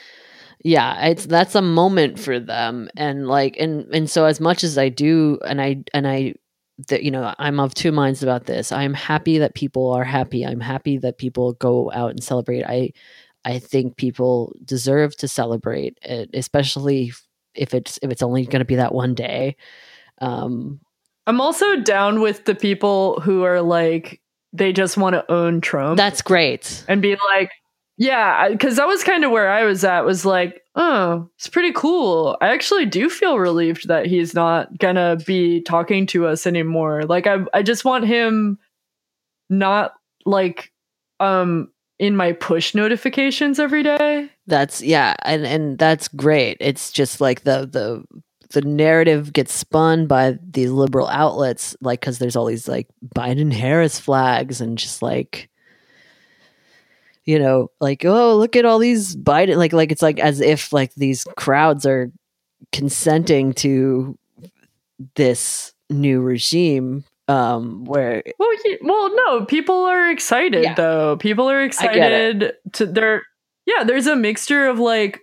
Yeah 0.65 1.05
it's 1.05 1.27
that's 1.27 1.53
a 1.53 1.61
moment 1.61 2.19
for 2.19 2.39
them 2.39 2.89
and 2.97 3.27
like 3.27 3.55
and 3.57 3.85
and 3.93 4.09
so 4.09 4.25
as 4.25 4.39
much 4.39 4.63
as 4.63 4.77
i 4.77 4.89
do 4.89 5.37
and 5.45 5.61
i 5.61 5.77
and 5.93 6.07
i 6.07 6.33
that 6.89 7.03
you 7.03 7.11
know 7.11 7.33
i'm 7.39 7.59
of 7.59 7.73
two 7.73 7.91
minds 7.91 8.21
about 8.21 8.45
this. 8.45 8.71
I'm 8.71 8.93
happy 8.93 9.37
that 9.37 9.55
people 9.55 9.91
are 9.91 10.03
happy. 10.03 10.45
I'm 10.45 10.59
happy 10.59 10.97
that 10.97 11.17
people 11.17 11.53
go 11.53 11.91
out 11.93 12.11
and 12.11 12.23
celebrate. 12.23 12.63
I 12.65 12.91
i 13.45 13.59
think 13.59 13.95
people 13.95 14.55
deserve 14.65 15.15
to 15.17 15.27
celebrate 15.27 15.97
it, 16.01 16.29
especially 16.33 17.13
if 17.53 17.73
it's 17.73 17.99
if 18.01 18.11
it's 18.11 18.23
only 18.23 18.45
going 18.45 18.59
to 18.59 18.65
be 18.65 18.75
that 18.75 18.93
one 18.93 19.13
day. 19.13 19.55
Um 20.19 20.81
I'm 21.27 21.41
also 21.41 21.77
down 21.77 22.21
with 22.21 22.45
the 22.45 22.55
people 22.55 23.19
who 23.21 23.43
are 23.43 23.61
like 23.61 24.21
they 24.53 24.73
just 24.73 24.97
want 24.97 25.13
to 25.13 25.31
own 25.31 25.61
Trump. 25.61 25.97
That's 25.97 26.21
great. 26.21 26.85
And 26.87 27.01
be 27.01 27.17
like, 27.33 27.51
yeah, 27.97 28.49
because 28.49 28.75
that 28.77 28.87
was 28.87 29.03
kind 29.03 29.23
of 29.23 29.31
where 29.31 29.49
I 29.49 29.63
was 29.63 29.83
at. 29.83 30.05
Was 30.05 30.25
like, 30.25 30.61
oh, 30.75 31.29
it's 31.37 31.47
pretty 31.47 31.71
cool. 31.73 32.37
I 32.41 32.49
actually 32.49 32.85
do 32.85 33.09
feel 33.09 33.39
relieved 33.39 33.87
that 33.87 34.05
he's 34.05 34.33
not 34.33 34.77
gonna 34.77 35.17
be 35.25 35.61
talking 35.61 36.05
to 36.07 36.27
us 36.27 36.45
anymore. 36.45 37.03
Like, 37.03 37.27
I 37.27 37.39
I 37.53 37.61
just 37.63 37.85
want 37.85 38.05
him 38.05 38.57
not 39.49 39.93
like 40.25 40.71
um 41.19 41.69
in 41.99 42.15
my 42.15 42.33
push 42.33 42.75
notifications 42.75 43.59
every 43.59 43.83
day. 43.83 44.29
that's 44.47 44.81
yeah 44.81 45.15
and 45.23 45.45
and 45.45 45.77
that's 45.77 46.07
great 46.09 46.57
it's 46.59 46.91
just 46.91 47.21
like 47.21 47.43
the 47.43 47.65
the 47.71 48.03
the 48.51 48.61
narrative 48.61 49.31
gets 49.33 49.53
spun 49.53 50.07
by 50.07 50.37
these 50.51 50.71
liberal 50.71 51.07
outlets 51.07 51.75
like 51.81 52.01
because 52.01 52.19
there's 52.19 52.35
all 52.35 52.45
these 52.45 52.67
like 52.67 52.87
biden 53.15 53.51
harris 53.53 53.99
flags 53.99 54.59
and 54.61 54.77
just 54.77 55.01
like 55.01 55.49
you 57.25 57.39
know 57.39 57.69
like 57.79 58.05
oh 58.05 58.35
look 58.37 58.55
at 58.55 58.65
all 58.65 58.79
these 58.79 59.15
biden 59.15 59.57
like 59.57 59.73
like 59.73 59.91
it's 59.91 60.01
like 60.01 60.19
as 60.19 60.41
if 60.41 60.71
like 60.71 60.93
these 60.95 61.23
crowds 61.37 61.85
are 61.85 62.11
consenting 62.71 63.53
to 63.53 64.17
this 65.15 65.73
new 65.89 66.21
regime 66.21 67.03
um 67.27 67.83
where 67.85 68.23
Well, 68.39 68.49
well, 68.81 69.15
no, 69.15 69.45
people 69.45 69.83
are 69.85 70.11
excited 70.11 70.63
Yeah. 70.63 70.75
though. 70.75 71.17
People 71.17 71.49
are 71.49 71.61
excited 71.63 72.53
to 72.73 72.85
there. 72.85 73.23
Yeah, 73.65 73.83
there's 73.83 74.05
a 74.07 74.15
mixture 74.15 74.67
of 74.67 74.77
like, 74.77 75.21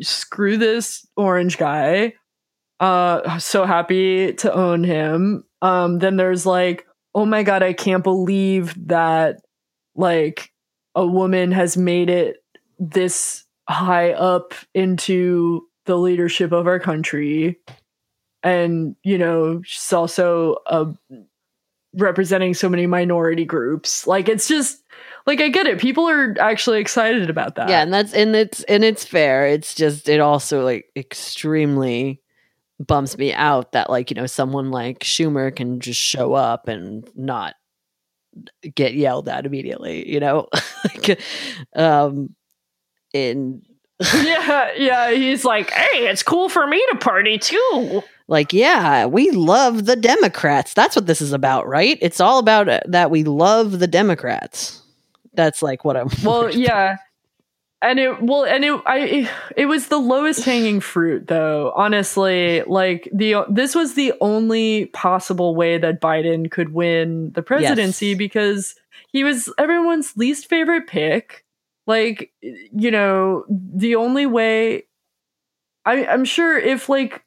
screw 0.00 0.56
this 0.56 1.06
orange 1.14 1.58
guy. 1.58 2.14
Uh, 2.80 3.38
so 3.38 3.64
happy 3.66 4.32
to 4.34 4.52
own 4.52 4.82
him. 4.82 5.44
Um, 5.60 5.98
then 5.98 6.16
there's 6.16 6.46
like, 6.46 6.86
oh 7.14 7.26
my 7.26 7.42
god, 7.42 7.62
I 7.62 7.74
can't 7.74 8.02
believe 8.02 8.74
that 8.88 9.36
like 9.94 10.50
a 10.96 11.06
woman 11.06 11.52
has 11.52 11.76
made 11.76 12.10
it 12.10 12.38
this 12.78 13.44
high 13.68 14.12
up 14.12 14.54
into 14.74 15.68
the 15.84 15.96
leadership 15.96 16.50
of 16.52 16.66
our 16.66 16.80
country. 16.80 17.60
And, 18.42 18.96
you 19.04 19.18
know, 19.18 19.60
she's 19.64 19.92
also 19.92 20.56
a 20.66 20.86
representing 21.94 22.54
so 22.54 22.68
many 22.68 22.86
minority 22.86 23.44
groups. 23.44 24.06
Like 24.06 24.28
it's 24.28 24.48
just 24.48 24.82
like 25.26 25.40
I 25.40 25.48
get 25.48 25.66
it. 25.66 25.78
People 25.80 26.08
are 26.08 26.34
actually 26.40 26.80
excited 26.80 27.30
about 27.30 27.54
that. 27.56 27.68
yeah 27.68 27.82
and 27.82 27.92
that's 27.92 28.12
and 28.12 28.34
it's 28.36 28.62
and 28.64 28.84
it's 28.84 29.04
fair 29.04 29.46
it's 29.46 29.74
just 29.74 30.08
it 30.08 30.20
also 30.20 30.64
like 30.64 30.86
extremely 30.96 32.20
bumps 32.78 33.16
me 33.16 33.32
out 33.32 33.72
that 33.72 33.88
like 33.90 34.10
you 34.10 34.14
know 34.14 34.26
someone 34.26 34.70
like 34.70 35.00
schumer 35.00 35.54
can 35.54 35.80
just 35.80 36.00
show 36.00 36.34
up 36.34 36.68
and 36.68 37.08
not 37.16 37.54
get 38.74 38.94
yelled 38.94 39.28
at 39.28 39.46
immediately 39.46 40.08
you 40.10 40.20
know 40.20 40.48
like 40.84 41.20
um 41.74 42.34
in 43.12 43.62
yeah, 44.14 44.72
yeah. 44.76 45.10
He's 45.10 45.42
like, 45.42 45.70
hey, 45.70 46.06
it's 46.08 46.22
cool 46.22 46.50
for 46.50 46.66
me 46.66 46.84
to 46.90 46.98
party 46.98 47.38
too. 47.38 48.02
like 48.28 48.52
yeah 48.52 49.06
we 49.06 49.30
love 49.30 49.86
the 49.86 49.96
democrats 49.96 50.74
that's 50.74 50.96
what 50.96 51.06
this 51.06 51.22
is 51.22 51.32
about 51.32 51.66
right 51.68 51.96
it's 52.02 52.20
all 52.20 52.38
about 52.38 52.68
uh, 52.68 52.80
that 52.86 53.10
we 53.10 53.22
love 53.24 53.78
the 53.78 53.86
democrats 53.86 54.82
that's 55.34 55.62
like 55.62 55.84
what 55.84 55.96
i'm 55.96 56.08
Well, 56.24 56.52
yeah. 56.54 56.96
And 57.82 57.98
it 58.00 58.22
well, 58.22 58.44
and 58.44 58.64
it 58.64 58.80
I 58.86 59.30
it 59.56 59.66
was 59.66 59.88
the 59.88 59.98
lowest 59.98 60.44
hanging 60.44 60.80
fruit 60.80 61.26
though. 61.28 61.72
Honestly, 61.76 62.62
like 62.62 63.08
the 63.12 63.44
this 63.50 63.74
was 63.74 63.94
the 63.94 64.14
only 64.20 64.86
possible 64.86 65.54
way 65.54 65.76
that 65.78 66.00
Biden 66.00 66.50
could 66.50 66.72
win 66.72 67.32
the 67.34 67.42
presidency 67.42 68.08
Yes. 68.08 68.18
because 68.18 68.74
he 69.12 69.24
was 69.24 69.52
everyone's 69.58 70.16
least 70.16 70.48
favorite 70.48 70.86
pick. 70.86 71.44
Like 71.86 72.32
you 72.40 72.90
know, 72.90 73.44
the 73.50 73.96
only 73.96 74.24
way 74.26 74.84
I 75.84 76.06
I'm 76.06 76.24
sure 76.24 76.58
if 76.58 76.88
like 76.88 77.22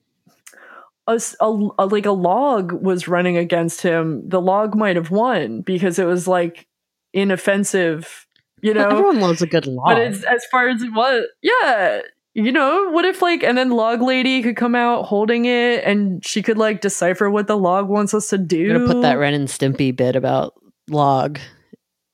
a, 1.07 1.19
a- 1.39 1.85
like 1.85 2.05
a 2.05 2.11
log 2.11 2.71
was 2.73 3.07
running 3.07 3.37
against 3.37 3.81
him, 3.81 4.27
the 4.27 4.41
log 4.41 4.75
might 4.75 4.95
have 4.95 5.11
won 5.11 5.61
because 5.61 5.97
it 5.99 6.05
was 6.05 6.27
like 6.27 6.67
inoffensive, 7.13 8.25
you 8.62 8.74
know. 8.74 8.89
everyone 8.89 9.20
loves 9.20 9.41
a 9.41 9.47
good 9.47 9.66
log. 9.66 9.88
But 9.88 9.99
it's 9.99 10.24
as 10.24 10.45
far 10.51 10.70
as 10.70 10.82
it 10.82 10.93
was, 10.93 11.26
yeah. 11.41 12.01
You 12.36 12.51
know, 12.51 12.89
what 12.91 13.05
if 13.05 13.22
like, 13.22 13.43
and 13.43 13.57
then 13.57 13.72
log 13.72 14.01
lady 14.01 14.41
could 14.43 14.55
come 14.55 14.76
out 14.76 15.05
holding 15.05 15.45
it, 15.45 15.84
and 15.84 16.26
she 16.26 16.41
could 16.41 16.57
like 16.57 16.82
decipher 16.82 17.30
what 17.30 17.47
the 17.47 17.57
log 17.57 17.89
wants 17.89 18.14
us 18.14 18.30
to 18.30 18.38
do. 18.38 18.72
i'm 18.72 18.82
gonna 18.82 18.93
put 18.93 19.01
that 19.01 19.16
ren 19.16 19.34
and 19.34 19.47
stimpy 19.47 19.95
bit 19.95 20.16
about 20.16 20.53
log 20.89 21.39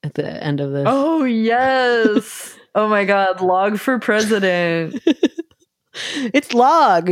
at 0.04 0.14
the 0.14 0.44
end 0.44 0.62
of 0.62 0.72
this 0.72 0.86
Oh 0.88 1.24
yes. 1.24 2.58
oh 2.76 2.88
my 2.88 3.06
god, 3.06 3.42
log 3.42 3.78
for 3.78 4.00
president. 4.00 5.02
it's 6.34 6.54
log. 6.54 7.12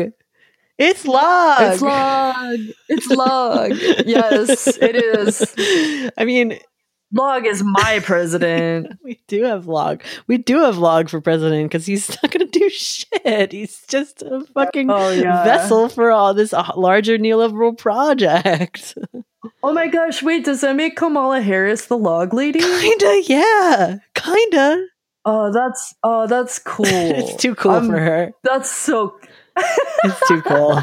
It's 0.77 1.05
log. 1.05 1.61
It's 1.61 1.81
log. 1.81 2.59
It's 2.89 3.07
log. 3.07 3.71
Yes, 4.05 4.77
it 4.81 4.95
is. 4.95 6.11
I 6.17 6.25
mean, 6.25 6.57
Log 7.13 7.45
is 7.45 7.63
my 7.63 7.99
president. 8.03 8.97
we 9.03 9.19
do 9.27 9.43
have 9.43 9.67
log. 9.67 10.01
We 10.27 10.37
do 10.37 10.61
have 10.61 10.77
log 10.77 11.09
for 11.09 11.21
president 11.21 11.69
because 11.71 11.85
he's 11.85 12.09
not 12.09 12.31
going 12.31 12.49
to 12.49 12.59
do 12.59 12.69
shit. 12.69 13.51
He's 13.51 13.83
just 13.87 14.21
a 14.23 14.41
fucking 14.53 14.89
Oh, 14.89 15.11
yeah. 15.11 15.43
vessel 15.43 15.89
for 15.89 16.11
all 16.11 16.33
this 16.33 16.53
uh, 16.53 16.71
larger 16.75 17.17
neoliberal 17.17 17.77
project. 17.77 18.97
Oh 19.61 19.73
my 19.73 19.87
gosh, 19.87 20.21
wait, 20.23 20.43
does 20.45 20.61
that 20.61 20.75
make 20.75 20.95
Kamala 20.97 21.41
Harris 21.41 21.85
the 21.87 21.97
log 21.97 22.33
lady? 22.33 22.59
kinda, 22.59 23.21
yeah, 23.25 23.97
kinda. 24.15 24.85
Oh, 25.25 25.51
that's 25.53 25.93
oh, 26.03 26.27
that's 26.27 26.59
cool. 26.65 26.85
it's 26.85 27.35
too 27.41 27.53
cool 27.55 27.71
I'm- 27.71 27.87
for 27.89 27.97
her. 27.97 28.31
That's 28.43 28.69
so 28.71 29.17
It's 30.05 30.27
too 30.27 30.41
cool. 30.41 30.81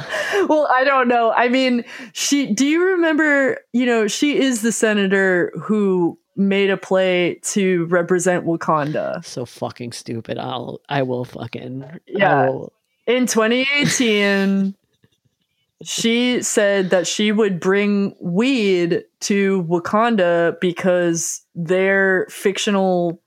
well, 0.49 0.66
I 0.75 0.83
don't 0.83 1.07
know. 1.07 1.31
I 1.33 1.51
mean, 1.51 1.85
she 2.14 2.47
do 2.47 2.66
you 2.66 2.83
remember, 2.83 3.59
you 3.75 3.85
know, 3.85 4.09
she 4.09 4.39
is 4.39 4.62
the 4.62 4.73
senator 4.73 5.53
who 5.61 6.18
made 6.37 6.71
a 6.71 6.79
play 6.79 7.39
to 7.43 7.85
represent 7.87 8.47
Wakanda. 8.47 9.23
so 9.23 9.45
fucking 9.45 9.93
stupid. 9.93 10.39
I'll. 10.39 10.81
I 10.89 11.03
will 11.03 11.27
fucking. 11.27 11.85
Yeah. 12.07 12.49
Will 12.49 12.73
in 13.11 13.27
2018, 13.27 14.75
she 15.83 16.43
said 16.43 16.91
that 16.91 17.07
she 17.07 17.33
would 17.33 17.61
bring 17.61 18.14
weed 18.21 19.05
to 19.21 19.62
Wakanda 19.64 20.59
because 20.61 21.43
their 21.55 22.27
fictional 22.31 23.21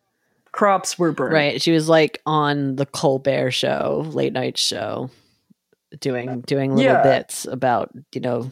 crops 0.52 0.98
were 0.98 1.12
burned. 1.12 1.34
Right. 1.34 1.62
She 1.62 1.72
was 1.72 1.90
like 1.90 2.22
on 2.26 2.76
the 2.76 2.86
Colbert 2.86 3.52
show, 3.52 4.06
late 4.14 4.34
night 4.34 4.58
show, 4.58 5.10
doing 6.00 6.30
uh, 6.30 6.42
doing 6.46 6.76
little 6.76 6.94
Yeah. 6.94 7.02
bits 7.02 7.46
about, 7.46 7.92
you 8.14 8.22
know, 8.22 8.52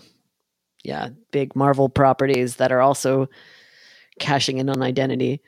yeah, 0.84 1.10
big 1.32 1.56
Marvel 1.56 1.89
properties 1.89 2.56
that 2.58 2.72
are 2.72 2.82
also 2.82 3.28
cashing 4.20 4.58
in 4.58 4.70
on 4.70 4.82
identity. 4.82 5.42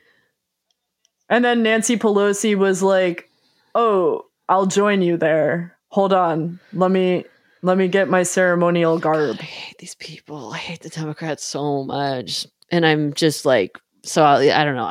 And 1.28 1.44
then 1.44 1.62
Nancy 1.62 1.96
Pelosi 1.96 2.54
was 2.56 2.82
like, 2.82 3.30
"Oh, 3.74 4.26
I'll 4.48 4.66
join 4.66 5.02
you 5.02 5.16
there. 5.16 5.76
Hold 5.88 6.12
on. 6.12 6.60
Let 6.72 6.90
me 6.90 7.24
let 7.62 7.78
me 7.78 7.88
get 7.88 8.08
my 8.08 8.22
ceremonial 8.22 8.98
garb." 8.98 9.36
I 9.40 9.44
hate 9.44 9.78
these 9.78 9.94
people. 9.94 10.52
I 10.52 10.58
hate 10.58 10.80
the 10.80 10.90
Democrats 10.90 11.44
so 11.44 11.82
much. 11.84 12.46
And 12.70 12.84
I'm 12.86 13.12
just 13.14 13.44
like, 13.44 13.78
so 14.04 14.22
I, 14.22 14.60
I 14.60 14.64
don't 14.64 14.74
know. 14.76 14.84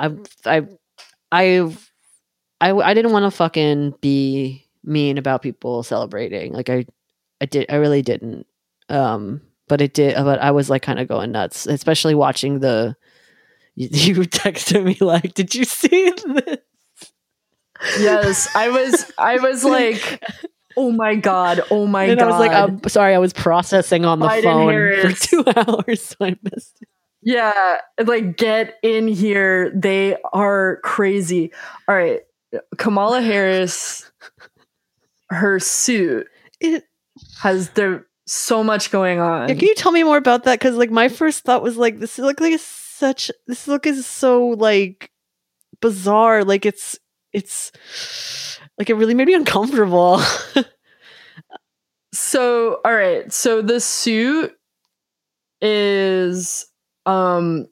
I, 0.46 0.58
I, 0.58 0.68
I, 1.32 1.76
I, 2.62 2.72
I 2.72 2.94
didn't 2.94 3.12
want 3.12 3.26
to 3.26 3.32
fucking 3.32 3.96
be 4.02 4.63
mean 4.84 5.18
about 5.18 5.42
people 5.42 5.84
celebrating. 5.84 6.54
Like 6.54 6.70
I, 6.70 6.86
I 7.42 7.46
did, 7.46 7.66
I 7.70 7.76
really 7.76 8.02
didn't. 8.02 8.46
Um, 8.90 9.42
but 9.68 9.82
it 9.82 9.94
did, 9.94 10.16
but 10.16 10.40
I 10.40 10.52
was 10.52 10.70
like 10.70 10.82
kind 10.82 11.00
of 11.00 11.08
going 11.08 11.32
nuts, 11.32 11.66
especially 11.68 12.16
watching 12.16 12.60
the, 12.60 12.96
you, 13.76 13.90
you 13.92 14.16
texted 14.24 14.84
me 14.84 14.98
like, 15.00 15.34
did 15.34 15.56
you 15.56 15.66
see 15.66 16.12
this? 16.26 16.58
Yes, 18.00 18.54
I 18.56 18.70
was 18.70 19.12
I 19.18 19.40
was 19.40 19.64
like, 19.64 20.24
"Oh 20.78 20.92
my 20.92 21.16
god. 21.16 21.62
Oh 21.72 21.88
my 21.88 22.06
and 22.06 22.20
god." 22.20 22.26
I 22.26 22.32
was 22.32 22.40
like, 22.40 22.52
I'm 22.52 22.90
sorry, 22.90 23.16
I 23.16 23.20
was 23.20 23.34
processing 23.34 24.06
on 24.06 24.20
the 24.20 24.28
Biden 24.28 24.44
phone 24.44 25.12
for 25.12 25.28
two 25.28 25.44
hours, 25.56 26.02
so 26.02 26.16
I 26.22 26.36
missed 26.44 26.78
it. 26.82 26.88
Yeah, 27.22 27.78
like 28.04 28.38
get 28.38 28.78
in 28.84 29.08
here. 29.08 29.72
They 29.76 30.18
are 30.34 30.80
crazy. 30.84 31.52
All 31.88 31.96
right. 31.96 32.22
Kamala 32.78 33.22
Harris 33.22 34.12
her 35.34 35.60
suit 35.60 36.28
it 36.60 36.86
has 37.40 37.70
there 37.72 38.08
so 38.26 38.64
much 38.64 38.90
going 38.92 39.20
on. 39.20 39.48
Can 39.50 39.60
you 39.60 39.76
tell 39.76 39.92
me 39.92 40.04
more 40.04 40.18
about 40.18 40.46
that? 40.46 40.60
Because 40.60 40.76
like 40.76 40.92
my 40.92 41.10
first 41.10 41.44
thought 41.44 41.62
was 41.62 41.78
like 41.78 42.00
this 42.00 42.18
look 42.18 42.40
like 42.40 42.60
such 42.60 43.30
this 43.48 43.68
look 43.68 43.86
is 43.86 44.06
so 44.06 44.48
like 44.48 45.12
bizarre. 45.82 46.44
Like 46.44 46.66
it's 46.66 46.98
it's 47.34 47.72
like 48.78 48.90
it 48.90 48.96
really 48.96 49.14
made 49.14 49.28
me 49.28 49.34
uncomfortable. 49.34 50.22
So, 52.14 52.80
all 52.86 52.94
right. 52.94 53.34
So 53.34 53.64
the 53.64 53.80
suit 53.80 54.54
is 55.62 56.66
um 57.06 57.66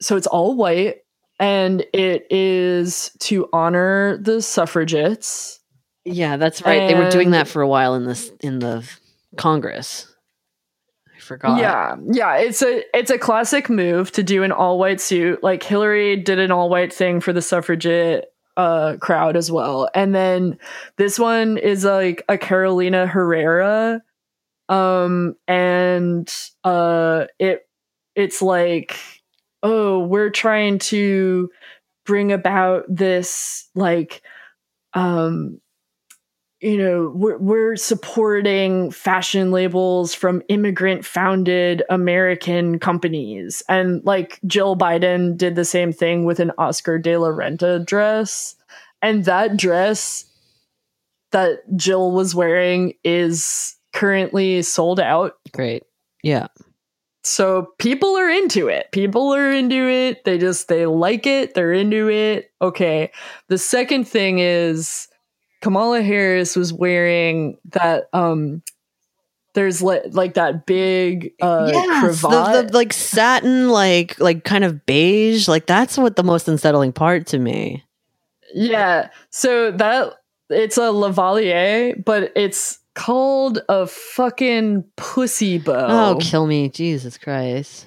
so 0.00 0.16
it's 0.16 0.26
all 0.26 0.54
white 0.54 0.98
and 1.40 1.84
it 1.92 2.26
is 2.30 3.10
to 3.20 3.48
honor 3.52 4.18
the 4.18 4.42
suffragettes. 4.42 5.60
Yeah, 6.06 6.36
that's 6.36 6.62
right. 6.62 6.86
they 6.86 6.94
were 6.94 7.10
doing 7.10 7.32
that 7.32 7.48
for 7.48 7.62
a 7.62 7.68
while 7.68 7.94
in 7.94 8.04
this 8.04 8.30
in 8.40 8.60
the 8.60 8.88
Congress. 9.36 10.06
I 11.14 11.18
forgot. 11.18 11.58
Yeah, 11.58 11.96
yeah, 12.06 12.36
it's 12.36 12.62
a 12.62 12.82
it's 12.96 13.10
a 13.10 13.18
classic 13.18 13.68
move 13.68 14.12
to 14.12 14.22
do 14.22 14.42
an 14.44 14.52
all 14.52 14.78
white 14.78 15.00
suit. 15.00 15.42
Like 15.42 15.62
Hillary 15.62 16.16
did 16.16 16.38
an 16.38 16.52
all 16.52 16.68
white 16.68 16.92
thing 16.92 17.20
for 17.20 17.32
the 17.32 17.42
suffragette 17.42 18.26
uh 18.56 18.96
crowd 19.00 19.36
as 19.36 19.50
well. 19.50 19.88
And 19.94 20.14
then 20.14 20.58
this 20.96 21.18
one 21.18 21.58
is 21.58 21.84
like 21.84 22.22
a 22.28 22.38
Carolina 22.38 23.06
Herrera 23.06 24.02
um 24.68 25.36
and 25.46 26.32
uh 26.64 27.26
it 27.38 27.68
it's 28.14 28.42
like 28.42 28.98
oh, 29.62 30.00
we're 30.00 30.30
trying 30.30 30.78
to 30.78 31.50
bring 32.04 32.30
about 32.30 32.84
this 32.88 33.68
like 33.74 34.22
um 34.94 35.60
you 36.60 36.78
know 36.78 37.12
we're, 37.14 37.36
we're 37.38 37.76
supporting 37.76 38.90
fashion 38.90 39.50
labels 39.50 40.14
from 40.14 40.42
immigrant 40.48 41.04
founded 41.04 41.82
american 41.90 42.78
companies. 42.78 43.62
And 43.68 44.02
like 44.04 44.40
jill 44.46 44.76
biden 44.76 45.36
did 45.36 45.54
the 45.54 45.64
same 45.64 45.92
thing 45.92 46.24
with 46.24 46.40
an 46.40 46.52
oscar 46.58 46.98
de 46.98 47.16
la 47.16 47.28
renta 47.28 47.84
dress. 47.84 48.54
And 49.02 49.24
that 49.26 49.56
dress 49.56 50.24
that 51.32 51.58
jill 51.76 52.12
was 52.12 52.34
wearing 52.34 52.94
is 53.04 53.76
currently 53.92 54.62
sold 54.62 54.98
out. 54.98 55.34
Great. 55.52 55.82
Yeah. 56.22 56.46
so 57.22 57.68
people 57.78 58.16
are 58.16 58.30
into 58.30 58.68
it. 58.68 58.90
People 58.92 59.34
are 59.34 59.50
into 59.52 59.88
it. 59.88 60.24
They 60.24 60.38
just 60.38 60.68
they 60.68 60.86
like 60.86 61.26
it. 61.26 61.54
They're 61.54 61.72
into 61.72 62.08
it. 62.08 62.50
Okay. 62.62 63.10
The 63.48 63.58
second 63.58 64.08
thing 64.08 64.38
is 64.38 65.08
kamala 65.66 66.00
harris 66.02 66.54
was 66.54 66.72
wearing 66.72 67.58
that 67.72 68.08
um 68.12 68.62
there's 69.54 69.82
li- 69.82 70.06
like 70.12 70.34
that 70.34 70.66
big 70.66 71.32
uh 71.42 71.70
Yes, 71.72 71.86
the- 71.86 72.00
cravat 72.00 72.68
the, 72.68 72.74
like 72.76 72.92
satin, 72.92 73.70
like 73.70 74.18
like 74.20 74.44
kind 74.44 74.64
of 74.64 74.84
beige. 74.86 75.48
Like 75.48 75.66
that's 75.66 75.96
what 75.98 76.14
the 76.16 76.22
most 76.22 76.46
unsettling 76.46 76.92
part 76.92 77.26
to 77.28 77.38
me. 77.38 77.82
yeah 78.54 79.08
so 79.30 79.70
that 79.72 80.12
it's 80.50 80.76
a 80.76 80.92
lavalier 80.92 81.96
but 82.04 82.30
it's 82.36 82.78
called 82.94 83.58
a 83.68 83.86
fucking 83.86 84.84
pussy 84.96 85.58
bow 85.58 86.14
Oh, 86.14 86.18
kill 86.20 86.46
me, 86.46 86.68
Jesus 86.68 87.18
Christ! 87.18 87.86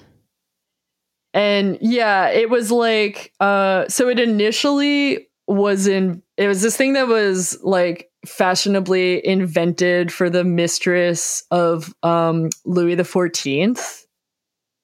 and 1.32 1.78
yeah 1.80 2.28
it 2.28 2.50
was 2.50 2.70
like 2.72 3.32
uh 3.40 3.86
so 3.88 4.08
it 4.08 4.18
initially 4.18 5.28
was 5.50 5.86
in 5.86 6.22
it 6.36 6.46
was 6.46 6.62
this 6.62 6.76
thing 6.76 6.92
that 6.92 7.08
was 7.08 7.58
like 7.62 8.08
fashionably 8.24 9.24
invented 9.26 10.12
for 10.12 10.30
the 10.30 10.44
mistress 10.44 11.42
of 11.50 11.92
um 12.02 12.48
louis 12.64 12.94
the 12.94 13.02
14th 13.02 14.04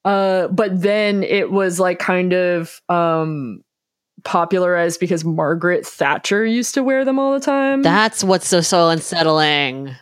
uh 0.04 0.48
but 0.48 0.80
then 0.80 1.22
it 1.22 1.50
was 1.50 1.78
like 1.78 1.98
kind 1.98 2.32
of 2.32 2.80
um 2.88 3.62
popularized 4.24 4.98
because 4.98 5.24
margaret 5.24 5.86
thatcher 5.86 6.44
used 6.44 6.74
to 6.74 6.82
wear 6.82 7.04
them 7.04 7.18
all 7.18 7.32
the 7.32 7.40
time 7.40 7.82
That's 7.82 8.24
what's 8.24 8.48
so 8.48 8.60
so 8.60 8.88
unsettling. 8.88 9.94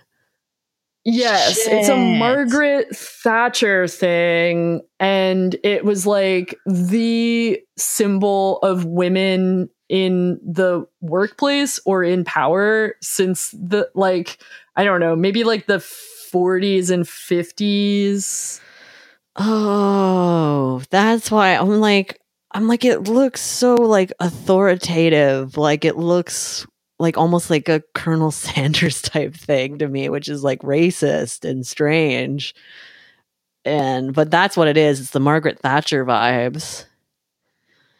Yes, 1.07 1.59
it's 1.67 1.91
a 1.91 1.97
Margaret 1.97 2.97
Thatcher 2.97 3.87
thing. 3.87 4.81
And 4.99 5.55
it 5.63 5.85
was 5.85 6.07
like 6.07 6.57
the 6.65 7.61
symbol 7.77 8.59
of 8.61 8.87
women 8.87 9.69
in 9.89 10.41
the 10.43 10.87
workplace 11.01 11.79
or 11.85 12.03
in 12.03 12.25
power 12.25 12.95
since 13.01 13.51
the, 13.53 13.89
like, 13.95 14.39
I 14.77 14.85
don't 14.85 15.01
know, 15.01 15.15
maybe 15.15 15.45
like 15.45 15.67
the 15.67 15.79
40s 15.79 16.91
and 16.91 17.05
50s. 17.05 18.61
Oh, 19.37 20.83
that's 20.91 21.31
why 21.31 21.57
I'm 21.57 21.81
like 21.81 22.21
I'm 22.55 22.69
like 22.69 22.85
it 22.85 23.01
looks 23.09 23.41
so 23.41 23.75
like 23.75 24.13
authoritative. 24.21 25.57
Like 25.57 25.85
it 25.85 25.97
looks 25.97 26.67
like 27.01 27.19
almost 27.19 27.51
like 27.51 27.69
a 27.69 27.83
Colonel 27.95 28.31
Sanders 28.33 29.03
type 29.03 29.35
thing 29.35 29.79
to 29.79 29.89
me, 29.89 30.09
which 30.09 30.29
is 30.29 30.45
like 30.45 30.61
racist 30.61 31.49
and 31.49 31.67
strange. 31.67 32.55
And 33.65 34.15
but 34.15 34.31
that's 34.31 34.57
what 34.57 34.69
it 34.69 34.77
is. 34.77 35.01
It's 35.01 35.11
the 35.11 35.21
Margaret 35.21 35.59
Thatcher 35.59 36.05
vibes. 36.05 36.85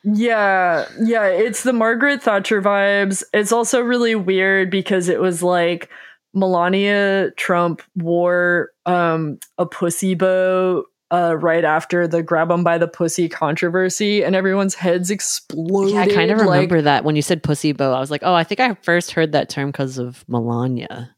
Yeah, 0.05 0.87
yeah, 1.01 1.25
it's 1.27 1.63
the 1.63 1.73
Margaret 1.73 2.23
Thatcher 2.23 2.61
vibes. 2.61 3.23
It's 3.33 3.53
also 3.53 3.81
really 3.81 4.15
weird 4.15 4.71
because 4.71 5.09
it 5.09 5.19
was 5.21 5.43
like 5.43 5.89
Melania 6.35 7.31
Trump 7.37 7.81
wore 7.97 8.71
um 8.87 9.39
a 9.57 9.65
pussy 9.65 10.15
bow 10.15 10.85
uh 11.11 11.37
right 11.39 11.65
after 11.65 12.07
the 12.07 12.23
grab 12.23 12.51
'em 12.51 12.65
by 12.65 12.77
the 12.77 12.89
pussy 12.89 13.29
controversy 13.29 14.23
and 14.23 14.35
everyone's 14.35 14.75
heads 14.75 15.11
exploded. 15.11 15.95
Yeah, 15.95 16.01
I 16.03 16.09
kind 16.09 16.31
of 16.31 16.39
like- 16.39 16.57
remember 16.63 16.83
that 16.83 17.05
when 17.05 17.17
you 17.17 17.23
said 17.23 17.43
pussy 17.43 17.73
bow. 17.73 17.93
I 17.95 18.01
was 18.01 18.11
like, 18.11 18.23
oh, 18.25 18.35
I 18.35 18.45
think 18.45 18.61
I 18.61 18.75
first 18.83 19.13
heard 19.13 19.33
that 19.33 19.49
term 19.49 19.69
because 19.71 19.97
of 19.97 20.25
Melania. 20.29 21.15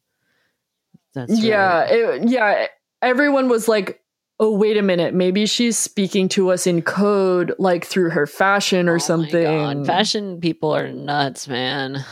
That's 1.14 1.41
yeah, 1.41 1.80
right. 1.80 1.91
it, 1.93 2.28
yeah, 2.28 2.66
everyone 3.03 3.49
was 3.49 3.68
like 3.68 4.03
oh 4.39 4.51
wait 4.51 4.76
a 4.76 4.82
minute 4.82 5.14
maybe 5.14 5.47
she's 5.47 5.78
speaking 5.78 6.28
to 6.28 6.51
us 6.51 6.66
in 6.66 6.82
code 6.82 7.55
like 7.59 7.84
through 7.84 8.11
her 8.11 8.26
fashion 8.26 8.89
Oh 8.89 8.93
or 8.93 8.95
my 8.97 8.99
something 8.99 9.43
God, 9.43 9.87
Fashion 9.87 10.41
people 10.41 10.74
are 10.74 10.93
nuts, 10.93 11.49
man. 11.49 12.05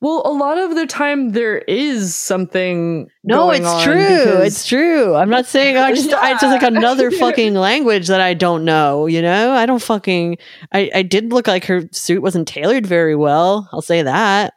well 0.00 0.22
a 0.24 0.32
lot 0.32 0.58
of 0.58 0.74
the 0.74 0.86
time 0.86 1.30
there 1.30 1.58
is 1.58 2.14
something 2.14 3.08
No, 3.24 3.50
it's 3.50 3.82
true. 3.84 4.42
It's 4.42 4.66
true. 4.66 5.14
I'm 5.14 5.30
not 5.30 5.46
saying 5.46 5.76
I 5.76 5.92
just 5.94 6.12
I 6.12 6.32
just 6.32 6.42
like 6.44 6.62
another 6.74 7.10
fucking 7.10 7.54
language 7.54 8.08
that 8.08 8.20
I 8.20 8.34
don't 8.34 8.64
know, 8.64 9.06
you 9.06 9.22
know? 9.22 9.52
I 9.52 9.66
don't 9.66 9.82
fucking 9.82 10.36
I 10.72 10.90
I 10.94 11.02
did 11.02 11.32
look 11.32 11.46
like 11.46 11.64
her 11.66 11.88
suit 11.92 12.22
wasn't 12.22 12.48
tailored 12.48 12.86
very 12.86 13.16
well. 13.16 13.68
I'll 13.72 13.82
say 13.82 14.02
that. 14.02 14.54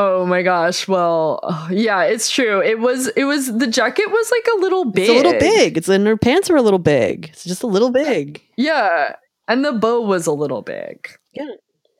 Oh 0.00 0.24
my 0.26 0.42
gosh. 0.42 0.86
Well, 0.86 1.40
yeah, 1.72 2.04
it's 2.04 2.30
true. 2.30 2.62
It 2.62 2.78
was 2.78 3.08
it 3.08 3.24
was 3.24 3.52
the 3.58 3.66
jacket 3.66 4.08
was 4.10 4.30
like 4.30 4.46
a 4.56 4.60
little 4.60 4.84
big. 4.84 5.08
It's 5.08 5.10
a 5.10 5.14
little 5.16 5.40
big. 5.40 5.76
It's 5.76 5.88
and 5.88 6.06
her 6.06 6.16
pants 6.16 6.48
are 6.50 6.56
a 6.56 6.62
little 6.62 6.78
big. 6.78 7.30
It's 7.32 7.42
just 7.42 7.64
a 7.64 7.66
little 7.66 7.90
big. 7.90 8.40
Yeah. 8.56 9.16
And 9.48 9.64
the 9.64 9.72
bow 9.72 10.00
was 10.02 10.28
a 10.28 10.32
little 10.32 10.62
big. 10.62 11.08
Yeah. 11.32 11.50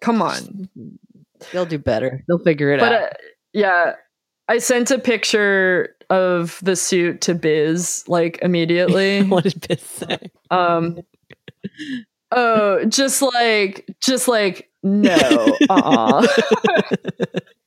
Come 0.01 0.23
on. 0.23 0.69
They'll 1.53 1.67
do 1.67 1.79
better. 1.79 2.23
They'll 2.29 2.39
figure 2.39 2.71
it 2.73 2.79
But 2.79 2.93
out. 2.93 3.03
uh, 3.03 3.09
yeah, 3.53 3.95
I 4.47 4.59
sent 4.59 4.93
a 4.93 4.99
picture 5.01 5.97
of 6.09 6.61
the 6.63 6.77
suit 6.77 7.21
to 7.23 7.35
Biz 7.35 8.05
like 8.07 8.39
immediately. 8.43 9.23
what 9.25 9.43
did 9.43 9.67
Biz 9.67 9.83
say? 9.83 10.19
um 10.53 10.99
Oh, 12.31 12.85
just 12.85 13.23
like 13.23 13.87
just 14.01 14.29
like 14.29 14.71
no. 14.85 15.57
Uh-uh. 15.69 16.27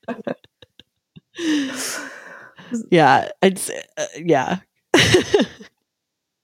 yeah, 2.92 3.30
it's 3.42 3.70
uh, 3.70 4.06
yeah. 4.18 4.60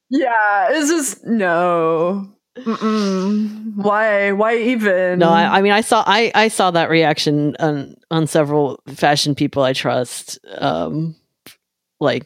yeah, 0.09 0.68
it's 0.72 0.89
just 0.89 1.26
no. 1.26 2.34
Mm-mm. 2.57 3.76
Why? 3.76 4.32
Why 4.32 4.57
even? 4.57 5.20
No, 5.20 5.30
I, 5.30 5.57
I 5.57 5.61
mean, 5.61 5.72
I 5.72 5.82
saw, 5.82 6.03
I, 6.07 6.32
I 6.34 6.47
saw 6.47 6.72
that 6.72 6.89
reaction 6.89 7.55
on 7.59 7.95
on 8.09 8.26
several 8.26 8.82
fashion 8.88 9.36
people 9.36 9.63
I 9.63 9.74
trust. 9.74 10.39
Um, 10.57 11.15
like, 11.99 12.26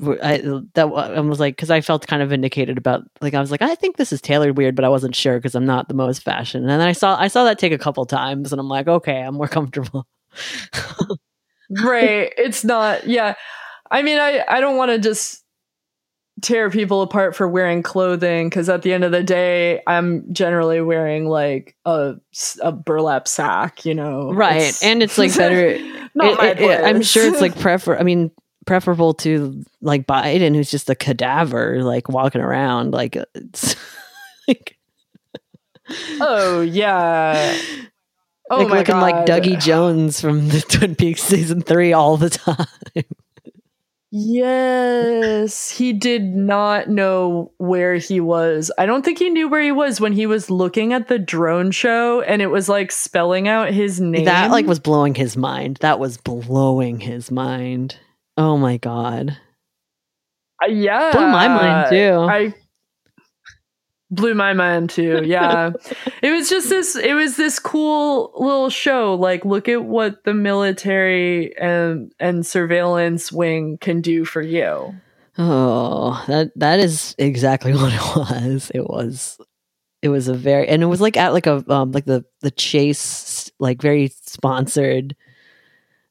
I 0.00 0.38
that 0.74 0.86
I 0.86 1.20
was 1.20 1.38
like, 1.38 1.54
because 1.54 1.70
I 1.70 1.80
felt 1.82 2.06
kind 2.06 2.22
of 2.22 2.30
vindicated 2.30 2.78
about, 2.78 3.02
like, 3.20 3.34
I 3.34 3.40
was 3.40 3.52
like, 3.52 3.62
I 3.62 3.76
think 3.76 3.96
this 3.96 4.12
is 4.12 4.20
tailored 4.20 4.56
weird, 4.56 4.74
but 4.74 4.84
I 4.84 4.88
wasn't 4.88 5.14
sure 5.14 5.38
because 5.38 5.54
I'm 5.54 5.66
not 5.66 5.86
the 5.88 5.94
most 5.94 6.24
fashion. 6.24 6.62
And 6.62 6.70
then 6.70 6.80
I 6.80 6.92
saw, 6.92 7.16
I 7.16 7.28
saw 7.28 7.44
that 7.44 7.58
take 7.60 7.72
a 7.72 7.78
couple 7.78 8.04
times, 8.06 8.52
and 8.52 8.60
I'm 8.60 8.68
like, 8.68 8.88
okay, 8.88 9.20
I'm 9.20 9.34
more 9.34 9.48
comfortable. 9.48 10.06
Right. 11.70 12.32
It's 12.36 12.64
not. 12.64 13.06
Yeah. 13.06 13.34
I 13.90 14.02
mean, 14.02 14.18
I 14.18 14.44
I 14.48 14.60
don't 14.60 14.76
want 14.76 14.90
to 14.90 14.98
just 14.98 15.44
tear 16.40 16.70
people 16.70 17.02
apart 17.02 17.34
for 17.34 17.48
wearing 17.48 17.82
clothing 17.82 18.48
because 18.48 18.68
at 18.68 18.82
the 18.82 18.92
end 18.92 19.02
of 19.02 19.10
the 19.12 19.24
day, 19.24 19.82
I'm 19.86 20.32
generally 20.32 20.80
wearing 20.80 21.26
like 21.26 21.74
a, 21.84 22.14
a 22.62 22.70
burlap 22.72 23.26
sack. 23.26 23.84
You 23.84 23.94
know. 23.94 24.32
right, 24.32 24.56
It's- 24.58 24.82
and 24.82 25.02
it's 25.02 25.18
like 25.18 25.34
better. 25.36 25.78
not 26.14 26.32
it- 26.32 26.38
my 26.38 26.46
it- 26.50 26.60
it- 26.60 26.84
I'm 26.84 27.02
sure 27.02 27.26
it's 27.26 27.40
like 27.40 27.58
prefer. 27.60 27.96
I 27.98 28.02
mean, 28.02 28.30
preferable 28.66 29.14
to 29.14 29.64
like 29.80 30.06
Biden, 30.06 30.54
who's 30.54 30.70
just 30.70 30.90
a 30.90 30.94
cadaver, 30.94 31.82
like 31.82 32.08
walking 32.08 32.40
around, 32.42 32.92
like 32.92 33.16
uh, 33.16 33.24
it's 33.34 33.74
like. 34.48 34.76
oh 36.20 36.60
yeah. 36.60 37.56
Oh 38.50 38.58
like 38.58 38.68
my 38.68 38.78
looking 38.78 38.96
like 38.96 39.26
Dougie 39.26 39.60
Jones 39.60 40.20
from 40.20 40.48
the 40.48 40.60
Twin 40.60 40.94
Peaks 40.94 41.22
season 41.22 41.62
three 41.62 41.92
all 41.92 42.16
the 42.16 42.30
time. 42.30 42.66
Yes, 44.10 45.70
he 45.70 45.92
did 45.92 46.24
not 46.24 46.88
know 46.88 47.52
where 47.58 47.96
he 47.96 48.20
was. 48.20 48.70
I 48.78 48.86
don't 48.86 49.04
think 49.04 49.18
he 49.18 49.28
knew 49.28 49.48
where 49.48 49.60
he 49.60 49.70
was 49.70 50.00
when 50.00 50.14
he 50.14 50.24
was 50.24 50.50
looking 50.50 50.94
at 50.94 51.08
the 51.08 51.18
drone 51.18 51.72
show 51.72 52.22
and 52.22 52.40
it 52.40 52.46
was 52.46 52.70
like 52.70 52.90
spelling 52.90 53.48
out 53.48 53.70
his 53.70 54.00
name. 54.00 54.24
That 54.24 54.50
like 54.50 54.66
was 54.66 54.80
blowing 54.80 55.14
his 55.14 55.36
mind. 55.36 55.76
That 55.82 55.98
was 55.98 56.16
blowing 56.16 57.00
his 57.00 57.30
mind. 57.30 57.96
Oh 58.38 58.56
my 58.56 58.78
god. 58.78 59.36
Uh, 60.62 60.68
yeah. 60.68 61.12
Blew 61.12 61.26
my 61.28 61.48
mind, 61.48 61.90
too. 61.90 62.26
I 62.28 62.54
blew 64.10 64.34
my 64.34 64.52
mind 64.52 64.90
too. 64.90 65.22
Yeah. 65.24 65.70
it 66.22 66.30
was 66.30 66.48
just 66.48 66.68
this 66.68 66.96
it 66.96 67.14
was 67.14 67.36
this 67.36 67.58
cool 67.58 68.32
little 68.36 68.70
show 68.70 69.14
like 69.14 69.44
look 69.44 69.68
at 69.68 69.84
what 69.84 70.24
the 70.24 70.34
military 70.34 71.56
and 71.58 72.12
and 72.18 72.46
surveillance 72.46 73.30
wing 73.32 73.78
can 73.78 74.00
do 74.00 74.24
for 74.24 74.42
you. 74.42 74.94
Oh, 75.36 76.24
that 76.26 76.50
that 76.56 76.80
is 76.80 77.14
exactly 77.18 77.72
what 77.74 77.92
it 77.92 78.16
was. 78.16 78.72
It 78.74 78.88
was 78.88 79.38
it 80.02 80.08
was 80.08 80.28
a 80.28 80.34
very 80.34 80.68
and 80.68 80.82
it 80.82 80.86
was 80.86 81.00
like 81.00 81.16
at 81.16 81.32
like 81.32 81.46
a 81.46 81.64
um 81.70 81.92
like 81.92 82.04
the 82.04 82.24
the 82.40 82.50
chase 82.50 83.50
like 83.58 83.82
very 83.82 84.08
sponsored 84.08 85.16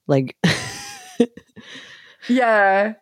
like 0.08 0.38
Yeah. 2.30 2.94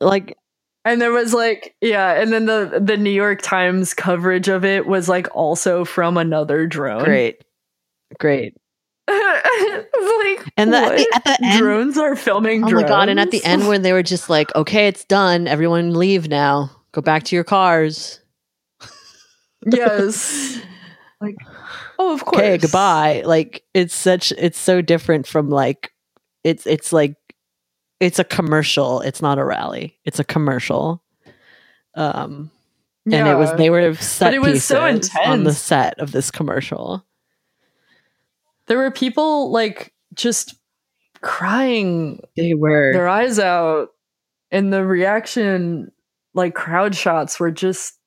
like 0.00 0.36
And 0.84 1.00
there 1.00 1.12
was 1.12 1.32
like, 1.32 1.74
yeah, 1.80 2.20
and 2.20 2.32
then 2.32 2.44
the 2.46 2.78
the 2.82 2.96
New 2.96 3.10
York 3.10 3.40
Times 3.42 3.94
coverage 3.94 4.48
of 4.48 4.64
it 4.64 4.86
was 4.86 5.08
like 5.08 5.28
also 5.34 5.84
from 5.84 6.16
another 6.16 6.66
drone. 6.66 7.04
great. 7.04 7.42
Great. 8.18 8.54
Like, 9.08 10.52
And 10.56 10.72
the, 10.72 10.78
at, 10.78 10.96
the, 10.96 11.06
at 11.14 11.24
the 11.24 11.38
end 11.44 11.58
drones 11.58 11.98
are 11.98 12.16
filming 12.16 12.64
Oh 12.64 12.68
drones. 12.68 12.82
my 12.84 12.88
god! 12.88 13.08
And 13.08 13.20
at 13.20 13.30
the 13.30 13.44
end, 13.44 13.68
when 13.68 13.82
they 13.82 13.92
were 13.92 14.02
just 14.02 14.28
like, 14.30 14.54
"Okay, 14.54 14.86
it's 14.88 15.04
done. 15.04 15.46
Everyone 15.46 15.92
leave 15.94 16.28
now. 16.28 16.70
Go 16.92 17.00
back 17.00 17.24
to 17.24 17.36
your 17.36 17.44
cars." 17.44 18.20
yes, 19.66 20.58
like, 21.20 21.36
oh, 21.98 22.14
of 22.14 22.24
course. 22.24 22.38
Okay, 22.38 22.58
goodbye. 22.58 23.22
Like 23.24 23.64
it's 23.74 23.94
such. 23.94 24.32
It's 24.32 24.58
so 24.58 24.80
different 24.82 25.26
from 25.26 25.50
like. 25.50 25.92
It's 26.42 26.66
it's 26.66 26.92
like, 26.92 27.14
it's 28.00 28.18
a 28.18 28.24
commercial. 28.24 29.00
It's 29.00 29.22
not 29.22 29.38
a 29.38 29.44
rally. 29.44 29.98
It's 30.04 30.18
a 30.18 30.24
commercial. 30.24 31.02
Um, 31.94 32.50
and 33.06 33.28
it 33.28 33.34
was 33.36 33.52
they 33.56 33.70
were 33.70 33.94
set 33.94 34.34
it 34.34 34.40
was 34.40 34.64
so 34.64 34.90
pieces 34.90 35.14
on 35.24 35.44
the 35.44 35.52
set 35.52 35.98
of 35.98 36.12
this 36.12 36.30
commercial. 36.30 37.04
there 38.66 38.78
were 38.78 38.90
people 38.90 39.50
like 39.50 39.92
just 40.14 40.54
crying 41.20 42.20
They 42.36 42.54
were. 42.54 42.92
their 42.92 43.08
eyes 43.08 43.38
out, 43.38 43.88
and 44.50 44.72
the 44.72 44.84
reaction, 44.84 45.92
like 46.32 46.54
crowd 46.54 46.94
shots, 46.94 47.38
were 47.38 47.50
just 47.50 47.98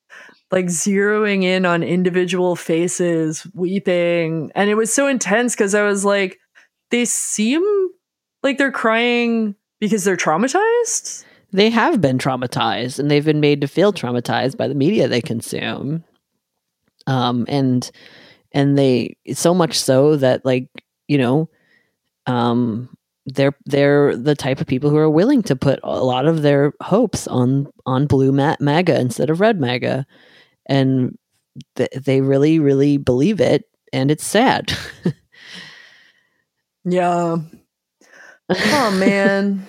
like 0.51 0.65
zeroing 0.65 1.43
in 1.43 1.65
on 1.65 1.83
individual 1.83 2.55
faces, 2.55 3.45
weeping, 3.53 4.51
and 4.55 4.69
it 4.69 4.75
was 4.75 4.91
so 4.91 5.07
intense 5.07 5.53
because 5.55 5.75
I 5.75 5.83
was 5.83 6.03
like, 6.05 6.39
they 6.89 7.05
seem 7.05 7.63
like 8.43 8.57
they're 8.57 8.71
crying 8.71 9.55
because 9.79 10.03
they're 10.03 10.17
traumatized. 10.17 11.23
they 11.51 11.69
have 11.69 12.01
been 12.01 12.17
traumatized 12.17 12.99
and 12.99 13.09
they've 13.09 13.25
been 13.25 13.39
made 13.39 13.61
to 13.61 13.67
feel 13.67 13.93
traumatized 13.93 14.57
by 14.57 14.67
the 14.67 14.75
media 14.75 15.07
they 15.07 15.21
consume 15.21 16.03
um 17.07 17.45
and 17.47 17.91
and 18.51 18.77
they 18.77 19.15
so 19.33 19.53
much 19.53 19.79
so 19.79 20.15
that 20.15 20.43
like 20.45 20.67
you 21.07 21.17
know 21.17 21.49
um 22.25 22.89
they're 23.27 23.55
they're 23.65 24.15
the 24.15 24.35
type 24.35 24.59
of 24.61 24.67
people 24.67 24.89
who 24.89 24.97
are 24.97 25.09
willing 25.09 25.43
to 25.43 25.55
put 25.55 25.79
a 25.83 26.03
lot 26.03 26.25
of 26.27 26.41
their 26.41 26.73
hopes 26.81 27.27
on 27.27 27.67
on 27.85 28.05
blue 28.07 28.31
ma- 28.31 28.55
maga 28.59 28.99
instead 28.99 29.29
of 29.29 29.39
red 29.41 29.59
maga 29.59 30.05
and 30.65 31.17
th- 31.75 31.89
they 31.91 32.21
really 32.21 32.57
really 32.59 32.97
believe 32.97 33.39
it 33.41 33.65
and 33.93 34.11
it's 34.11 34.25
sad 34.25 34.71
Yeah. 36.89 37.37
Oh 38.49 38.91
man. 38.97 39.67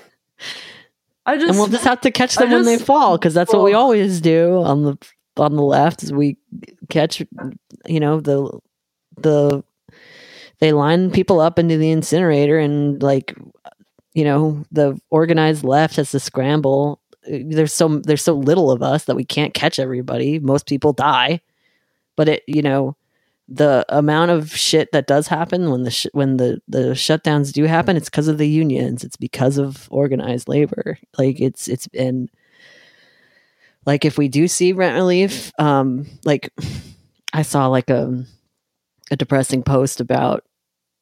I 1.26 1.36
just 1.36 1.48
and 1.48 1.58
we'll 1.58 1.66
just 1.66 1.84
have 1.84 2.00
to 2.02 2.10
catch 2.10 2.38
I 2.38 2.42
them 2.42 2.52
when 2.52 2.64
they 2.64 2.78
fall 2.78 3.18
because 3.18 3.34
that's 3.34 3.52
what 3.52 3.64
we 3.64 3.74
always 3.74 4.20
do 4.20 4.62
on 4.62 4.82
the 4.82 4.98
on 5.36 5.56
the 5.56 5.62
left 5.62 6.02
is 6.02 6.12
we 6.12 6.36
catch 6.88 7.22
you 7.86 8.00
know 8.00 8.20
the 8.20 8.58
the 9.18 9.62
they 10.60 10.72
line 10.72 11.10
people 11.10 11.40
up 11.40 11.58
into 11.58 11.76
the 11.76 11.90
incinerator 11.90 12.58
and 12.58 13.02
like 13.02 13.36
you 14.14 14.24
know 14.24 14.64
the 14.72 14.98
organized 15.10 15.64
left 15.64 15.96
has 15.96 16.10
to 16.12 16.20
scramble. 16.20 17.00
There's 17.24 17.72
so 17.72 17.98
there's 17.98 18.22
so 18.22 18.34
little 18.34 18.70
of 18.70 18.82
us 18.82 19.04
that 19.04 19.16
we 19.16 19.24
can't 19.24 19.54
catch 19.54 19.78
everybody. 19.78 20.38
Most 20.38 20.66
people 20.66 20.92
die. 20.92 21.40
But 22.16 22.28
it 22.28 22.42
you 22.46 22.62
know 22.62 22.96
the 23.48 23.84
amount 23.88 24.30
of 24.30 24.54
shit 24.54 24.92
that 24.92 25.06
does 25.06 25.26
happen 25.26 25.70
when 25.70 25.82
the 25.82 25.90
sh- 25.90 26.06
when 26.12 26.36
the 26.36 26.60
the 26.68 26.90
shutdowns 26.90 27.52
do 27.52 27.64
happen 27.64 27.96
it's 27.96 28.10
because 28.10 28.28
of 28.28 28.38
the 28.38 28.48
unions. 28.48 29.04
It's 29.04 29.16
because 29.16 29.58
of 29.58 29.88
organized 29.90 30.48
labor. 30.48 30.98
Like 31.16 31.40
it's 31.40 31.66
it's 31.68 31.88
been 31.88 32.28
like 33.88 34.04
if 34.04 34.18
we 34.18 34.28
do 34.28 34.46
see 34.46 34.72
rent 34.72 34.94
relief 34.94 35.50
um 35.58 36.06
like 36.24 36.52
i 37.32 37.42
saw 37.42 37.66
like 37.66 37.88
a 37.90 38.24
a 39.10 39.16
depressing 39.16 39.62
post 39.62 40.00
about 40.00 40.44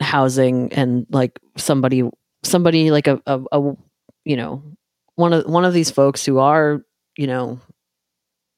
housing 0.00 0.72
and 0.72 1.06
like 1.10 1.38
somebody 1.56 2.08
somebody 2.44 2.90
like 2.90 3.08
a, 3.08 3.20
a, 3.26 3.42
a 3.52 3.76
you 4.24 4.36
know 4.36 4.62
one 5.16 5.32
of 5.32 5.46
one 5.46 5.64
of 5.64 5.74
these 5.74 5.90
folks 5.90 6.24
who 6.24 6.38
are 6.38 6.82
you 7.16 7.26
know 7.26 7.60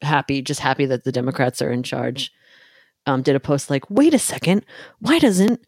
happy 0.03 0.43
just 0.43 0.61
happy 0.61 0.85
that 0.87 1.05
the 1.05 1.13
democrats 1.13 1.63
are 1.63 1.71
in 1.71 1.83
charge 1.83 2.31
um, 3.09 3.23
did 3.23 3.35
a 3.35 3.41
post 3.41 3.71
like 3.71 3.89
wait 3.91 4.15
a 4.15 4.19
second 4.19 4.65
why 5.01 5.19
doesn't 5.19 5.61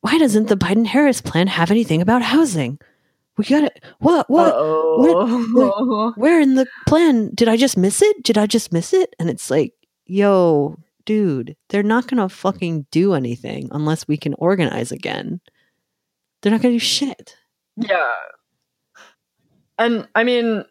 why 0.00 0.18
doesn't 0.18 0.48
the 0.48 0.56
biden 0.56 0.86
harris 0.86 1.20
plan 1.20 1.46
have 1.46 1.70
anything 1.70 2.00
about 2.00 2.22
housing 2.22 2.78
we 3.36 3.44
got 3.44 3.64
it 3.64 3.84
what 3.98 4.28
what 4.30 4.54
Uh-oh. 4.54 6.12
where 6.16 6.40
in 6.40 6.54
the 6.54 6.66
plan 6.86 7.30
did 7.34 7.48
I 7.48 7.56
just 7.56 7.76
miss 7.76 8.00
it? 8.00 8.22
Did 8.22 8.38
I 8.38 8.46
just 8.46 8.72
miss 8.72 8.92
it? 8.92 9.14
And 9.18 9.28
it's 9.28 9.50
like, 9.50 9.74
yo, 10.06 10.78
dude, 11.04 11.56
they're 11.68 11.82
not 11.82 12.06
gonna 12.06 12.28
fucking 12.28 12.86
do 12.90 13.12
anything 13.12 13.68
unless 13.72 14.08
we 14.08 14.16
can 14.16 14.34
organize 14.38 14.90
again. 14.90 15.40
They're 16.40 16.52
not 16.52 16.62
gonna 16.62 16.74
do 16.74 16.78
shit. 16.78 17.36
Yeah. 17.76 18.10
And 19.78 20.08
I 20.14 20.24
mean, 20.24 20.64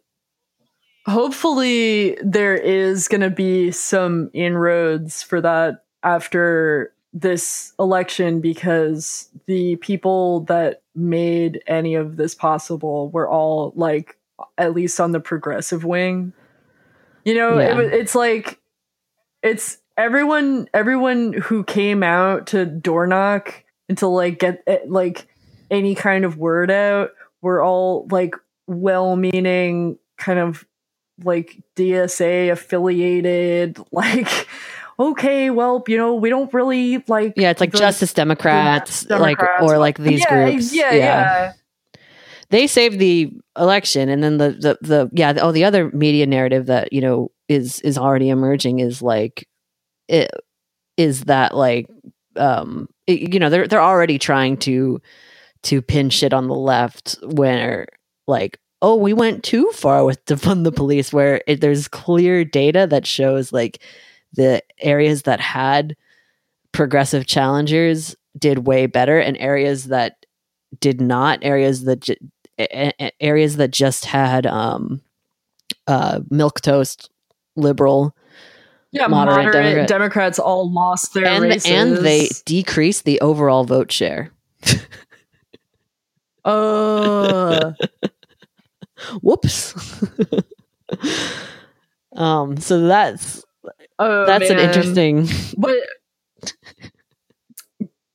hopefully 1.07 2.17
there 2.23 2.55
is 2.55 3.07
going 3.07 3.21
to 3.21 3.29
be 3.29 3.69
some 3.69 4.31
inroads 4.33 5.21
for 5.21 5.39
that 5.41 5.84
after 6.05 6.93
this 7.13 7.73
election 7.79 8.41
because 8.41 9.29
the 9.47 9.77
people 9.77 10.41
that 10.41 10.81
made 10.95 11.61
any 11.67 11.95
of 11.95 12.17
this 12.17 12.35
possible 12.35 13.09
were 13.09 13.27
all 13.29 13.73
like 13.75 14.17
at 14.57 14.73
least 14.73 14.99
on 14.99 15.11
the 15.11 15.19
progressive 15.19 15.83
wing. 15.85 16.33
You 17.23 17.35
know, 17.35 17.59
Yeah. 17.59 17.79
it, 17.79 17.93
it's 17.93 18.15
like 18.15 18.59
it's 19.41 19.77
everyone 19.97 20.67
everyone 20.73 21.33
who 21.33 21.63
came 21.63 22.03
out 22.03 22.47
to 22.47 22.65
door 22.65 23.07
knock 23.07 23.63
and 23.87 23.97
to 23.99 24.07
like 24.07 24.39
get 24.39 24.61
eh, 24.67 24.79
like 24.87 25.27
any 25.71 25.95
kind 25.95 26.25
of 26.25 26.37
word 26.37 26.69
out 26.69 27.11
were 27.41 27.63
all 27.63 28.07
like 28.11 28.35
well-meaning 28.67 29.97
kind 30.17 30.39
of 30.39 30.65
like 31.23 31.61
DSA 31.77 32.51
affiliated 32.51 33.79
like 33.91 34.47
okay 34.99 35.49
well 35.49 35.83
you 35.87 35.97
know 35.97 36.15
we 36.15 36.29
don't 36.29 36.53
really 36.53 37.03
like 37.07 37.33
Yeah, 37.35 37.49
it's 37.51 37.59
like 37.61 37.71
the- 37.71 37.77
Justice 37.77 38.13
Democrats, 38.13 39.09
like 39.09 39.41
or 39.61 39.77
like 39.77 39.97
these 39.97 40.21
yeah, 40.21 40.49
groups. 40.49 40.73
yeah 40.73 40.93
yeah 40.93 41.53
They 42.49 42.67
saved 42.67 42.99
the 42.99 43.33
election, 43.57 44.07
and 44.09 44.23
then 44.23 44.37
the 44.37 44.49
the 44.51 44.77
the 44.81 45.09
yeah. 45.13 45.33
Oh, 45.41 45.51
the 45.51 45.63
other 45.63 45.89
media 45.91 46.25
narrative 46.27 46.67
that 46.67 46.93
you 46.93 47.01
know 47.01 47.31
is 47.49 47.79
is 47.81 47.97
already 47.97 48.29
emerging 48.29 48.79
is 48.79 49.01
like 49.01 49.47
it 50.07 50.29
is 50.97 51.23
that 51.25 51.55
like 51.55 51.87
um 52.37 52.87
it- 53.07 53.33
you 53.33 53.39
know 53.39 53.49
they're 53.49 53.67
they're 53.67 53.81
already 53.81 54.19
trying 54.19 54.57
to 54.57 55.01
to 55.63 55.81
pin 55.81 56.09
shit 56.11 56.33
on 56.33 56.47
the 56.47 56.53
left 56.55 57.17
where 57.23 57.87
like 58.27 58.59
oh 58.83 58.95
we 58.95 59.13
went 59.13 59.43
too 59.43 59.69
far 59.73 60.05
with 60.05 60.23
defund 60.25 60.63
the 60.63 60.71
police 60.71 61.11
where 61.11 61.41
it, 61.47 61.61
there's 61.61 61.87
clear 61.87 62.45
data 62.45 62.85
that 62.87 63.07
shows 63.07 63.51
like 63.51 63.81
the 64.35 64.61
areas 64.79 65.23
that 65.23 65.39
had 65.39 65.95
progressive 66.71 67.25
challengers 67.25 68.15
did 68.37 68.67
way 68.67 68.85
better 68.85 69.19
and 69.19 69.37
areas 69.37 69.85
that 69.85 70.25
did 70.79 70.99
not 70.99 71.39
areas 71.41 71.85
that 71.85 72.01
ju- 72.01 72.15
areas 73.21 73.55
that 73.57 73.71
just 73.71 74.05
had 74.05 74.45
um 74.45 75.01
uh 75.87 76.19
milquetoast 76.31 77.09
liberal 77.55 78.13
yeah 78.91 79.07
Moderate 79.07 79.45
moderate, 79.45 79.53
Democrat. 79.63 79.87
Democrats 79.87 80.39
all 80.39 80.71
lost 80.71 81.13
their 81.13 81.25
and 81.27 81.43
races. 81.43 81.71
and 81.71 81.97
they 81.97 82.27
decreased 82.45 83.05
the 83.05 83.19
overall 83.21 83.63
vote 83.63 83.91
share. 83.91 84.31
Uh 86.43 87.71
whoops. 89.21 89.73
Um 92.15 92.55
so 92.57 92.87
that's 92.87 93.43
oh, 93.99 94.25
that's 94.25 94.49
an 94.49 94.59
interesting 94.59 95.27
but 95.57 95.75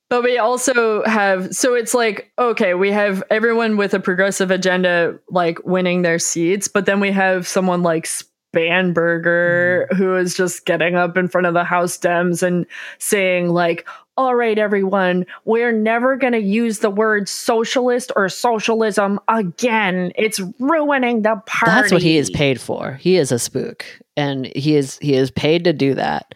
but 0.09 0.23
we 0.25 0.39
also 0.39 1.03
have 1.05 1.55
so 1.55 1.75
it's 1.75 1.95
like 1.95 2.33
okay 2.39 2.75
we 2.75 2.91
have 2.91 3.23
everyone 3.31 3.77
with 3.77 3.95
a 3.95 4.01
progressive 4.01 4.51
agenda 4.51 5.19
like 5.31 5.59
winning 5.65 6.03
their 6.03 6.19
seats 6.19 6.69
but 6.69 6.87
then 6.87 7.01
we 7.01 7.13
have 7.13 7.47
someone 7.47 7.83
like 7.83 8.07
Spanberger 8.55 9.87
Mm-hmm. 9.87 9.97
who 9.97 10.17
is 10.17 10.35
just 10.37 10.65
getting 10.67 10.95
up 10.97 11.17
in 11.17 11.29
front 11.29 11.47
of 11.47 11.55
the 11.55 11.65
house 11.65 11.97
dems 11.99 12.43
and 12.43 12.67
saying 12.99 13.49
like 13.49 13.87
all 14.17 14.35
right 14.35 14.59
everyone 14.59 15.25
we're 15.45 15.73
never 15.73 16.17
going 16.17 16.33
to 16.33 16.39
use 16.41 16.81
the 16.81 16.91
word 16.91 17.29
socialist 17.29 18.13
or 18.17 18.29
socialism 18.29 19.19
again 19.29 20.13
it's 20.17 20.41
ruining 20.59 21.23
the 21.23 21.41
party 21.47 21.71
That's 21.81 21.93
what 21.93 22.03
he 22.03 22.17
is 22.17 22.31
paid 22.31 22.61
for. 22.61 22.95
He 22.95 23.17
is 23.17 23.33
a 23.33 23.39
spook, 23.39 23.85
and 24.17 24.47
he 24.57 24.77
is 24.77 24.99
he 24.99 25.15
is 25.15 25.31
paid 25.31 25.65
to 25.65 25.73
do 25.73 25.95
that. 25.95 26.35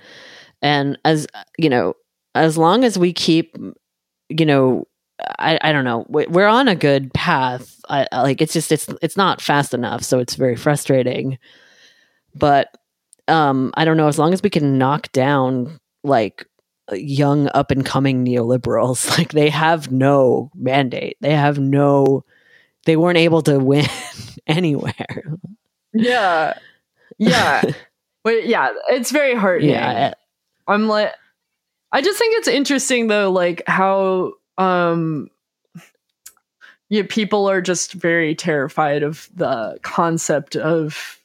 And 0.63 0.99
as 1.05 1.27
you 1.59 1.69
know, 1.69 1.95
as 2.35 2.57
long 2.57 2.85
as 2.85 2.99
we 2.99 3.13
keep, 3.13 3.57
you 4.31 4.47
know, 4.47 4.87
I, 5.39 5.59
I 5.63 5.73
don't 5.73 5.85
know, 5.85 6.07
we- 6.09 6.27
we're 6.27 6.47
on 6.47 6.69
a 6.69 6.75
good 6.75 7.13
path. 7.13 7.79
I- 7.89 8.09
like 8.13 8.41
it's 8.41 8.53
just 8.55 8.73
it's 8.73 8.89
it's 9.03 9.17
not 9.17 9.43
fast 9.43 9.75
enough, 9.75 10.03
so 10.03 10.19
it's 10.19 10.35
very 10.37 10.57
frustrating. 10.57 11.39
But 12.35 12.77
um, 13.29 13.73
I 13.77 13.85
don't 13.85 13.97
know. 13.97 14.09
As 14.09 14.19
long 14.19 14.33
as 14.33 14.43
we 14.43 14.51
can 14.51 14.79
knock 14.79 15.11
down 15.13 15.79
like 16.03 16.47
young 16.93 17.49
up 17.55 17.71
and 17.71 17.85
coming 17.85 18.25
neoliberals, 18.25 19.09
like 19.19 19.33
they 19.33 19.51
have 19.51 19.91
no 19.91 20.51
mandate. 20.55 21.17
They 21.21 21.35
have 21.35 21.59
no. 21.59 22.25
They 22.87 22.97
weren't 22.97 23.19
able 23.19 23.43
to 23.43 23.59
win 23.61 23.87
anywhere. 24.47 25.25
yeah 25.95 26.59
yeah 27.19 27.63
but 28.25 28.47
yeah 28.47 28.71
it's 28.91 29.13
very 29.13 29.35
heartening 29.37 29.71
Yeah, 29.71 30.13
I'm 30.67 30.89
like 30.89 31.13
I 31.93 32.03
just 32.03 32.19
think 32.19 32.37
it's 32.37 32.49
interesting 32.49 33.07
though 33.07 33.31
like 33.31 33.63
how 33.69 34.33
um 34.59 35.29
yeah 36.89 37.05
people 37.09 37.49
are 37.49 37.61
just 37.61 37.93
very 37.93 38.35
terrified 38.35 39.05
of 39.05 39.29
the 39.37 39.79
concept 39.83 40.57
of 40.57 41.21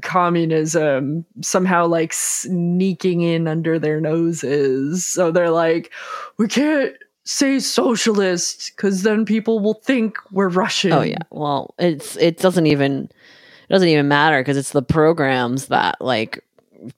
communism 0.00 1.24
somehow 1.42 1.86
like 1.86 2.12
sneaking 2.12 3.20
in 3.20 3.46
under 3.46 3.78
their 3.78 4.00
noses 4.00 5.04
so 5.04 5.30
they're 5.30 5.50
like 5.50 5.92
we 6.38 6.48
can't 6.48 6.94
say 7.24 7.58
socialist 7.58 8.76
cuz 8.76 9.02
then 9.02 9.24
people 9.24 9.60
will 9.60 9.74
think 9.74 10.16
we're 10.32 10.48
russian 10.48 10.92
Oh 10.92 11.02
yeah. 11.02 11.18
Well, 11.30 11.74
it's 11.78 12.16
it 12.16 12.38
doesn't 12.38 12.66
even 12.66 13.04
it 13.04 13.72
doesn't 13.72 13.88
even 13.88 14.08
matter 14.08 14.40
because 14.40 14.56
it's 14.56 14.72
the 14.72 14.82
programs 14.82 15.66
that 15.68 15.96
like 16.00 16.44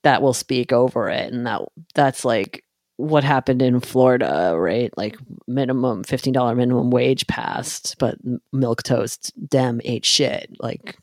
that 0.03 0.23
will 0.23 0.35
speak 0.35 0.73
over 0.73 1.09
it, 1.09 1.33
and 1.33 1.47
that 1.47 1.63
that's 1.95 2.25
like 2.25 2.65
what 2.97 3.25
happened 3.25 3.61
in 3.61 3.81
Florida, 3.81 4.55
right? 4.57 4.97
Like 4.97 5.17
minimum 5.47 6.05
fifteen 6.05 6.33
dollar 6.33 6.55
minimum 6.55 6.91
wage 6.91 7.27
passed, 7.27 7.97
but 7.99 8.17
milquetoast 8.55 9.33
dem 9.49 9.81
ate 9.85 10.05
shit. 10.05 10.51
Like 10.59 10.97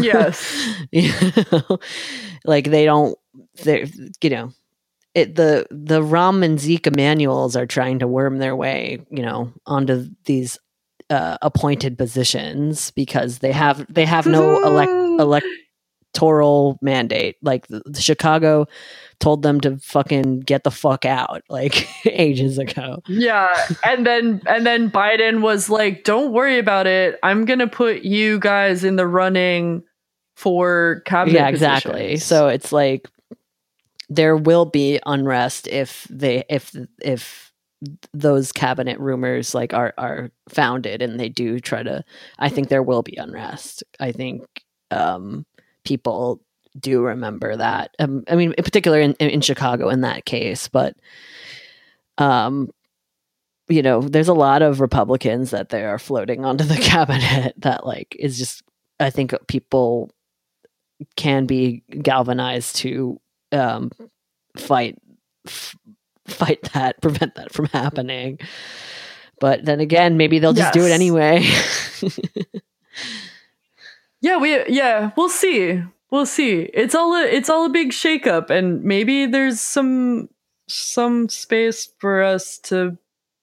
yes. 0.00 0.76
You 0.92 1.12
know, 1.52 1.78
like 2.44 2.70
they 2.70 2.84
don't 2.84 3.18
they 3.64 3.90
you 4.22 4.30
know 4.30 4.52
it 5.14 5.34
the 5.34 5.66
the 5.70 6.00
Rahm 6.00 6.44
and 6.44 6.60
zeke 6.60 6.86
emanuels 6.86 7.56
are 7.56 7.66
trying 7.66 7.98
to 7.98 8.06
worm 8.06 8.38
their 8.38 8.54
way 8.54 9.00
you 9.10 9.22
know 9.22 9.52
onto 9.66 10.08
these 10.24 10.58
uh, 11.10 11.38
appointed 11.42 11.96
positions 11.98 12.90
because 12.92 13.38
they 13.38 13.52
have 13.52 13.86
they 13.92 14.04
have 14.04 14.26
no 14.26 14.62
elect 14.62 14.90
electoral 16.16 16.78
mandate. 16.82 17.36
Like 17.42 17.66
the, 17.68 17.82
the 17.84 18.00
chicago 18.00 18.66
told 19.20 19.42
them 19.42 19.60
to 19.60 19.78
fucking 19.78 20.40
get 20.40 20.64
the 20.64 20.70
fuck 20.70 21.04
out 21.04 21.42
like 21.48 21.88
ages 22.06 22.58
ago 22.58 22.98
Yeah, 23.08 23.54
and 23.84 24.06
then 24.06 24.42
and 24.46 24.66
then 24.66 24.90
Biden 24.90 25.40
was 25.40 25.68
like, 25.70 26.04
"Don't 26.04 26.32
worry 26.32 26.58
about 26.58 26.86
it. 26.86 27.18
I'm 27.22 27.44
gonna 27.44 27.66
put 27.68 28.02
you 28.02 28.38
guys 28.38 28.84
in 28.84 28.96
the 28.96 29.06
running 29.06 29.82
for 30.36 31.02
cabinet." 31.06 31.34
yeah 31.34 31.48
exactly 31.48 31.92
positions." 31.92 32.24
so 32.24 32.48
it's 32.48 32.72
like 32.72 33.08
there 34.08 34.36
will 34.36 34.64
be 34.66 35.00
unrest 35.06 35.66
if 35.68 36.06
they 36.10 36.44
if 36.48 36.74
if 37.02 37.52
those 38.12 38.52
cabinet 38.52 38.98
rumors 38.98 39.54
like 39.54 39.74
are 39.74 39.92
are 39.98 40.30
founded 40.48 41.02
and 41.02 41.20
they 41.20 41.28
do 41.28 41.60
try 41.60 41.82
to 41.82 42.02
i 42.38 42.48
think 42.48 42.68
there 42.68 42.82
will 42.82 43.02
be 43.02 43.16
unrest 43.16 43.84
i 44.00 44.10
think 44.12 44.42
um 44.90 45.44
people 45.84 46.40
do 46.78 47.02
remember 47.02 47.56
that. 47.56 47.94
Um, 47.98 48.24
i 48.28 48.36
mean 48.36 48.52
in 48.56 48.64
particular 48.64 49.00
in, 49.00 49.14
in 49.14 49.40
chicago 49.40 49.88
in 49.88 50.02
that 50.02 50.24
case 50.24 50.68
but 50.68 50.96
um 52.18 52.70
you 53.68 53.82
know 53.82 54.00
there's 54.00 54.28
a 54.28 54.34
lot 54.34 54.62
of 54.62 54.80
republicans 54.80 55.50
that 55.50 55.70
they 55.70 55.84
are 55.84 55.98
floating 55.98 56.44
onto 56.44 56.64
the 56.64 56.76
cabinet 56.80 57.54
that 57.58 57.86
like 57.86 58.16
is 58.18 58.38
just 58.38 58.62
i 59.00 59.10
think 59.10 59.34
people 59.48 60.10
can 61.16 61.46
be 61.46 61.82
galvanized 62.02 62.76
to 62.76 63.20
um, 63.52 63.90
fight 64.56 64.98
f- 65.46 65.76
fight 66.26 66.62
that 66.74 67.00
prevent 67.02 67.34
that 67.34 67.52
from 67.52 67.66
happening. 67.66 68.38
But 69.38 69.64
then 69.64 69.80
again 69.80 70.16
maybe 70.16 70.38
they'll 70.38 70.54
just 70.54 70.72
do 70.72 70.84
it 70.86 70.92
anyway. 70.92 71.46
Yeah, 74.22 74.38
we 74.38 74.66
yeah, 74.68 75.12
we'll 75.16 75.28
see. 75.28 75.82
We'll 76.16 76.24
see. 76.24 76.60
It's 76.72 76.94
all 76.94 77.12
a 77.14 77.24
it's 77.24 77.50
all 77.50 77.66
a 77.66 77.68
big 77.68 77.90
shakeup, 77.90 78.48
and 78.48 78.82
maybe 78.82 79.26
there's 79.26 79.60
some 79.60 80.30
some 80.66 81.28
space 81.28 81.90
for 81.98 82.22
us 82.22 82.56
to 82.70 82.96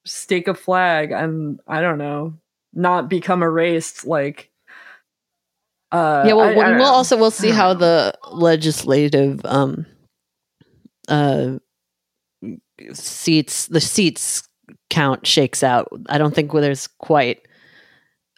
stake 0.05 0.47
a 0.47 0.55
flag 0.55 1.11
and 1.11 1.59
I 1.67 1.81
don't 1.81 1.99
know, 1.99 2.33
not 2.73 3.11
become 3.11 3.43
erased 3.43 4.07
like. 4.07 4.49
Uh, 5.91 6.23
yeah 6.25 6.33
well 6.33 6.49
I- 6.49 6.71
I 6.71 6.77
we'll, 6.77 6.87
also 6.87 7.15
we'll 7.15 7.29
see 7.29 7.51
how 7.51 7.75
the 7.75 8.15
legislative 8.31 9.45
um 9.45 9.85
uh 11.09 11.59
seats 12.91 13.67
the 13.67 13.81
seats 13.81 14.49
count 14.89 15.27
shakes 15.27 15.61
out. 15.61 15.89
I 16.09 16.17
don't 16.17 16.33
think 16.33 16.51
there's 16.51 16.87
quite 16.87 17.47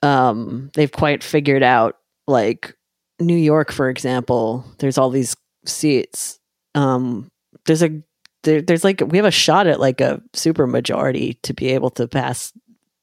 um 0.04 0.72
they've 0.74 0.92
quite 0.92 1.24
figured 1.24 1.64
out 1.64 1.96
like 2.28 2.76
New 3.20 3.38
York 3.38 3.72
for 3.72 3.90
example, 3.90 4.66
there's 4.80 4.98
all 4.98 5.10
these 5.10 5.36
seats. 5.66 6.40
Um 6.76 7.30
there's 7.66 7.84
a 7.84 8.02
there, 8.44 8.62
there's 8.62 8.84
like 8.84 9.02
we 9.08 9.18
have 9.18 9.26
a 9.26 9.32
shot 9.32 9.68
at 9.68 9.80
like 9.80 10.02
a 10.02 10.22
super 10.34 10.68
majority 10.68 11.36
to 11.44 11.54
be 11.54 11.70
able 11.70 11.90
to 11.92 12.08
pass 12.08 12.54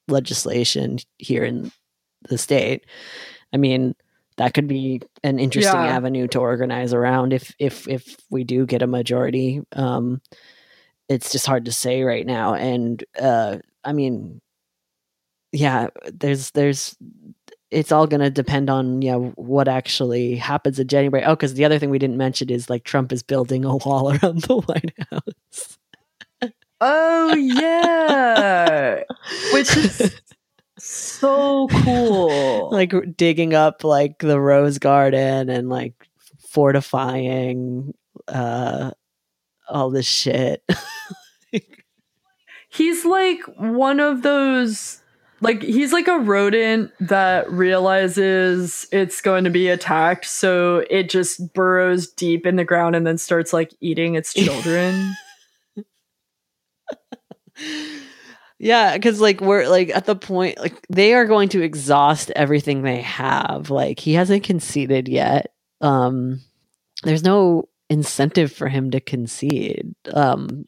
legislation 0.07 0.99
here 1.17 1.43
in 1.43 1.71
the 2.29 2.37
state. 2.37 2.85
I 3.53 3.57
mean, 3.57 3.95
that 4.37 4.53
could 4.53 4.67
be 4.67 5.01
an 5.23 5.39
interesting 5.39 5.73
Yeah. 5.81 5.95
avenue 5.95 6.27
to 6.29 6.39
organize 6.39 6.93
around 6.93 7.33
if 7.33 7.53
if 7.59 7.87
if 7.87 8.15
we 8.29 8.43
do 8.43 8.65
get 8.65 8.81
a 8.81 8.87
majority. 8.87 9.61
Um, 9.73 10.21
it's 11.09 11.31
just 11.31 11.45
hard 11.45 11.65
to 11.65 11.71
say 11.71 12.03
right 12.03 12.25
now, 12.25 12.53
and 12.53 13.03
uh, 13.19 13.57
I 13.83 13.91
mean, 13.93 14.39
yeah, 15.51 15.87
there's 16.11 16.51
there's 16.51 16.95
it's 17.73 17.91
all 17.91 18.07
going 18.07 18.21
to 18.21 18.29
depend 18.29 18.69
on 18.69 19.01
yeah 19.01 19.15
what 19.15 19.67
actually 19.67 20.35
happens 20.35 20.79
in 20.79 20.87
January. 20.87 21.25
Oh, 21.25 21.35
because 21.35 21.55
the 21.55 21.65
other 21.65 21.79
thing 21.79 21.89
we 21.89 21.99
didn't 21.99 22.17
mention 22.17 22.49
is 22.49 22.69
like 22.69 22.83
Trump 22.83 23.11
is 23.11 23.23
building 23.23 23.65
a 23.65 23.75
wall 23.77 24.09
around 24.13 24.41
the 24.43 24.57
White 24.57 24.93
House. 25.11 25.77
Oh 26.81 27.33
yeah, 27.35 29.03
which 29.53 29.75
is 29.77 30.21
so 30.77 31.67
cool. 31.67 32.69
like 32.71 32.93
digging 33.15 33.53
up 33.53 33.83
like 33.83 34.19
the 34.19 34.39
rose 34.39 34.77
garden 34.79 35.49
and 35.49 35.69
like 35.69 36.07
fortifying 36.39 37.93
uh 38.27 38.91
all 39.67 39.89
this 39.89 40.05
shit 40.05 40.63
he's 42.69 43.05
like 43.05 43.41
one 43.57 43.99
of 43.99 44.21
those 44.21 45.01
like 45.43 45.61
he's 45.61 45.91
like 45.91 46.07
a 46.07 46.19
rodent 46.19 46.91
that 47.01 47.51
realizes 47.51 48.87
it's 48.91 49.19
going 49.21 49.43
to 49.43 49.49
be 49.49 49.67
attacked 49.67 50.25
so 50.25 50.85
it 50.89 51.09
just 51.09 51.53
burrows 51.53 52.07
deep 52.07 52.45
in 52.45 52.55
the 52.55 52.63
ground 52.63 52.95
and 52.95 53.05
then 53.05 53.17
starts 53.17 53.51
like 53.53 53.73
eating 53.81 54.15
its 54.15 54.33
children. 54.33 55.13
Yeah 58.59 58.93
because 58.93 59.19
like 59.19 59.41
we're 59.41 59.67
like 59.67 59.89
at 59.89 60.05
the 60.05 60.15
point 60.15 60.57
like 60.57 60.87
they 60.87 61.13
are 61.13 61.25
going 61.25 61.49
to 61.49 61.61
exhaust 61.61 62.31
everything 62.31 62.81
they 62.81 63.01
have. 63.01 63.69
Like 63.69 63.99
he 63.99 64.13
hasn't 64.13 64.43
conceded 64.43 65.09
yet. 65.09 65.53
Um 65.81 66.39
there's 67.03 67.25
no 67.25 67.67
incentive 67.89 68.53
for 68.53 68.69
him 68.69 68.91
to 68.91 69.01
concede. 69.01 69.93
Um 70.13 70.65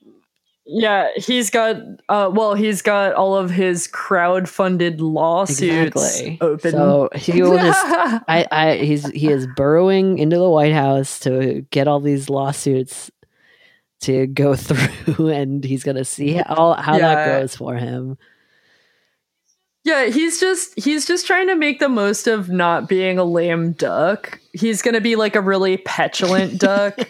yeah 0.68 1.10
he's 1.16 1.50
got 1.52 1.76
uh 2.10 2.30
well 2.34 2.56
he's 2.56 2.82
got 2.82 3.14
all 3.14 3.36
of 3.36 3.52
his 3.52 3.86
crowd-funded 3.88 5.00
lawsuits 5.00 5.62
exactly 5.96 6.38
open 6.42 6.72
so 6.72 7.10
he 7.16 7.42
will 7.44 7.56
just 7.58 7.80
I, 8.28 8.46
I 8.52 8.76
he's 8.78 9.08
he 9.12 9.30
is 9.30 9.48
burrowing 9.56 10.18
into 10.18 10.38
the 10.38 10.50
White 10.50 10.74
House 10.74 11.20
to 11.20 11.62
get 11.70 11.88
all 11.88 12.00
these 12.00 12.30
lawsuits 12.30 13.12
to 14.02 14.28
go 14.28 14.56
through, 14.58 15.30
and 15.30 15.64
he's 15.64 15.84
gonna 15.84 16.04
see 16.06 16.34
how 16.34 16.74
how 16.74 16.98
Yeah. 16.98 17.16
that 17.16 17.40
goes 17.42 17.56
for 17.56 17.76
him. 17.76 18.18
Yeah, 19.84 20.08
he's 20.08 20.40
just 20.40 20.78
he's 20.78 21.06
just 21.06 21.28
trying 21.28 21.48
to 21.48 21.56
make 21.56 21.80
the 21.80 21.90
most 21.90 22.26
of 22.28 22.50
not 22.50 22.90
being 22.90 23.20
a 23.20 23.24
lame 23.24 23.74
duck. 23.74 24.40
He's 24.52 24.82
gonna 24.82 25.00
be 25.02 25.16
like 25.16 25.36
a 25.36 25.42
really 25.42 25.78
petulant 25.78 26.60
duck. 26.60 26.98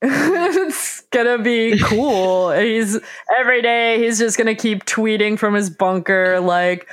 it's 0.02 1.02
gonna 1.10 1.38
be 1.38 1.78
cool. 1.78 2.52
He's 2.52 2.98
every 3.38 3.60
day 3.60 4.02
he's 4.02 4.18
just 4.18 4.38
gonna 4.38 4.54
keep 4.54 4.86
tweeting 4.86 5.38
from 5.38 5.52
his 5.52 5.68
bunker 5.68 6.40
like 6.40 6.88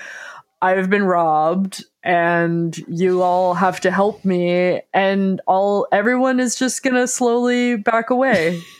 I've 0.61 0.89
been 0.89 1.03
robbed 1.03 1.85
and 2.03 2.77
you 2.89 3.21
all 3.21 3.53
have 3.53 3.79
to 3.81 3.91
help 3.91 4.25
me 4.25 4.81
and 4.93 5.39
all 5.47 5.87
everyone 5.93 6.41
is 6.41 6.57
just 6.57 6.83
gonna 6.83 7.07
slowly 7.07 7.77
back 7.77 8.09
away. 8.09 8.61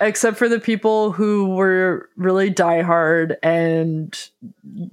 Except 0.00 0.36
for 0.36 0.50
the 0.50 0.60
people 0.60 1.12
who 1.12 1.54
were 1.54 2.10
really 2.16 2.50
diehard 2.50 3.36
and 3.42 4.28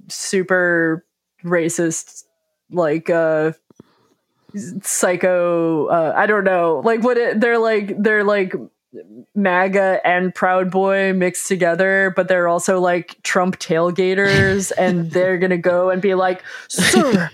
super 0.08 1.04
racist, 1.44 2.24
like 2.70 3.10
uh 3.10 3.52
psycho 4.82 5.86
uh 5.86 6.12
i 6.16 6.26
don't 6.26 6.44
know 6.44 6.80
like 6.84 7.02
what 7.02 7.16
it, 7.16 7.40
they're 7.40 7.58
like 7.58 7.94
they're 8.02 8.24
like 8.24 8.54
maga 9.34 10.00
and 10.04 10.34
proud 10.34 10.70
boy 10.70 11.12
mixed 11.12 11.46
together 11.46 12.12
but 12.16 12.28
they're 12.28 12.48
also 12.48 12.80
like 12.80 13.20
trump 13.22 13.58
tailgaters 13.58 14.72
and 14.78 15.10
they're 15.12 15.38
gonna 15.38 15.58
go 15.58 15.90
and 15.90 16.02
be 16.02 16.14
like 16.14 16.42
sir 16.68 17.30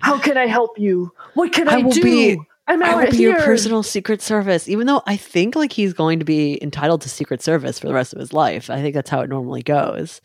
how 0.00 0.18
can 0.18 0.36
i 0.36 0.46
help 0.46 0.78
you 0.78 1.12
what 1.34 1.52
can 1.52 1.68
i, 1.68 1.74
I 1.74 1.82
do 1.82 2.02
be- 2.02 2.38
i'm 2.68 2.82
I 2.82 2.90
out 2.90 3.04
will 3.04 3.10
be 3.10 3.16
here 3.16 3.30
your 3.30 3.42
personal 3.42 3.82
Secret 3.82 4.22
Service, 4.22 4.70
even 4.70 4.86
though 4.86 5.02
I 5.06 5.18
think 5.18 5.54
like 5.54 5.70
he's 5.70 5.92
going 5.92 6.18
to 6.20 6.24
be 6.24 6.58
entitled 6.62 7.02
to 7.02 7.10
Secret 7.10 7.42
Service 7.42 7.78
for 7.78 7.88
the 7.88 7.92
rest 7.92 8.14
of 8.14 8.18
his 8.18 8.32
life. 8.32 8.70
I 8.70 8.80
think 8.80 8.94
that's 8.94 9.10
how 9.10 9.20
it 9.20 9.28
normally 9.28 9.62
goes. 9.62 10.22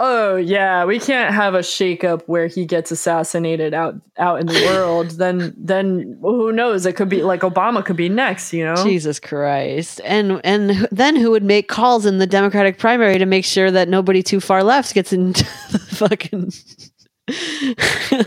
Oh 0.00 0.34
yeah 0.34 0.84
we 0.84 0.98
can't 0.98 1.32
have 1.32 1.54
a 1.54 1.60
shakeup 1.60 2.22
where 2.26 2.48
he 2.48 2.64
gets 2.64 2.90
assassinated 2.90 3.72
out 3.72 3.94
out 4.18 4.40
in 4.40 4.46
the 4.46 4.60
world 4.66 5.10
then 5.12 5.54
then 5.56 6.18
who 6.20 6.50
knows 6.50 6.84
it 6.84 6.96
could 6.96 7.08
be 7.08 7.22
like 7.22 7.42
obama 7.42 7.84
could 7.84 7.96
be 7.96 8.08
next 8.08 8.52
you 8.52 8.64
know 8.64 8.80
Jesus 8.82 9.20
Christ. 9.20 10.00
And 10.04 10.40
and 10.44 10.88
then 10.90 11.16
who 11.16 11.30
would 11.30 11.44
make 11.44 11.68
calls 11.68 12.06
in 12.06 12.18
the 12.18 12.26
Democratic 12.26 12.78
primary 12.78 13.18
to 13.18 13.26
make 13.26 13.44
sure 13.44 13.70
that 13.70 13.88
nobody 13.88 14.22
too 14.22 14.40
far 14.40 14.64
left 14.64 14.94
gets 14.94 15.12
into 15.12 15.44
the 15.70 15.78
fucking 15.78 16.52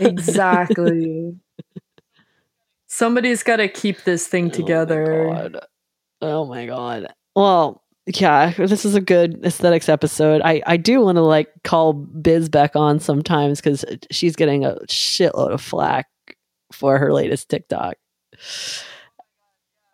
exactly. 0.00 1.34
Somebody's 2.86 3.42
got 3.42 3.56
to 3.56 3.68
keep 3.68 4.04
this 4.04 4.26
thing 4.26 4.50
together. 4.50 5.12
Oh 5.12 5.32
my 5.32 5.42
god. 5.42 5.66
Oh 6.22 6.46
my 6.46 6.66
god. 6.66 7.06
Well, 7.34 7.83
yeah, 8.06 8.52
this 8.56 8.84
is 8.84 8.94
a 8.94 9.00
good 9.00 9.44
aesthetics 9.44 9.88
episode. 9.88 10.42
I 10.44 10.62
I 10.66 10.76
do 10.76 11.00
want 11.00 11.16
to 11.16 11.22
like 11.22 11.48
call 11.64 11.92
Biz 11.92 12.48
back 12.48 12.76
on 12.76 13.00
sometimes 13.00 13.60
cuz 13.60 13.84
she's 14.10 14.36
getting 14.36 14.64
a 14.64 14.76
shitload 14.86 15.52
of 15.52 15.60
flack 15.62 16.06
for 16.72 16.98
her 16.98 17.12
latest 17.12 17.48
TikTok. 17.48 17.94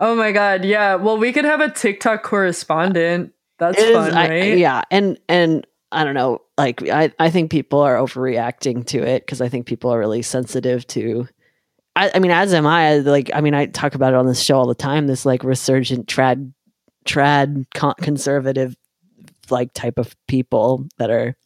oh 0.00 0.14
my 0.14 0.32
god, 0.32 0.64
yeah. 0.64 0.94
Well, 0.96 1.18
we 1.18 1.32
could 1.32 1.44
have 1.44 1.60
a 1.60 1.70
TikTok 1.70 2.22
correspondent. 2.22 3.32
That's 3.58 3.78
It 3.80 3.88
is- 3.90 3.96
fun, 3.96 4.14
I- 4.14 4.28
right? 4.28 4.58
yeah, 4.58 4.82
and 4.90 5.18
and 5.28 5.66
I 5.92 6.04
don't 6.04 6.14
know, 6.14 6.40
like 6.56 6.88
I 6.88 7.12
I 7.18 7.30
think 7.30 7.50
people 7.50 7.80
are 7.80 7.96
overreacting 7.96 8.86
to 8.86 8.98
it 9.02 9.24
because 9.26 9.40
I 9.40 9.48
think 9.48 9.66
people 9.66 9.92
are 9.92 9.98
really 9.98 10.22
sensitive 10.22 10.86
to. 10.88 11.28
I, 11.96 12.12
I 12.14 12.18
mean, 12.20 12.30
as 12.30 12.54
am 12.54 12.66
I. 12.68 12.98
Like, 12.98 13.32
I 13.34 13.40
mean, 13.40 13.52
I 13.52 13.66
talk 13.66 13.96
about 13.96 14.12
it 14.12 14.16
on 14.16 14.26
this 14.26 14.40
show 14.40 14.56
all 14.56 14.68
the 14.68 14.74
time. 14.76 15.08
This 15.08 15.26
like 15.26 15.42
resurgent 15.42 16.06
trad, 16.06 16.52
trad 17.06 17.66
con- 17.74 17.94
conservative, 18.00 18.76
like 19.50 19.72
type 19.74 19.98
of 19.98 20.14
people 20.26 20.86
that 20.98 21.10
are, 21.10 21.36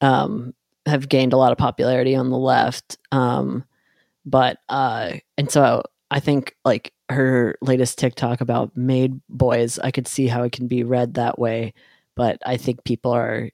um, 0.00 0.54
have 0.86 1.08
gained 1.08 1.32
a 1.32 1.36
lot 1.36 1.52
of 1.52 1.58
popularity 1.58 2.14
on 2.16 2.30
the 2.30 2.38
left. 2.38 2.98
Um, 3.12 3.64
but 4.24 4.58
uh, 4.68 5.12
and 5.38 5.50
so 5.50 5.82
I 6.10 6.20
think 6.20 6.54
like 6.64 6.92
her 7.08 7.56
latest 7.60 7.98
TikTok 7.98 8.40
about 8.40 8.76
maid 8.76 9.20
boys, 9.28 9.78
I 9.78 9.90
could 9.90 10.08
see 10.08 10.26
how 10.26 10.42
it 10.42 10.52
can 10.52 10.66
be 10.68 10.82
read 10.84 11.14
that 11.14 11.38
way, 11.38 11.74
but 12.16 12.38
I 12.44 12.56
think 12.56 12.84
people 12.84 13.12
are 13.12 13.50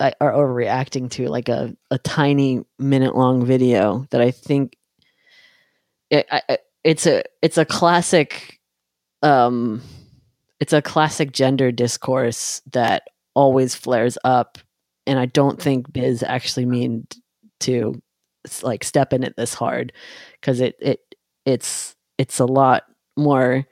are 0.00 0.32
overreacting 0.32 1.10
to 1.10 1.26
like 1.28 1.48
a, 1.48 1.74
a 1.90 1.98
tiny 1.98 2.60
minute 2.78 3.16
long 3.16 3.44
video 3.44 4.06
that 4.10 4.20
I 4.20 4.30
think 4.30 4.76
it, 6.10 6.26
I- 6.30 6.58
it's 6.84 7.06
a 7.06 7.24
it's 7.42 7.58
a 7.58 7.64
classic 7.64 8.60
um 9.22 9.82
it's 10.60 10.72
a 10.72 10.82
classic 10.82 11.32
gender 11.32 11.70
discourse 11.70 12.60
that 12.72 13.04
always 13.34 13.74
flares 13.74 14.18
up 14.24 14.58
and 15.06 15.18
I 15.18 15.26
don't 15.26 15.60
think 15.60 15.92
Biz 15.92 16.22
actually 16.22 16.66
mean 16.66 17.06
to 17.60 18.00
like 18.62 18.84
step 18.84 19.12
in 19.12 19.22
it 19.22 19.34
this 19.36 19.54
hard 19.54 19.92
because 20.40 20.60
it 20.60 20.76
it 20.80 21.00
it's 21.44 21.96
it's 22.18 22.38
a 22.38 22.46
lot 22.46 22.84
more 23.16 23.66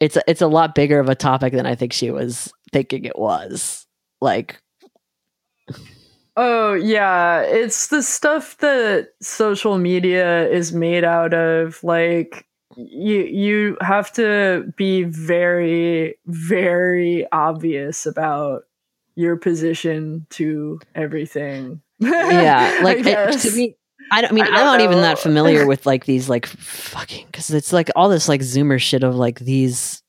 it's 0.00 0.16
it's 0.26 0.42
a 0.42 0.46
lot 0.46 0.74
bigger 0.74 0.98
of 1.00 1.08
a 1.08 1.14
topic 1.14 1.52
than 1.52 1.66
I 1.66 1.74
think 1.74 1.92
she 1.92 2.10
was 2.10 2.52
thinking 2.72 3.04
it 3.04 3.18
was 3.18 3.86
like 4.20 4.60
Oh 6.36 6.74
yeah, 6.74 7.42
it's 7.42 7.88
the 7.88 8.02
stuff 8.02 8.58
that 8.58 9.10
social 9.22 9.78
media 9.78 10.48
is 10.48 10.72
made 10.72 11.04
out 11.04 11.32
of. 11.32 11.82
Like 11.84 12.44
you, 12.76 13.22
you 13.22 13.76
have 13.80 14.12
to 14.12 14.72
be 14.76 15.04
very, 15.04 16.16
very 16.26 17.26
obvious 17.32 18.06
about 18.06 18.64
your 19.16 19.36
position 19.36 20.26
to 20.30 20.80
everything. 20.94 21.80
yeah 22.00 22.76
I 22.80 22.82
like 22.82 22.98
it, 23.06 23.40
to 23.40 23.56
me 23.56 23.76
I, 24.10 24.20
don't, 24.20 24.32
I 24.32 24.34
mean, 24.34 24.44
I 24.44 24.48
am 24.48 24.66
not 24.66 24.80
even 24.80 25.00
that 25.00 25.18
familiar 25.18 25.66
with 25.68 25.86
like 25.86 26.04
these 26.04 26.28
like 26.28 26.46
fucking 26.46 27.26
because 27.26 27.50
it's 27.50 27.72
like 27.72 27.90
all 27.96 28.08
this 28.08 28.28
like 28.28 28.40
Zoomer 28.40 28.80
shit 28.80 29.02
of 29.02 29.14
like 29.14 29.38
these 29.40 30.02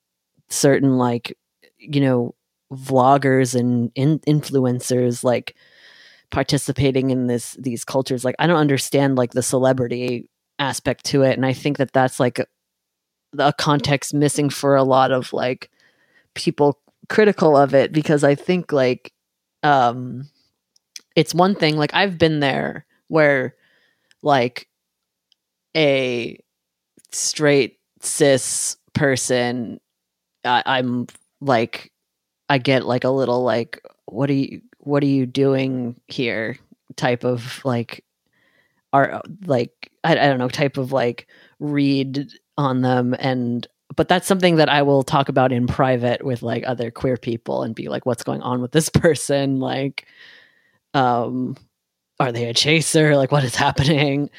certain 0.49 0.97
like 0.97 1.37
you 1.77 2.01
know 2.01 2.35
vloggers 2.71 3.57
and 3.57 3.91
in- 3.95 4.19
influencers 4.19 5.23
like 5.23 5.55
participating 6.31 7.11
in 7.11 7.27
this 7.27 7.53
these 7.53 7.85
cultures. 7.85 8.25
Like 8.25 8.35
I 8.39 8.47
don't 8.47 8.57
understand 8.57 9.17
like 9.17 9.31
the 9.31 9.43
celebrity 9.43 10.29
aspect 10.59 11.05
to 11.05 11.23
it, 11.23 11.33
and 11.33 11.45
I 11.45 11.53
think 11.53 11.77
that 11.77 11.93
that's 11.93 12.19
like 12.19 12.39
a, 13.39 13.53
context 13.53 14.13
missing 14.13 14.49
for 14.49 14.75
a 14.75 14.83
lot 14.83 15.11
of 15.11 15.33
like 15.33 15.69
people 16.33 16.79
critical 17.09 17.55
of 17.55 17.73
it 17.73 17.91
because 17.91 18.23
I 18.23 18.35
think 18.35 18.71
like 18.71 19.13
um 19.63 20.29
it's 21.15 21.33
one 21.33 21.55
thing 21.55 21.77
like 21.77 21.93
I've 21.93 22.17
been 22.17 22.39
there 22.39 22.85
where 23.07 23.55
like 24.21 24.67
a 25.75 26.39
straight 27.11 27.79
cis 28.01 28.77
person 28.93 29.79
I, 30.43 30.63
i'm 30.65 31.07
like 31.41 31.91
i 32.49 32.57
get 32.57 32.85
like 32.85 33.03
a 33.03 33.09
little 33.09 33.43
like 33.43 33.81
what 34.05 34.29
are 34.29 34.33
you 34.33 34.61
what 34.79 35.01
are 35.03 35.07
you 35.07 35.25
doing 35.25 35.99
here? 36.07 36.57
type 36.95 37.23
of 37.23 37.59
like 37.65 38.05
are 38.93 39.21
like 39.45 39.91
I, 40.03 40.11
I 40.13 40.27
don't 40.27 40.37
know 40.37 40.47
type 40.47 40.77
of 40.77 40.91
like 40.93 41.27
read 41.59 42.29
on 42.57 42.81
them 42.81 43.15
and 43.19 43.67
but 43.95 44.07
that's 44.07 44.27
something 44.27 44.55
that 44.57 44.69
i 44.69 44.81
will 44.81 45.03
talk 45.03 45.29
about 45.29 45.51
in 45.51 45.67
private 45.67 46.23
with 46.25 46.41
like 46.41 46.63
other 46.67 46.89
queer 46.91 47.17
people 47.17 47.63
and 47.63 47.75
be 47.75 47.87
like 47.89 48.05
what's 48.05 48.23
going 48.23 48.41
on 48.41 48.61
with 48.61 48.71
this 48.71 48.89
person? 49.03 49.59
Like 49.59 50.05
um 50.93 51.57
are 52.19 52.31
they 52.31 52.45
a 52.45 52.53
chaser? 52.53 53.15
Like 53.17 53.31
what 53.31 53.43
is 53.43 53.55
happening? 53.55 54.29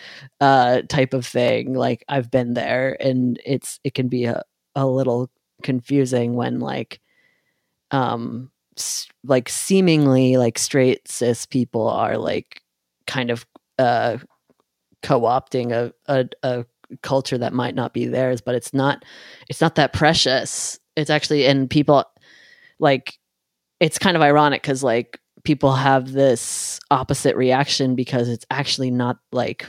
Uh 0.41 0.83
type 0.89 1.14
of 1.14 1.27
thing. 1.27 1.75
Like 1.75 2.05
i've 2.09 2.31
been 2.31 2.55
there 2.55 2.97
and 3.01 3.41
it's 3.47 3.81
it 3.85 3.95
can 3.95 4.09
be 4.09 4.25
a, 4.27 4.43
a 4.77 4.87
little 4.87 5.31
confusing 5.62 6.35
when 6.35 6.61
like 6.61 7.01
um 7.91 8.51
s- 8.79 9.09
like 9.25 9.49
seemingly 9.49 10.37
like 10.37 10.59
straight 10.59 11.07
cis 11.09 11.47
people 11.47 11.89
are 11.89 12.19
like 12.19 12.62
kind 13.07 13.31
of 13.31 13.47
uh 13.79 14.19
co-opting 15.03 15.73
a, 15.73 15.93
a 16.07 16.27
a 16.43 16.64
culture 17.03 17.39
that 17.39 17.53
might 17.53 17.74
not 17.74 17.93
be 17.93 18.07
theirs 18.07 18.41
but 18.41 18.55
it's 18.55 18.72
not 18.74 19.05
it's 19.49 19.61
not 19.61 19.76
that 19.76 19.93
precious. 19.93 20.78
It's 20.97 21.11
actually 21.11 21.47
and 21.47 21.68
people 21.68 22.05
like 22.78 23.18
it's 23.80 23.99
kind 23.99 24.16
of 24.16 24.22
ironic 24.22 24.62
because 24.62 24.82
like 24.82 25.20
people 25.45 25.72
have 25.72 26.12
this 26.12 26.80
opposite 26.91 27.37
reaction 27.37 27.95
because 27.95 28.28
it's 28.28 28.47
actually 28.51 28.91
not 28.91 29.18
like 29.32 29.66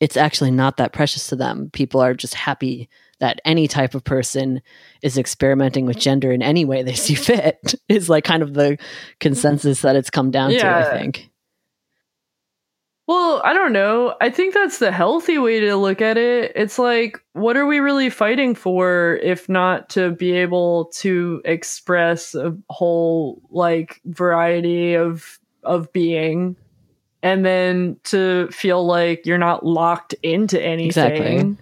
it's 0.00 0.16
actually 0.16 0.50
not 0.50 0.78
that 0.78 0.92
precious 0.92 1.28
to 1.28 1.36
them. 1.36 1.70
People 1.72 2.00
are 2.00 2.14
just 2.14 2.34
happy 2.34 2.88
that 3.20 3.40
any 3.44 3.68
type 3.68 3.94
of 3.94 4.02
person 4.02 4.62
is 5.02 5.18
experimenting 5.18 5.86
with 5.86 5.98
gender 5.98 6.32
in 6.32 6.42
any 6.42 6.64
way 6.64 6.82
they 6.82 6.94
see 6.94 7.14
fit 7.14 7.74
is 7.88 8.08
like 8.08 8.24
kind 8.24 8.42
of 8.42 8.54
the 8.54 8.76
consensus 9.20 9.82
that 9.82 9.94
it's 9.94 10.10
come 10.10 10.30
down 10.30 10.50
to 10.50 10.66
i 10.66 10.98
think 10.98 11.29
Well, 13.10 13.42
I 13.44 13.54
don't 13.54 13.72
know. 13.72 14.14
I 14.20 14.30
think 14.30 14.54
that's 14.54 14.78
the 14.78 14.92
healthy 14.92 15.36
way 15.36 15.58
to 15.58 15.74
look 15.74 16.00
at 16.00 16.16
it. 16.16 16.52
It's 16.54 16.78
like, 16.78 17.20
what 17.32 17.56
are 17.56 17.66
we 17.66 17.80
really 17.80 18.08
fighting 18.08 18.54
for 18.54 19.18
if 19.20 19.48
not 19.48 19.88
to 19.90 20.12
be 20.12 20.30
able 20.30 20.92
to 20.98 21.42
express 21.44 22.36
a 22.36 22.56
whole 22.68 23.42
like 23.50 24.00
variety 24.04 24.94
of 24.94 25.40
of 25.64 25.92
being 25.92 26.54
and 27.20 27.44
then 27.44 27.96
to 28.04 28.46
feel 28.52 28.86
like 28.86 29.26
you're 29.26 29.38
not 29.38 29.66
locked 29.66 30.14
into 30.22 30.62
anything. 30.62 30.86
Exactly. 30.86 31.56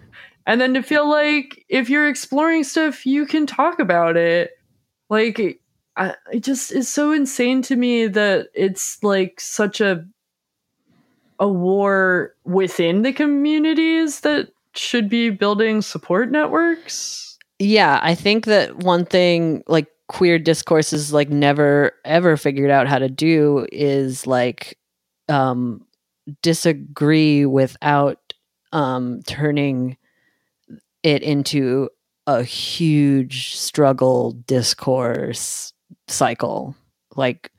And 0.47 0.61
then 0.61 0.75
to 0.75 0.83
feel 0.83 1.09
like 1.09 1.65
if 1.71 1.89
you're 1.89 2.11
exploring 2.11 2.63
stuff, 2.63 3.07
you 3.07 3.25
can 3.25 3.47
talk 3.47 3.79
about 3.79 4.19
it. 4.19 4.51
Like 5.09 5.63
I, 5.97 6.15
it 6.31 6.41
just 6.41 6.73
is 6.73 6.91
so 6.91 7.11
insane 7.13 7.63
to 7.63 7.75
me 7.75 8.07
that 8.07 8.49
it's 8.53 9.03
like 9.03 9.41
such 9.41 9.81
a 9.81 10.05
a 11.39 11.49
war 11.49 12.35
within 12.45 13.03
the 13.03 13.13
communities 13.13 14.21
that 14.21 14.49
should 14.75 15.09
be 15.09 15.31
building 15.31 15.83
support 15.83 16.31
networks. 16.31 17.39
yeah 17.59 17.99
i 18.03 18.15
think 18.15 18.45
that 18.47 18.77
one 18.79 19.05
thing 19.05 19.63
like 19.67 19.89
queer 20.09 20.39
discourses 20.39 21.13
like 21.13 21.29
never 21.29 21.93
ever 22.05 22.37
figured 22.37 22.71
out 22.71 22.89
how 22.89 22.99
to 22.99 23.09
do 23.09 23.67
is 23.73 24.27
like 24.27 24.79
um 25.29 25.85
disagree 26.43 27.45
without 27.45 28.33
um 28.73 29.21
turning 29.27 29.97
it 31.03 31.23
into 31.23 31.89
a 32.27 32.43
huge 32.43 33.57
struggle 33.57 34.33
discourse 34.47 35.73
cycle 36.09 36.75
like 37.17 37.51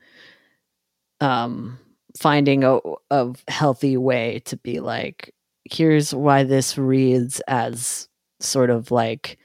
um 1.20 1.78
finding 2.18 2.64
a, 2.64 2.78
a 3.10 3.34
healthy 3.48 3.96
way 3.96 4.40
to 4.44 4.56
be 4.56 4.80
like 4.80 5.34
here's 5.64 6.14
why 6.14 6.42
this 6.42 6.76
reads 6.76 7.40
as 7.46 8.08
sort 8.40 8.70
of 8.70 8.90
like 8.90 9.38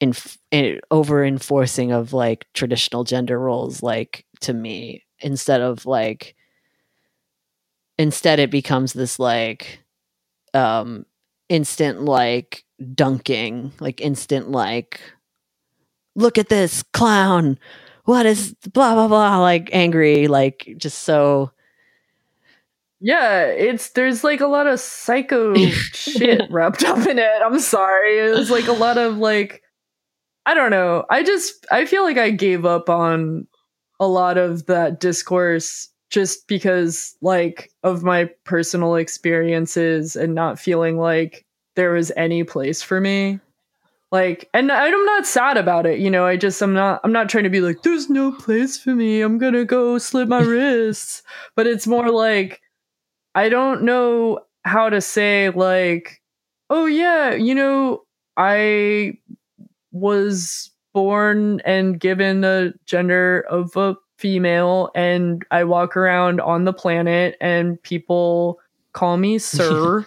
in, 0.00 0.12
in 0.50 0.80
over 0.90 1.24
enforcing 1.24 1.92
of 1.92 2.12
like 2.12 2.46
traditional 2.54 3.04
gender 3.04 3.38
roles 3.38 3.82
like 3.82 4.24
to 4.40 4.52
me 4.52 5.04
instead 5.20 5.60
of 5.60 5.86
like 5.86 6.34
instead 7.98 8.40
it 8.40 8.50
becomes 8.50 8.92
this 8.92 9.18
like 9.18 9.80
um 10.54 11.06
instant 11.48 12.02
like 12.02 12.64
dunking 12.94 13.72
like 13.78 14.00
instant 14.00 14.50
like 14.50 15.00
look 16.14 16.38
at 16.38 16.48
this 16.48 16.82
clown! 16.82 17.58
What 18.04 18.26
is 18.26 18.54
blah 18.72 18.94
blah 18.94 19.08
blah 19.08 19.38
like 19.38 19.70
angry 19.72 20.26
like 20.26 20.74
just 20.76 21.00
so 21.04 21.52
Yeah, 23.04 23.46
it's 23.46 23.90
there's 23.90 24.22
like 24.22 24.40
a 24.40 24.46
lot 24.46 24.68
of 24.68 24.78
psycho 24.78 25.54
shit 25.92 26.42
wrapped 26.50 26.84
up 26.84 27.04
in 27.08 27.18
it. 27.18 27.42
I'm 27.44 27.58
sorry. 27.58 28.16
It's 28.18 28.48
like 28.48 28.68
a 28.68 28.72
lot 28.72 28.96
of 28.96 29.18
like 29.18 29.60
I 30.46 30.54
don't 30.54 30.70
know. 30.70 31.04
I 31.10 31.24
just 31.24 31.66
I 31.72 31.84
feel 31.84 32.04
like 32.04 32.16
I 32.16 32.30
gave 32.30 32.64
up 32.64 32.88
on 32.88 33.48
a 33.98 34.06
lot 34.06 34.38
of 34.38 34.66
that 34.66 35.00
discourse 35.00 35.88
just 36.10 36.46
because 36.46 37.16
like 37.20 37.72
of 37.82 38.04
my 38.04 38.30
personal 38.44 38.94
experiences 38.94 40.14
and 40.14 40.32
not 40.32 40.60
feeling 40.60 40.96
like 40.96 41.44
there 41.74 41.90
was 41.90 42.12
any 42.16 42.44
place 42.44 42.82
for 42.82 43.00
me. 43.00 43.40
Like 44.12 44.48
and 44.54 44.70
I'm 44.70 45.04
not 45.06 45.26
sad 45.26 45.56
about 45.56 45.86
it, 45.86 45.98
you 45.98 46.10
know. 46.10 46.24
I 46.24 46.36
just 46.36 46.62
I'm 46.62 46.74
not 46.74 47.00
I'm 47.02 47.12
not 47.12 47.28
trying 47.28 47.44
to 47.44 47.50
be 47.50 47.62
like 47.62 47.82
there's 47.82 48.08
no 48.08 48.30
place 48.30 48.78
for 48.78 48.94
me. 48.94 49.22
I'm 49.22 49.38
going 49.38 49.54
to 49.54 49.64
go 49.64 49.98
slit 49.98 50.28
my 50.28 50.40
wrists. 50.40 51.24
But 51.56 51.66
it's 51.66 51.88
more 51.88 52.08
like 52.08 52.61
I 53.34 53.48
don't 53.48 53.82
know 53.82 54.40
how 54.64 54.88
to 54.90 55.00
say 55.00 55.50
like, 55.50 56.20
oh 56.70 56.86
yeah, 56.86 57.34
you 57.34 57.54
know, 57.54 58.02
I 58.36 59.18
was 59.92 60.70
born 60.94 61.60
and 61.64 61.98
given 62.00 62.40
the 62.42 62.74
gender 62.86 63.44
of 63.50 63.76
a 63.76 63.96
female 64.18 64.90
and 64.94 65.44
I 65.50 65.64
walk 65.64 65.96
around 65.96 66.40
on 66.40 66.64
the 66.64 66.72
planet 66.72 67.36
and 67.40 67.82
people 67.82 68.60
call 68.92 69.16
me 69.16 69.38
sir. 69.40 70.06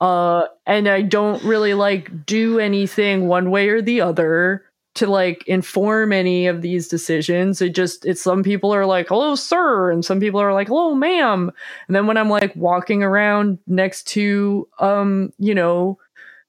uh 0.00 0.44
and 0.66 0.88
I 0.88 1.02
don't 1.02 1.42
really 1.44 1.74
like 1.74 2.26
do 2.26 2.58
anything 2.58 3.28
one 3.28 3.50
way 3.50 3.68
or 3.68 3.82
the 3.82 4.00
other 4.00 4.64
to 4.98 5.06
like 5.08 5.44
inform 5.48 6.12
any 6.12 6.46
of 6.46 6.62
these 6.62 6.88
decisions. 6.88 7.62
It 7.62 7.74
just 7.74 8.06
it's 8.06 8.22
some 8.22 8.42
people 8.42 8.74
are 8.74 8.86
like, 8.86 9.08
"Hello, 9.08 9.34
sir," 9.34 9.90
and 9.90 10.04
some 10.04 10.20
people 10.20 10.40
are 10.40 10.52
like, 10.54 10.68
"Hello, 10.68 10.94
ma'am." 10.94 11.50
And 11.88 11.96
then 11.96 12.06
when 12.06 12.16
I'm 12.16 12.30
like 12.30 12.54
walking 12.56 13.02
around 13.02 13.58
next 13.66 14.06
to 14.08 14.68
um, 14.80 15.32
you 15.38 15.54
know, 15.54 15.98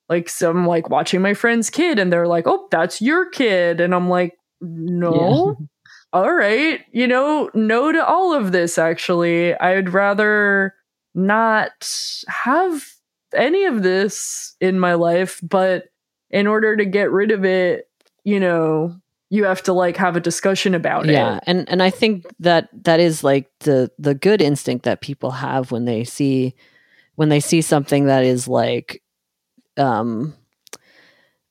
like 0.10 0.30
some 0.30 0.68
like 0.68 0.90
watching 0.90 1.22
my 1.22 1.34
friend's 1.34 1.70
kid 1.70 2.00
and 2.00 2.12
they're 2.14 2.28
like, 2.28 2.46
"Oh, 2.48 2.68
that's 2.72 3.02
your 3.02 3.30
kid." 3.30 3.82
And 3.82 3.96
I'm 3.96 4.10
like, 4.10 4.38
"No." 4.62 5.58
All 6.14 6.34
right. 6.34 6.82
You 6.92 7.08
know, 7.08 7.52
no 7.54 7.92
to 7.92 8.06
all 8.06 8.34
of 8.34 8.52
this 8.52 8.80
actually. 8.80 9.54
I'd 9.56 9.94
rather 9.94 10.74
not 11.14 11.88
have 12.28 12.84
any 13.34 13.66
of 13.66 13.84
this 13.84 14.56
in 14.60 14.80
my 14.80 14.96
life, 14.96 15.40
but 15.44 15.86
in 16.32 16.48
order 16.48 16.76
to 16.78 16.86
get 16.86 17.12
rid 17.12 17.32
of 17.32 17.46
it, 17.46 17.89
you 18.24 18.40
know, 18.40 19.00
you 19.30 19.44
have 19.44 19.62
to 19.64 19.74
like 19.74 19.96
have 19.98 20.16
a 20.16 20.20
discussion 20.20 20.74
about 20.74 21.06
yeah 21.06 21.12
it. 21.12 21.14
Yeah. 21.14 21.40
And 21.46 21.70
and 21.70 21.84
i 21.84 21.90
think 21.90 22.26
that 22.40 22.70
that 22.84 23.00
is 23.00 23.24
like 23.24 23.50
the 23.60 23.91
the 24.00 24.16
good 24.16 24.41
instinct 24.41 24.86
that 24.86 25.02
people 25.02 25.32
have 25.32 25.72
when 25.72 25.86
they 25.86 26.04
see 26.04 26.56
when 27.16 27.30
they 27.30 27.40
see 27.40 27.62
something 27.62 28.06
that 28.06 28.24
is 28.24 28.48
like 28.48 29.02
um 29.78 30.34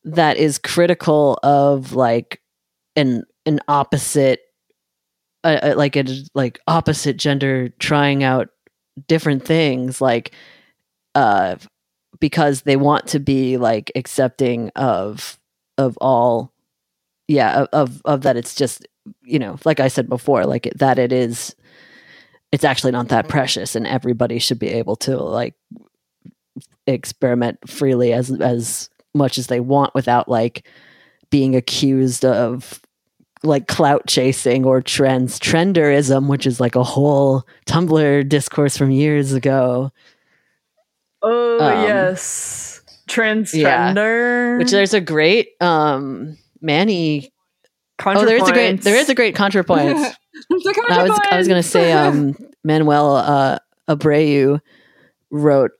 that 0.04 0.36
is 0.36 0.58
critical 0.58 1.38
of 1.42 1.92
like 1.92 2.40
an 2.96 3.24
an 3.46 3.60
opposite 3.68 4.40
like 5.44 5.96
a 5.96 6.04
like 6.34 6.58
opposite 6.66 7.16
gender 7.16 7.68
trying 7.78 8.24
out 8.24 8.48
different 9.06 9.44
things 9.44 10.00
like 10.00 10.32
uh 11.14 11.56
because 12.20 12.62
they 12.62 12.76
want 12.76 13.06
to 13.06 13.20
be 13.20 13.56
like 13.56 13.92
accepting 13.94 14.70
of 14.74 15.38
of 15.78 15.96
all 16.00 16.52
yeah 17.28 17.60
of 17.60 17.68
of, 17.72 18.02
of 18.04 18.22
that 18.22 18.36
it's 18.36 18.54
just 18.54 18.86
you 19.22 19.38
know 19.38 19.56
like 19.64 19.78
i 19.80 19.88
said 19.88 20.08
before 20.08 20.44
like 20.44 20.70
that 20.76 20.98
it 20.98 21.12
is 21.12 21.54
it's 22.50 22.64
actually 22.64 22.92
not 22.92 23.08
that 23.08 23.28
precious 23.28 23.74
and 23.76 23.86
everybody 23.86 24.38
should 24.38 24.58
be 24.58 24.68
able 24.68 24.96
to 24.96 25.16
like 25.16 25.54
experiment 26.86 27.58
freely 27.68 28.12
as 28.12 28.30
as 28.40 28.88
much 29.14 29.38
as 29.38 29.46
they 29.48 29.60
want 29.60 29.94
without 29.94 30.28
like 30.28 30.66
being 31.30 31.54
accused 31.54 32.24
of 32.24 32.80
like 33.44 33.68
clout 33.68 34.06
chasing 34.08 34.64
or 34.64 34.80
trends. 34.80 35.38
Trenderism 35.38 36.28
which 36.28 36.46
is 36.46 36.58
like 36.60 36.74
a 36.74 36.82
whole 36.82 37.44
tumblr 37.66 38.28
discourse 38.28 38.76
from 38.76 38.90
years 38.90 39.32
ago. 39.32 39.92
Oh 41.22 41.58
Um, 41.60 41.82
yes, 41.84 42.82
transgender. 43.08 44.58
which 44.58 44.70
there's 44.70 44.94
a 44.94 45.00
great 45.00 45.50
um 45.60 46.36
manny. 46.60 47.30
Oh 48.04 48.24
there 48.24 48.36
is 48.36 48.48
a 48.48 48.52
great 48.52 48.80
there 48.82 48.96
is 48.96 49.08
a 49.08 49.14
great 49.14 49.34
contrapoint. 49.34 49.94
I 50.88 51.02
was 51.02 51.20
I 51.30 51.36
was 51.36 51.48
gonna 51.48 51.62
say 51.62 51.92
um 51.92 52.36
Manuel 52.64 53.16
uh 53.16 53.58
Abreu 53.88 54.60
wrote 55.30 55.72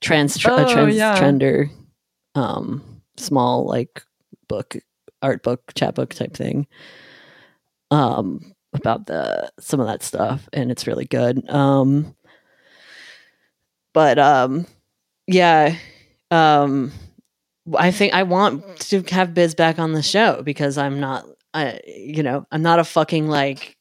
trans 0.00 0.36
a 0.44 0.50
Oh, 0.50 0.72
trans 0.72 0.94
yeah. 0.96 1.18
trender 1.18 1.70
um 2.34 3.00
small 3.16 3.64
like 3.66 4.02
book 4.48 4.76
art 5.22 5.42
book 5.42 5.72
chat 5.74 5.94
book 5.94 6.12
type 6.12 6.34
thing 6.34 6.66
um 7.90 8.52
about 8.74 9.06
the 9.06 9.50
some 9.58 9.80
of 9.80 9.86
that 9.86 10.02
stuff 10.02 10.48
and 10.52 10.70
it's 10.70 10.86
really 10.86 11.06
good. 11.06 11.48
Um 11.48 12.14
but 13.94 14.18
um 14.18 14.66
yeah 15.26 15.76
um 16.30 16.92
I 17.76 17.90
think 17.90 18.12
I 18.12 18.24
want 18.24 18.80
to 18.80 19.02
have 19.10 19.34
Biz 19.34 19.54
back 19.54 19.78
on 19.78 19.92
the 19.92 20.02
show 20.02 20.42
because 20.42 20.76
I'm 20.76 21.00
not 21.00 21.26
I 21.52 21.80
you 21.86 22.22
know 22.22 22.46
I'm 22.52 22.62
not 22.62 22.78
a 22.78 22.84
fucking 22.84 23.28
like 23.28 23.76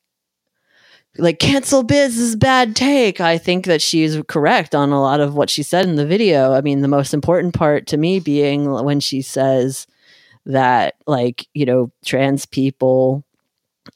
like 1.17 1.39
cancel 1.39 1.83
Biz 1.83 2.17
is 2.17 2.35
bad 2.35 2.75
take. 2.75 3.21
I 3.21 3.37
think 3.37 3.65
that 3.65 3.81
she's 3.81 4.19
correct 4.27 4.73
on 4.73 4.91
a 4.91 5.01
lot 5.01 5.19
of 5.19 5.35
what 5.35 5.49
she 5.49 5.61
said 5.61 5.85
in 5.85 5.95
the 5.95 6.05
video. 6.07 6.53
I 6.53 6.61
mean, 6.61 6.81
the 6.81 6.87
most 6.87 7.13
important 7.13 7.53
part 7.53 7.87
to 7.87 7.97
me 7.97 8.19
being 8.19 8.71
when 8.71 8.99
she 8.99 9.21
says 9.21 9.85
that 10.45 10.95
like, 11.05 11.47
you 11.53 11.65
know, 11.65 11.91
trans 12.03 12.45
people 12.45 13.23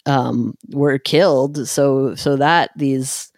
um 0.06 0.54
were 0.72 0.98
killed 1.00 1.66
so 1.66 2.14
so 2.16 2.36
that 2.36 2.72
these 2.76 3.32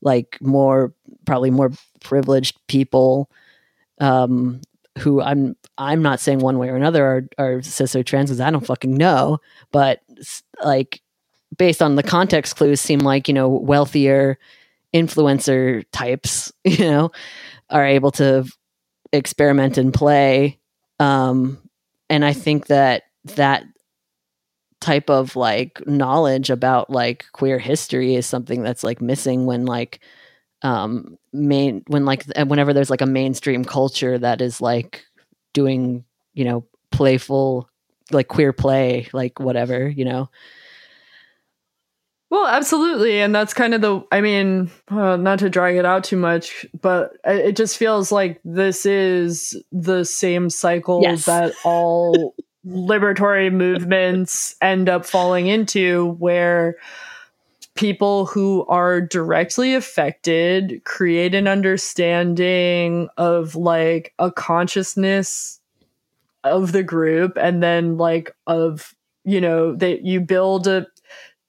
like 0.00 0.36
more 0.40 0.92
probably 1.26 1.50
more 1.50 1.70
privileged 2.00 2.58
people 2.66 3.30
um 4.00 4.60
who 4.98 5.22
I'm 5.22 5.56
I'm 5.78 6.02
not 6.02 6.20
saying 6.20 6.40
one 6.40 6.58
way 6.58 6.68
or 6.68 6.76
another 6.76 7.04
are, 7.38 7.54
are 7.56 7.62
cis 7.62 7.96
or 7.96 8.02
trans 8.02 8.30
because 8.30 8.40
I 8.40 8.50
don't 8.50 8.66
fucking 8.66 8.94
know, 8.94 9.38
but 9.70 10.00
like 10.62 11.00
based 11.56 11.82
on 11.82 11.96
the 11.96 12.02
context 12.02 12.56
clues 12.56 12.80
seem 12.80 13.00
like 13.00 13.28
you 13.28 13.34
know 13.34 13.48
wealthier 13.48 14.38
influencer 14.94 15.84
types 15.92 16.52
you 16.64 16.84
know 16.84 17.10
are 17.70 17.86
able 17.86 18.10
to 18.12 18.44
experiment 19.12 19.78
and 19.78 19.92
play. 19.94 20.58
Um 21.00 21.58
and 22.12 22.24
i 22.24 22.32
think 22.32 22.66
that 22.66 23.04
that 23.24 23.64
type 24.80 25.08
of 25.08 25.34
like 25.34 25.84
knowledge 25.86 26.50
about 26.50 26.90
like 26.90 27.24
queer 27.32 27.58
history 27.58 28.14
is 28.14 28.26
something 28.26 28.62
that's 28.62 28.84
like 28.84 29.00
missing 29.00 29.46
when 29.46 29.64
like 29.64 30.00
um 30.62 31.16
main 31.32 31.82
when 31.88 32.04
like 32.04 32.24
whenever 32.46 32.72
there's 32.72 32.90
like 32.90 33.00
a 33.00 33.06
mainstream 33.06 33.64
culture 33.64 34.18
that 34.18 34.40
is 34.40 34.60
like 34.60 35.04
doing 35.52 36.04
you 36.34 36.44
know 36.44 36.64
playful 36.90 37.68
like 38.10 38.28
queer 38.28 38.52
play 38.52 39.08
like 39.12 39.38
whatever 39.40 39.88
you 39.88 40.04
know 40.04 40.28
Well, 42.30 42.46
absolutely, 42.46 43.20
and 43.20 43.34
that's 43.34 43.52
kind 43.52 43.74
of 43.74 43.82
the. 43.82 44.00
I 44.10 44.22
mean, 44.22 44.70
uh, 44.88 45.18
not 45.18 45.40
to 45.40 45.50
drag 45.50 45.76
it 45.76 45.84
out 45.84 46.02
too 46.02 46.16
much, 46.16 46.64
but 46.80 47.12
it 47.26 47.56
just 47.56 47.76
feels 47.76 48.10
like 48.10 48.40
this 48.42 48.86
is 48.86 49.62
the 49.70 50.04
same 50.04 50.48
cycle 50.48 51.02
Yes. 51.02 51.26
that 51.26 51.52
all 51.62 52.34
liberatory 52.66 53.52
movements 53.52 54.56
end 54.62 54.88
up 54.88 55.04
falling 55.04 55.46
into, 55.46 56.12
where 56.18 56.76
people 57.74 58.26
who 58.26 58.66
are 58.66 59.00
directly 59.00 59.74
affected 59.74 60.82
create 60.84 61.34
an 61.34 61.48
understanding 61.48 63.08
of 63.16 63.56
like 63.56 64.12
a 64.18 64.30
consciousness 64.30 65.60
of 66.44 66.72
the 66.72 66.82
group 66.82 67.36
and 67.36 67.62
then 67.62 67.96
like 67.96 68.34
of 68.46 68.94
you 69.24 69.40
know 69.40 69.74
that 69.74 70.04
you 70.04 70.20
build 70.20 70.66
a 70.66 70.86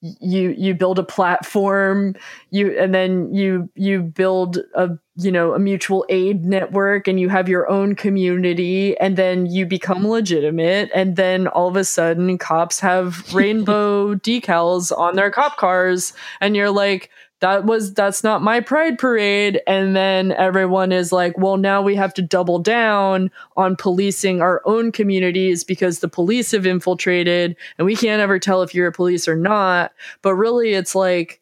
you 0.03 0.53
you 0.57 0.73
build 0.73 0.99
a 0.99 1.03
platform 1.03 2.13
you 2.51 2.77
and 2.77 2.93
then 2.93 3.33
you 3.33 3.69
you 3.75 4.01
build 4.01 4.57
a 4.75 4.89
you 5.15 5.31
know 5.31 5.53
a 5.53 5.59
mutual 5.59 6.05
aid 6.09 6.43
network 6.43 7.07
and 7.07 7.21
you 7.21 7.29
have 7.29 7.47
your 7.47 7.69
own 7.69 7.95
community 7.95 8.97
and 8.97 9.15
then 9.15 9.45
you 9.45 9.65
become 9.65 10.05
legitimate 10.05 10.89
and 10.93 11.15
then 11.15 11.47
all 11.47 11.69
of 11.69 11.77
a 11.77 11.85
sudden 11.85 12.37
cops 12.37 12.81
have 12.81 13.23
rainbow 13.33 14.13
decals 14.15 14.95
on 14.97 15.15
their 15.15 15.31
cop 15.31 15.55
cars 15.55 16.11
and 16.41 16.55
you're 16.55 16.71
like 16.71 17.09
that 17.43 17.65
was 17.65 17.93
that's 17.93 18.23
not 18.23 18.41
my 18.41 18.61
pride 18.61 18.97
parade. 18.97 19.61
And 19.67 19.93
then 19.97 20.31
everyone 20.31 20.93
is 20.93 21.11
like 21.11 21.37
well 21.37 21.57
now 21.57 21.81
we 21.81 21.93
have 21.93 22.13
to 22.13 22.21
double 22.21 22.57
down 22.57 23.29
on 23.57 23.75
policing 23.75 24.41
our 24.41 24.61
own 24.63 24.93
communities 24.93 25.65
because 25.65 25.99
the 25.99 26.07
police 26.07 26.51
have 26.51 26.65
infiltrated 26.65 27.57
and 27.77 27.85
we 27.85 27.97
can't 27.97 28.21
ever 28.21 28.39
tell 28.39 28.61
if 28.61 28.73
you're 28.73 28.87
a 28.87 28.93
police 28.93 29.27
or 29.27 29.35
not. 29.35 29.91
But 30.21 30.35
really 30.35 30.73
it's 30.73 30.95
like 30.95 31.41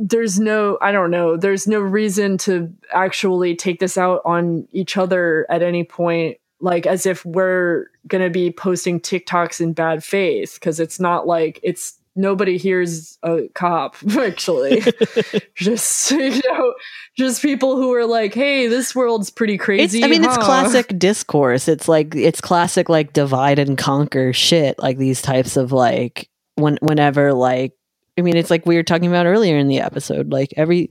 there's 0.00 0.40
no 0.40 0.76
i 0.82 0.90
don't 0.90 1.12
know. 1.12 1.36
There's 1.36 1.68
no 1.68 1.78
reason 1.78 2.36
to 2.38 2.74
actually 2.92 3.54
take 3.54 3.78
this 3.78 3.96
out 3.96 4.22
on 4.24 4.66
each 4.72 4.96
other 4.96 5.46
at 5.48 5.62
any 5.62 5.84
point 5.84 6.38
like 6.58 6.84
as 6.84 7.06
if 7.06 7.24
we're 7.24 7.86
gonna 8.08 8.28
be 8.28 8.50
posting 8.50 8.98
tiktoks 8.98 9.60
in 9.60 9.72
bad 9.72 10.02
faith 10.02 10.54
because 10.54 10.80
it's 10.80 10.98
not 10.98 11.28
like 11.28 11.60
it's 11.62 12.00
nobody 12.16 12.58
here's 12.58 13.18
a 13.22 13.48
cop 13.54 13.96
actually. 14.18 14.82
Just 15.54 16.10
you 16.10 16.40
know 16.48 16.74
just 17.16 17.42
people 17.42 17.76
who 17.76 17.94
are 17.94 18.06
like 18.06 18.34
hey 18.34 18.66
this 18.66 18.94
world's 18.94 19.30
pretty 19.30 19.54
it's 19.54 19.64
crazy 19.64 20.04
i 20.04 20.08
mean 20.08 20.24
it's 20.24 20.36
classic 20.38 20.98
discourse. 20.98 21.68
It's 21.68 21.88
like 21.88 22.14
it's 22.14 22.40
classic 22.40 22.88
like 22.88 23.12
divide 23.12 23.58
and 23.58 23.78
conquer 23.78 24.32
shit 24.32 24.78
like 24.78 24.98
these 24.98 25.22
types 25.22 25.56
of 25.56 25.70
like 25.72 26.28
when 26.56 26.78
whenever 26.82 27.32
like 27.32 27.72
i 28.18 28.22
mean 28.22 28.36
it's 28.36 28.50
like 28.50 28.66
we 28.66 28.76
were 28.76 28.82
talking 28.82 29.08
about 29.08 29.26
earlier 29.26 29.56
in 29.56 29.68
the 29.68 29.80
episode 29.80 30.32
like 30.32 30.52
every 30.56 30.90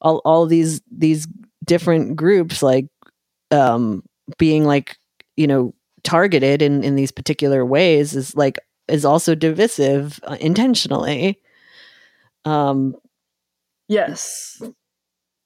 all 0.00 0.22
all 0.24 0.46
these 0.46 0.80
these 0.90 1.26
different 1.64 2.16
groups 2.16 2.62
like 2.62 2.86
um 3.50 4.02
being 4.38 4.64
like 4.64 4.96
you 5.36 5.46
know 5.46 5.74
targeted 6.02 6.62
in 6.62 6.82
in 6.82 6.96
these 6.96 7.10
particular 7.10 7.64
ways 7.64 8.16
is 8.16 8.34
like 8.34 8.58
is 8.88 9.04
also 9.04 9.34
divisive 9.34 10.20
uh, 10.24 10.36
intentionally 10.40 11.40
um 12.44 12.94
Yes. 13.88 14.62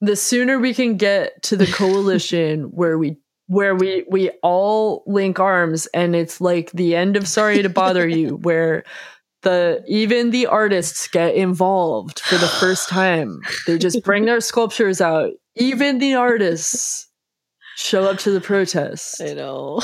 The 0.00 0.16
sooner 0.16 0.58
we 0.58 0.74
can 0.74 0.96
get 0.96 1.42
to 1.44 1.56
the 1.56 1.66
coalition 1.66 2.62
where 2.72 2.98
we 2.98 3.16
where 3.46 3.74
we 3.74 4.04
we 4.10 4.30
all 4.42 5.04
link 5.06 5.38
arms 5.38 5.86
and 5.94 6.16
it's 6.16 6.40
like 6.40 6.70
the 6.72 6.96
end 6.96 7.16
of 7.16 7.28
sorry 7.28 7.62
to 7.62 7.68
bother 7.68 8.06
you 8.08 8.36
where 8.42 8.84
the 9.42 9.82
even 9.86 10.30
the 10.30 10.46
artists 10.46 11.08
get 11.08 11.34
involved 11.34 12.20
for 12.20 12.36
the 12.36 12.46
first 12.46 12.88
time. 12.88 13.40
They 13.66 13.78
just 13.78 14.04
bring 14.04 14.24
their 14.24 14.40
sculptures 14.40 15.00
out. 15.00 15.30
Even 15.56 15.98
the 15.98 16.14
artists 16.14 17.08
show 17.76 18.04
up 18.04 18.18
to 18.18 18.30
the 18.30 18.40
protest. 18.52 19.20
i 19.20 19.34
know 19.34 19.80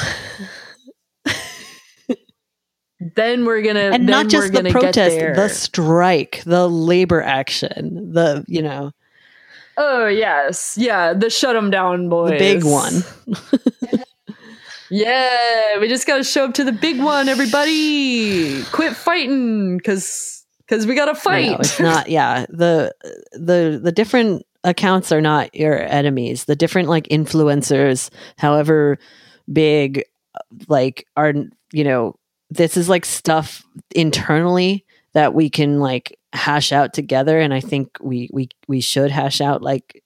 Then 3.14 3.44
we're 3.44 3.62
gonna 3.62 3.90
and 3.92 4.06
not 4.06 4.28
just 4.28 4.52
the 4.52 4.70
protest 4.70 5.18
the 5.18 5.48
strike 5.48 6.42
the 6.44 6.68
labor 6.68 7.22
action 7.22 8.12
the 8.12 8.44
you 8.48 8.62
know. 8.62 8.92
Oh 9.76 10.06
yes, 10.08 10.76
yeah, 10.76 11.12
the 11.12 11.30
shut 11.30 11.54
them 11.54 11.70
down 11.70 12.08
boys, 12.08 12.32
the 12.32 12.38
big 12.38 12.64
one. 12.64 13.04
Yeah, 14.90 15.78
we 15.80 15.88
just 15.88 16.06
gotta 16.06 16.24
show 16.24 16.44
up 16.44 16.54
to 16.54 16.64
the 16.64 16.72
big 16.72 17.00
one, 17.00 17.28
everybody. 17.28 18.62
Quit 18.64 18.96
fighting, 18.96 19.80
cause 19.80 20.46
cause 20.66 20.86
we 20.86 20.94
gotta 20.94 21.14
fight. 21.14 21.50
know, 21.50 21.56
it's 21.58 21.80
not 21.80 22.08
yeah. 22.08 22.46
The 22.48 22.94
the 23.32 23.80
the 23.82 23.92
different 23.92 24.46
accounts 24.64 25.12
are 25.12 25.20
not 25.20 25.54
your 25.54 25.78
enemies. 25.78 26.46
The 26.46 26.56
different 26.56 26.88
like 26.88 27.04
influencers 27.08 28.10
however 28.38 28.98
big 29.52 30.04
like 30.68 31.06
are 31.16 31.34
you 31.72 31.84
know 31.84 32.14
this 32.50 32.76
is 32.76 32.88
like 32.88 33.04
stuff 33.04 33.64
internally 33.94 34.84
that 35.12 35.34
we 35.34 35.50
can 35.50 35.80
like 35.80 36.18
hash 36.32 36.72
out 36.72 36.92
together 36.92 37.40
and 37.40 37.54
i 37.54 37.60
think 37.60 37.96
we 38.00 38.28
we 38.32 38.48
we 38.68 38.80
should 38.80 39.10
hash 39.10 39.40
out 39.40 39.62
like 39.62 40.02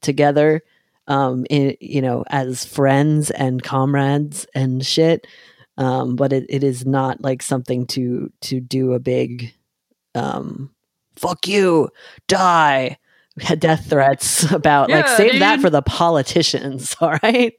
together 0.00 0.62
um 1.08 1.44
in, 1.50 1.76
you 1.80 2.00
know 2.00 2.24
as 2.28 2.64
friends 2.64 3.30
and 3.30 3.62
comrades 3.62 4.46
and 4.54 4.84
shit. 4.84 5.26
Um 5.76 6.16
but 6.16 6.32
it, 6.32 6.46
it 6.48 6.62
is 6.62 6.86
not 6.86 7.20
like 7.20 7.42
something 7.42 7.86
to 7.88 8.32
to 8.42 8.60
do 8.60 8.92
a 8.92 8.98
big 8.98 9.52
um 10.14 10.70
fuck 11.16 11.46
you 11.46 11.88
die 12.28 12.98
death 13.58 13.88
threats 13.88 14.50
about 14.52 14.90
like 14.90 15.06
Yeah, 15.06 15.16
save 15.16 15.40
that 15.40 15.60
for 15.60 15.70
the 15.70 15.82
politicians 15.82 16.96
all 17.00 17.18
right? 17.22 17.54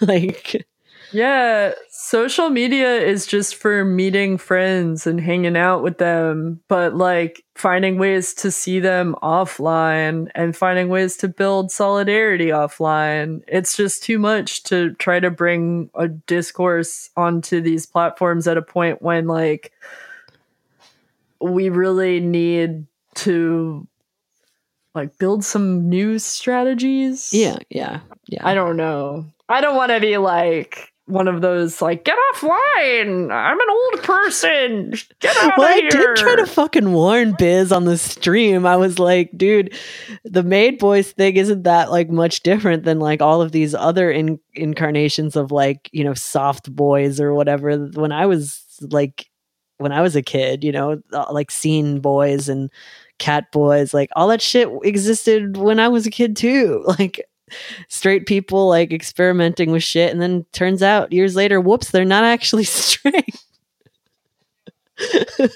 Like 0.00 0.66
Yeah, 1.14 1.74
social 1.90 2.50
media 2.50 2.96
is 2.96 3.24
just 3.24 3.54
for 3.54 3.84
meeting 3.84 4.36
friends 4.36 5.06
and 5.06 5.20
hanging 5.20 5.56
out 5.56 5.80
with 5.80 5.98
them, 5.98 6.60
but 6.66 6.96
like 6.96 7.44
finding 7.54 7.98
ways 7.98 8.34
to 8.34 8.50
see 8.50 8.80
them 8.80 9.14
offline 9.22 10.26
and 10.34 10.56
finding 10.56 10.88
ways 10.88 11.16
to 11.18 11.28
build 11.28 11.70
solidarity 11.70 12.48
offline. 12.48 13.42
It's 13.46 13.76
just 13.76 14.02
too 14.02 14.18
much 14.18 14.64
to 14.64 14.94
try 14.94 15.20
to 15.20 15.30
bring 15.30 15.88
a 15.94 16.08
discourse 16.08 17.10
onto 17.16 17.60
these 17.60 17.86
platforms 17.86 18.48
at 18.48 18.56
a 18.56 18.62
point 18.62 19.00
when 19.00 19.28
like 19.28 19.70
we 21.40 21.68
really 21.68 22.18
need 22.18 22.86
to 23.14 23.86
like 24.96 25.16
build 25.18 25.44
some 25.44 25.88
new 25.88 26.18
strategies. 26.18 27.32
yeah 27.32 27.58
yeah 27.70 28.00
yeah 28.26 28.44
I 28.44 28.54
don't 28.54 28.76
know. 28.76 29.26
I 29.48 29.60
don't 29.60 29.76
want 29.76 29.92
to 29.92 30.00
be 30.00 30.16
like 30.16 30.90
one 31.06 31.28
of 31.28 31.42
those 31.42 31.82
like 31.82 32.04
get 32.04 32.16
offline. 32.32 33.30
I'm 33.30 33.60
an 33.60 33.70
old 33.70 34.02
person. 34.02 34.94
Get 35.20 35.36
out 35.36 35.58
well, 35.58 35.70
of 35.70 35.84
I 35.84 35.88
did 35.88 36.16
try 36.16 36.36
to 36.36 36.46
fucking 36.46 36.92
warn 36.92 37.34
Biz 37.38 37.72
on 37.72 37.84
the 37.84 37.98
stream. 37.98 38.64
I 38.64 38.76
was 38.76 38.98
like, 38.98 39.30
dude, 39.36 39.74
the 40.24 40.42
Maid 40.42 40.78
Boys 40.78 41.12
thing 41.12 41.36
isn't 41.36 41.64
that 41.64 41.90
like 41.90 42.08
much 42.08 42.42
different 42.42 42.84
than 42.84 43.00
like 43.00 43.20
all 43.20 43.42
of 43.42 43.52
these 43.52 43.74
other 43.74 44.10
in- 44.10 44.40
incarnations 44.54 45.36
of 45.36 45.52
like, 45.52 45.90
you 45.92 46.04
know, 46.04 46.14
soft 46.14 46.74
boys 46.74 47.20
or 47.20 47.34
whatever. 47.34 47.76
When 47.76 48.12
I 48.12 48.24
was 48.24 48.64
like, 48.80 49.26
when 49.78 49.92
I 49.92 50.00
was 50.00 50.16
a 50.16 50.22
kid, 50.22 50.64
you 50.64 50.72
know, 50.72 51.02
uh, 51.12 51.26
like 51.30 51.50
scene 51.50 52.00
boys 52.00 52.48
and 52.48 52.70
cat 53.18 53.52
boys, 53.52 53.92
like 53.92 54.08
all 54.16 54.28
that 54.28 54.40
shit 54.40 54.68
existed 54.84 55.58
when 55.58 55.78
I 55.78 55.88
was 55.88 56.06
a 56.06 56.10
kid 56.10 56.36
too. 56.36 56.82
Like, 56.98 57.26
straight 57.88 58.26
people 58.26 58.68
like 58.68 58.92
experimenting 58.92 59.70
with 59.70 59.82
shit 59.82 60.12
and 60.12 60.20
then 60.20 60.44
turns 60.52 60.82
out 60.82 61.12
years 61.12 61.36
later 61.36 61.60
whoops 61.60 61.90
they're 61.90 62.04
not 62.04 62.24
actually 62.24 62.64
straight 62.64 63.34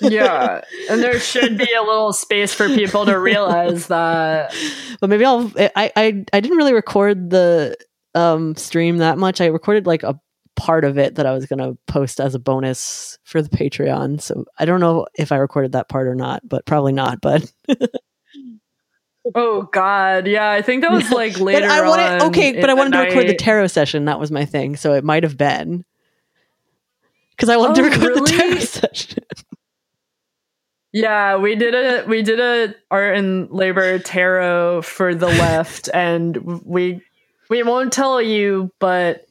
yeah, 0.00 0.62
and 0.90 1.02
there 1.02 1.18
should 1.20 1.56
be 1.56 1.72
a 1.72 1.82
little 1.82 2.12
space 2.12 2.52
for 2.52 2.68
people 2.68 3.06
to 3.06 3.18
realize 3.18 3.86
that. 3.86 4.54
but 5.00 5.10
maybe 5.10 5.24
I'll. 5.24 5.52
I 5.56 5.92
I 5.96 6.24
I 6.32 6.40
didn't 6.40 6.56
really 6.56 6.72
record 6.72 7.30
the 7.30 7.76
um 8.14 8.56
stream 8.56 8.98
that 8.98 9.18
much. 9.18 9.40
I 9.40 9.46
recorded 9.46 9.86
like 9.86 10.02
a 10.02 10.18
part 10.56 10.84
of 10.84 10.98
it 10.98 11.14
that 11.14 11.26
I 11.26 11.32
was 11.32 11.46
gonna 11.46 11.74
post 11.86 12.20
as 12.20 12.34
a 12.34 12.40
bonus 12.40 13.18
for 13.22 13.40
the 13.40 13.48
Patreon. 13.48 14.20
So 14.20 14.44
I 14.58 14.64
don't 14.64 14.80
know 14.80 15.06
if 15.14 15.30
I 15.30 15.36
recorded 15.36 15.72
that 15.72 15.88
part 15.88 16.08
or 16.08 16.16
not, 16.16 16.46
but 16.46 16.66
probably 16.66 16.92
not. 16.92 17.20
But 17.20 17.50
Oh 19.34 19.62
God, 19.62 20.26
yeah, 20.26 20.50
I 20.50 20.62
think 20.62 20.82
that 20.82 20.92
was 20.92 21.10
like 21.10 21.38
later. 21.38 21.60
but 21.66 21.70
I 21.70 21.86
wanted 21.86 22.22
okay, 22.28 22.60
but 22.60 22.70
I 22.70 22.74
wanted 22.74 22.92
to 22.92 22.98
record 23.00 23.28
the 23.28 23.36
tarot 23.36 23.68
session. 23.68 24.06
That 24.06 24.20
was 24.20 24.30
my 24.30 24.44
thing. 24.44 24.76
So 24.76 24.94
it 24.94 25.04
might 25.04 25.22
have 25.22 25.36
been 25.36 25.84
because 27.30 27.48
I 27.48 27.56
wanted 27.56 27.76
to 27.76 27.82
Oh, 27.82 27.90
record 27.90 28.14
the 28.16 28.26
tarot 28.26 28.58
session. 28.60 29.24
Yeah, 30.90 31.36
we 31.36 31.54
did 31.54 31.74
a 31.74 32.06
we 32.06 32.22
did 32.22 32.40
a 32.40 32.74
art 32.90 33.16
and 33.16 33.50
labor 33.50 33.98
tarot 33.98 34.82
for 34.82 35.14
the 35.14 35.26
left, 35.26 35.90
and 35.92 36.36
we 36.64 37.02
we 37.50 37.62
won't 37.62 37.92
tell 37.92 38.22
you, 38.22 38.72
but 38.78 39.26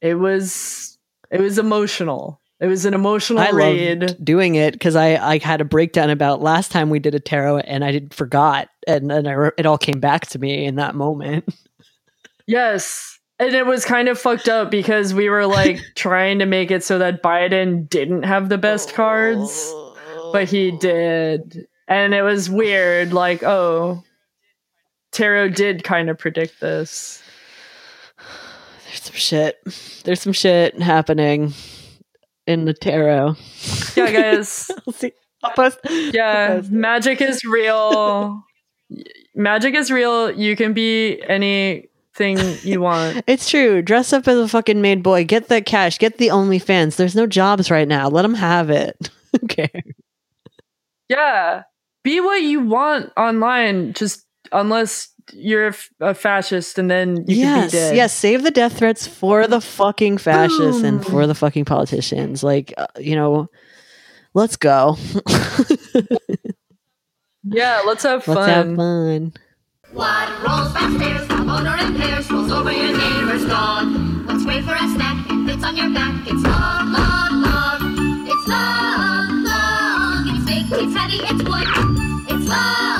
it 0.00 0.14
was 0.14 0.98
it 1.30 1.40
was 1.40 1.58
emotional. 1.58 2.40
It 2.60 2.66
was 2.66 2.84
an 2.84 2.92
emotional 2.92 3.38
I 3.38 3.50
read. 3.50 4.00
loved 4.02 4.24
doing 4.24 4.54
it 4.54 4.72
because 4.74 4.94
I, 4.94 5.16
I 5.16 5.38
had 5.38 5.62
a 5.62 5.64
breakdown 5.64 6.10
about 6.10 6.42
last 6.42 6.70
time 6.70 6.90
we 6.90 6.98
did 6.98 7.14
a 7.14 7.20
tarot 7.20 7.58
and 7.60 7.82
I 7.82 7.90
did 7.90 8.12
forgot 8.12 8.68
and 8.86 9.10
then 9.10 9.26
I, 9.26 9.50
it 9.56 9.64
all 9.64 9.78
came 9.78 9.98
back 9.98 10.26
to 10.28 10.38
me 10.38 10.66
in 10.66 10.76
that 10.76 10.94
moment. 10.94 11.48
Yes. 12.46 13.20
And 13.38 13.54
it 13.54 13.64
was 13.64 13.84
kind 13.84 14.08
of 14.08 14.18
fucked 14.18 14.48
up 14.48 14.72
because 14.72 15.14
we 15.14 15.28
were 15.28 15.46
like 15.46 15.80
trying 15.94 16.40
to 16.40 16.46
make 16.46 16.72
it 16.72 16.82
so 16.82 16.98
that 16.98 17.22
Biden 17.22 17.88
didn't 17.88 18.24
have 18.24 18.48
the 18.48 18.58
best 18.58 18.92
cards, 18.92 19.72
but 20.32 20.48
he 20.48 20.72
did. 20.72 21.68
And 21.86 22.12
it 22.12 22.22
was 22.22 22.50
weird. 22.50 23.12
Like, 23.12 23.44
oh, 23.44 24.02
Tarot 25.12 25.50
did 25.50 25.84
kind 25.84 26.10
of 26.10 26.18
predict 26.18 26.58
this. 26.58 27.22
There's 28.88 29.02
some 29.02 29.14
shit. 29.14 29.60
There's 30.02 30.20
some 30.20 30.32
shit 30.32 30.82
happening 30.82 31.54
in 32.50 32.64
the 32.64 32.74
tarot. 32.74 33.36
Yeah, 33.96 34.10
guys. 34.10 34.70
I'll 35.42 35.52
post. 35.52 35.78
Yeah, 35.88 36.48
I'll 36.50 36.56
post 36.58 36.70
magic 36.70 37.20
is 37.20 37.44
real. 37.44 38.42
magic 39.34 39.74
is 39.74 39.90
real. 39.90 40.30
You 40.30 40.56
can 40.56 40.72
be 40.74 41.22
anything 41.26 41.88
you 42.62 42.80
want. 42.80 43.24
It's 43.26 43.48
true. 43.48 43.80
Dress 43.82 44.12
up 44.12 44.28
as 44.28 44.38
a 44.38 44.48
fucking 44.48 44.82
maid 44.82 45.02
boy. 45.02 45.24
Get 45.24 45.48
that 45.48 45.64
cash. 45.64 45.98
Get 45.98 46.18
the 46.18 46.28
OnlyFans. 46.28 46.96
There's 46.96 47.16
no 47.16 47.26
jobs 47.26 47.70
right 47.70 47.88
now. 47.88 48.08
Let 48.08 48.22
them 48.22 48.34
have 48.34 48.68
it. 48.68 49.10
okay. 49.44 49.82
Yeah. 51.08 51.62
Be 52.02 52.20
what 52.20 52.42
you 52.42 52.60
want 52.60 53.12
online, 53.16 53.92
just 53.92 54.24
unless 54.52 55.08
you're 55.32 55.66
a, 55.66 55.68
f- 55.68 55.90
a 56.00 56.14
fascist 56.14 56.78
and 56.78 56.90
then 56.90 57.16
you 57.18 57.24
can 57.24 57.26
be 57.26 57.34
yes. 57.34 57.72
dead. 57.72 57.96
Yes. 57.96 58.12
Save 58.12 58.42
the 58.42 58.50
death 58.50 58.78
threats 58.78 59.06
for 59.06 59.46
the 59.46 59.60
fucking 59.60 60.18
fascists 60.18 60.82
and 60.82 61.04
for 61.04 61.26
the 61.26 61.34
fucking 61.34 61.64
politicians. 61.64 62.42
Like, 62.42 62.72
uh, 62.76 62.86
you 62.98 63.14
know, 63.16 63.48
let's 64.34 64.56
go. 64.56 64.96
Yeah, 67.44 67.82
let's 67.86 68.02
have 68.02 68.22
fun. 68.24 68.36
let's 68.36 68.48
have 68.50 68.66
fun. 68.66 68.76
fun. 68.76 69.32
What 69.92 70.28
rolls 70.46 70.74
downstairs, 70.74 71.26
the 71.26 71.36
motor 71.36 71.74
impairs, 71.84 72.30
rolls 72.30 72.52
over 72.52 72.70
your 72.70 72.96
neighbor's 72.96 73.46
dog. 73.46 73.86
What's 74.26 74.44
great 74.44 74.62
for 74.64 74.74
a 74.74 74.88
snack 74.94 75.28
and 75.30 75.48
fits 75.48 75.64
on 75.64 75.74
your 75.74 75.90
back? 75.90 76.14
It's 76.26 76.42
long, 76.44 76.92
long, 76.92 77.42
long. 77.42 78.26
It's 78.28 78.46
long, 78.46 79.42
long. 79.42 80.28
It's 80.36 80.44
big, 80.44 80.66
it's 80.84 80.94
heavy, 80.94 81.16
it's 81.24 81.42
wood. 81.42 81.66
It's 82.28 82.46
long, 82.46 82.58
long. 82.58 82.99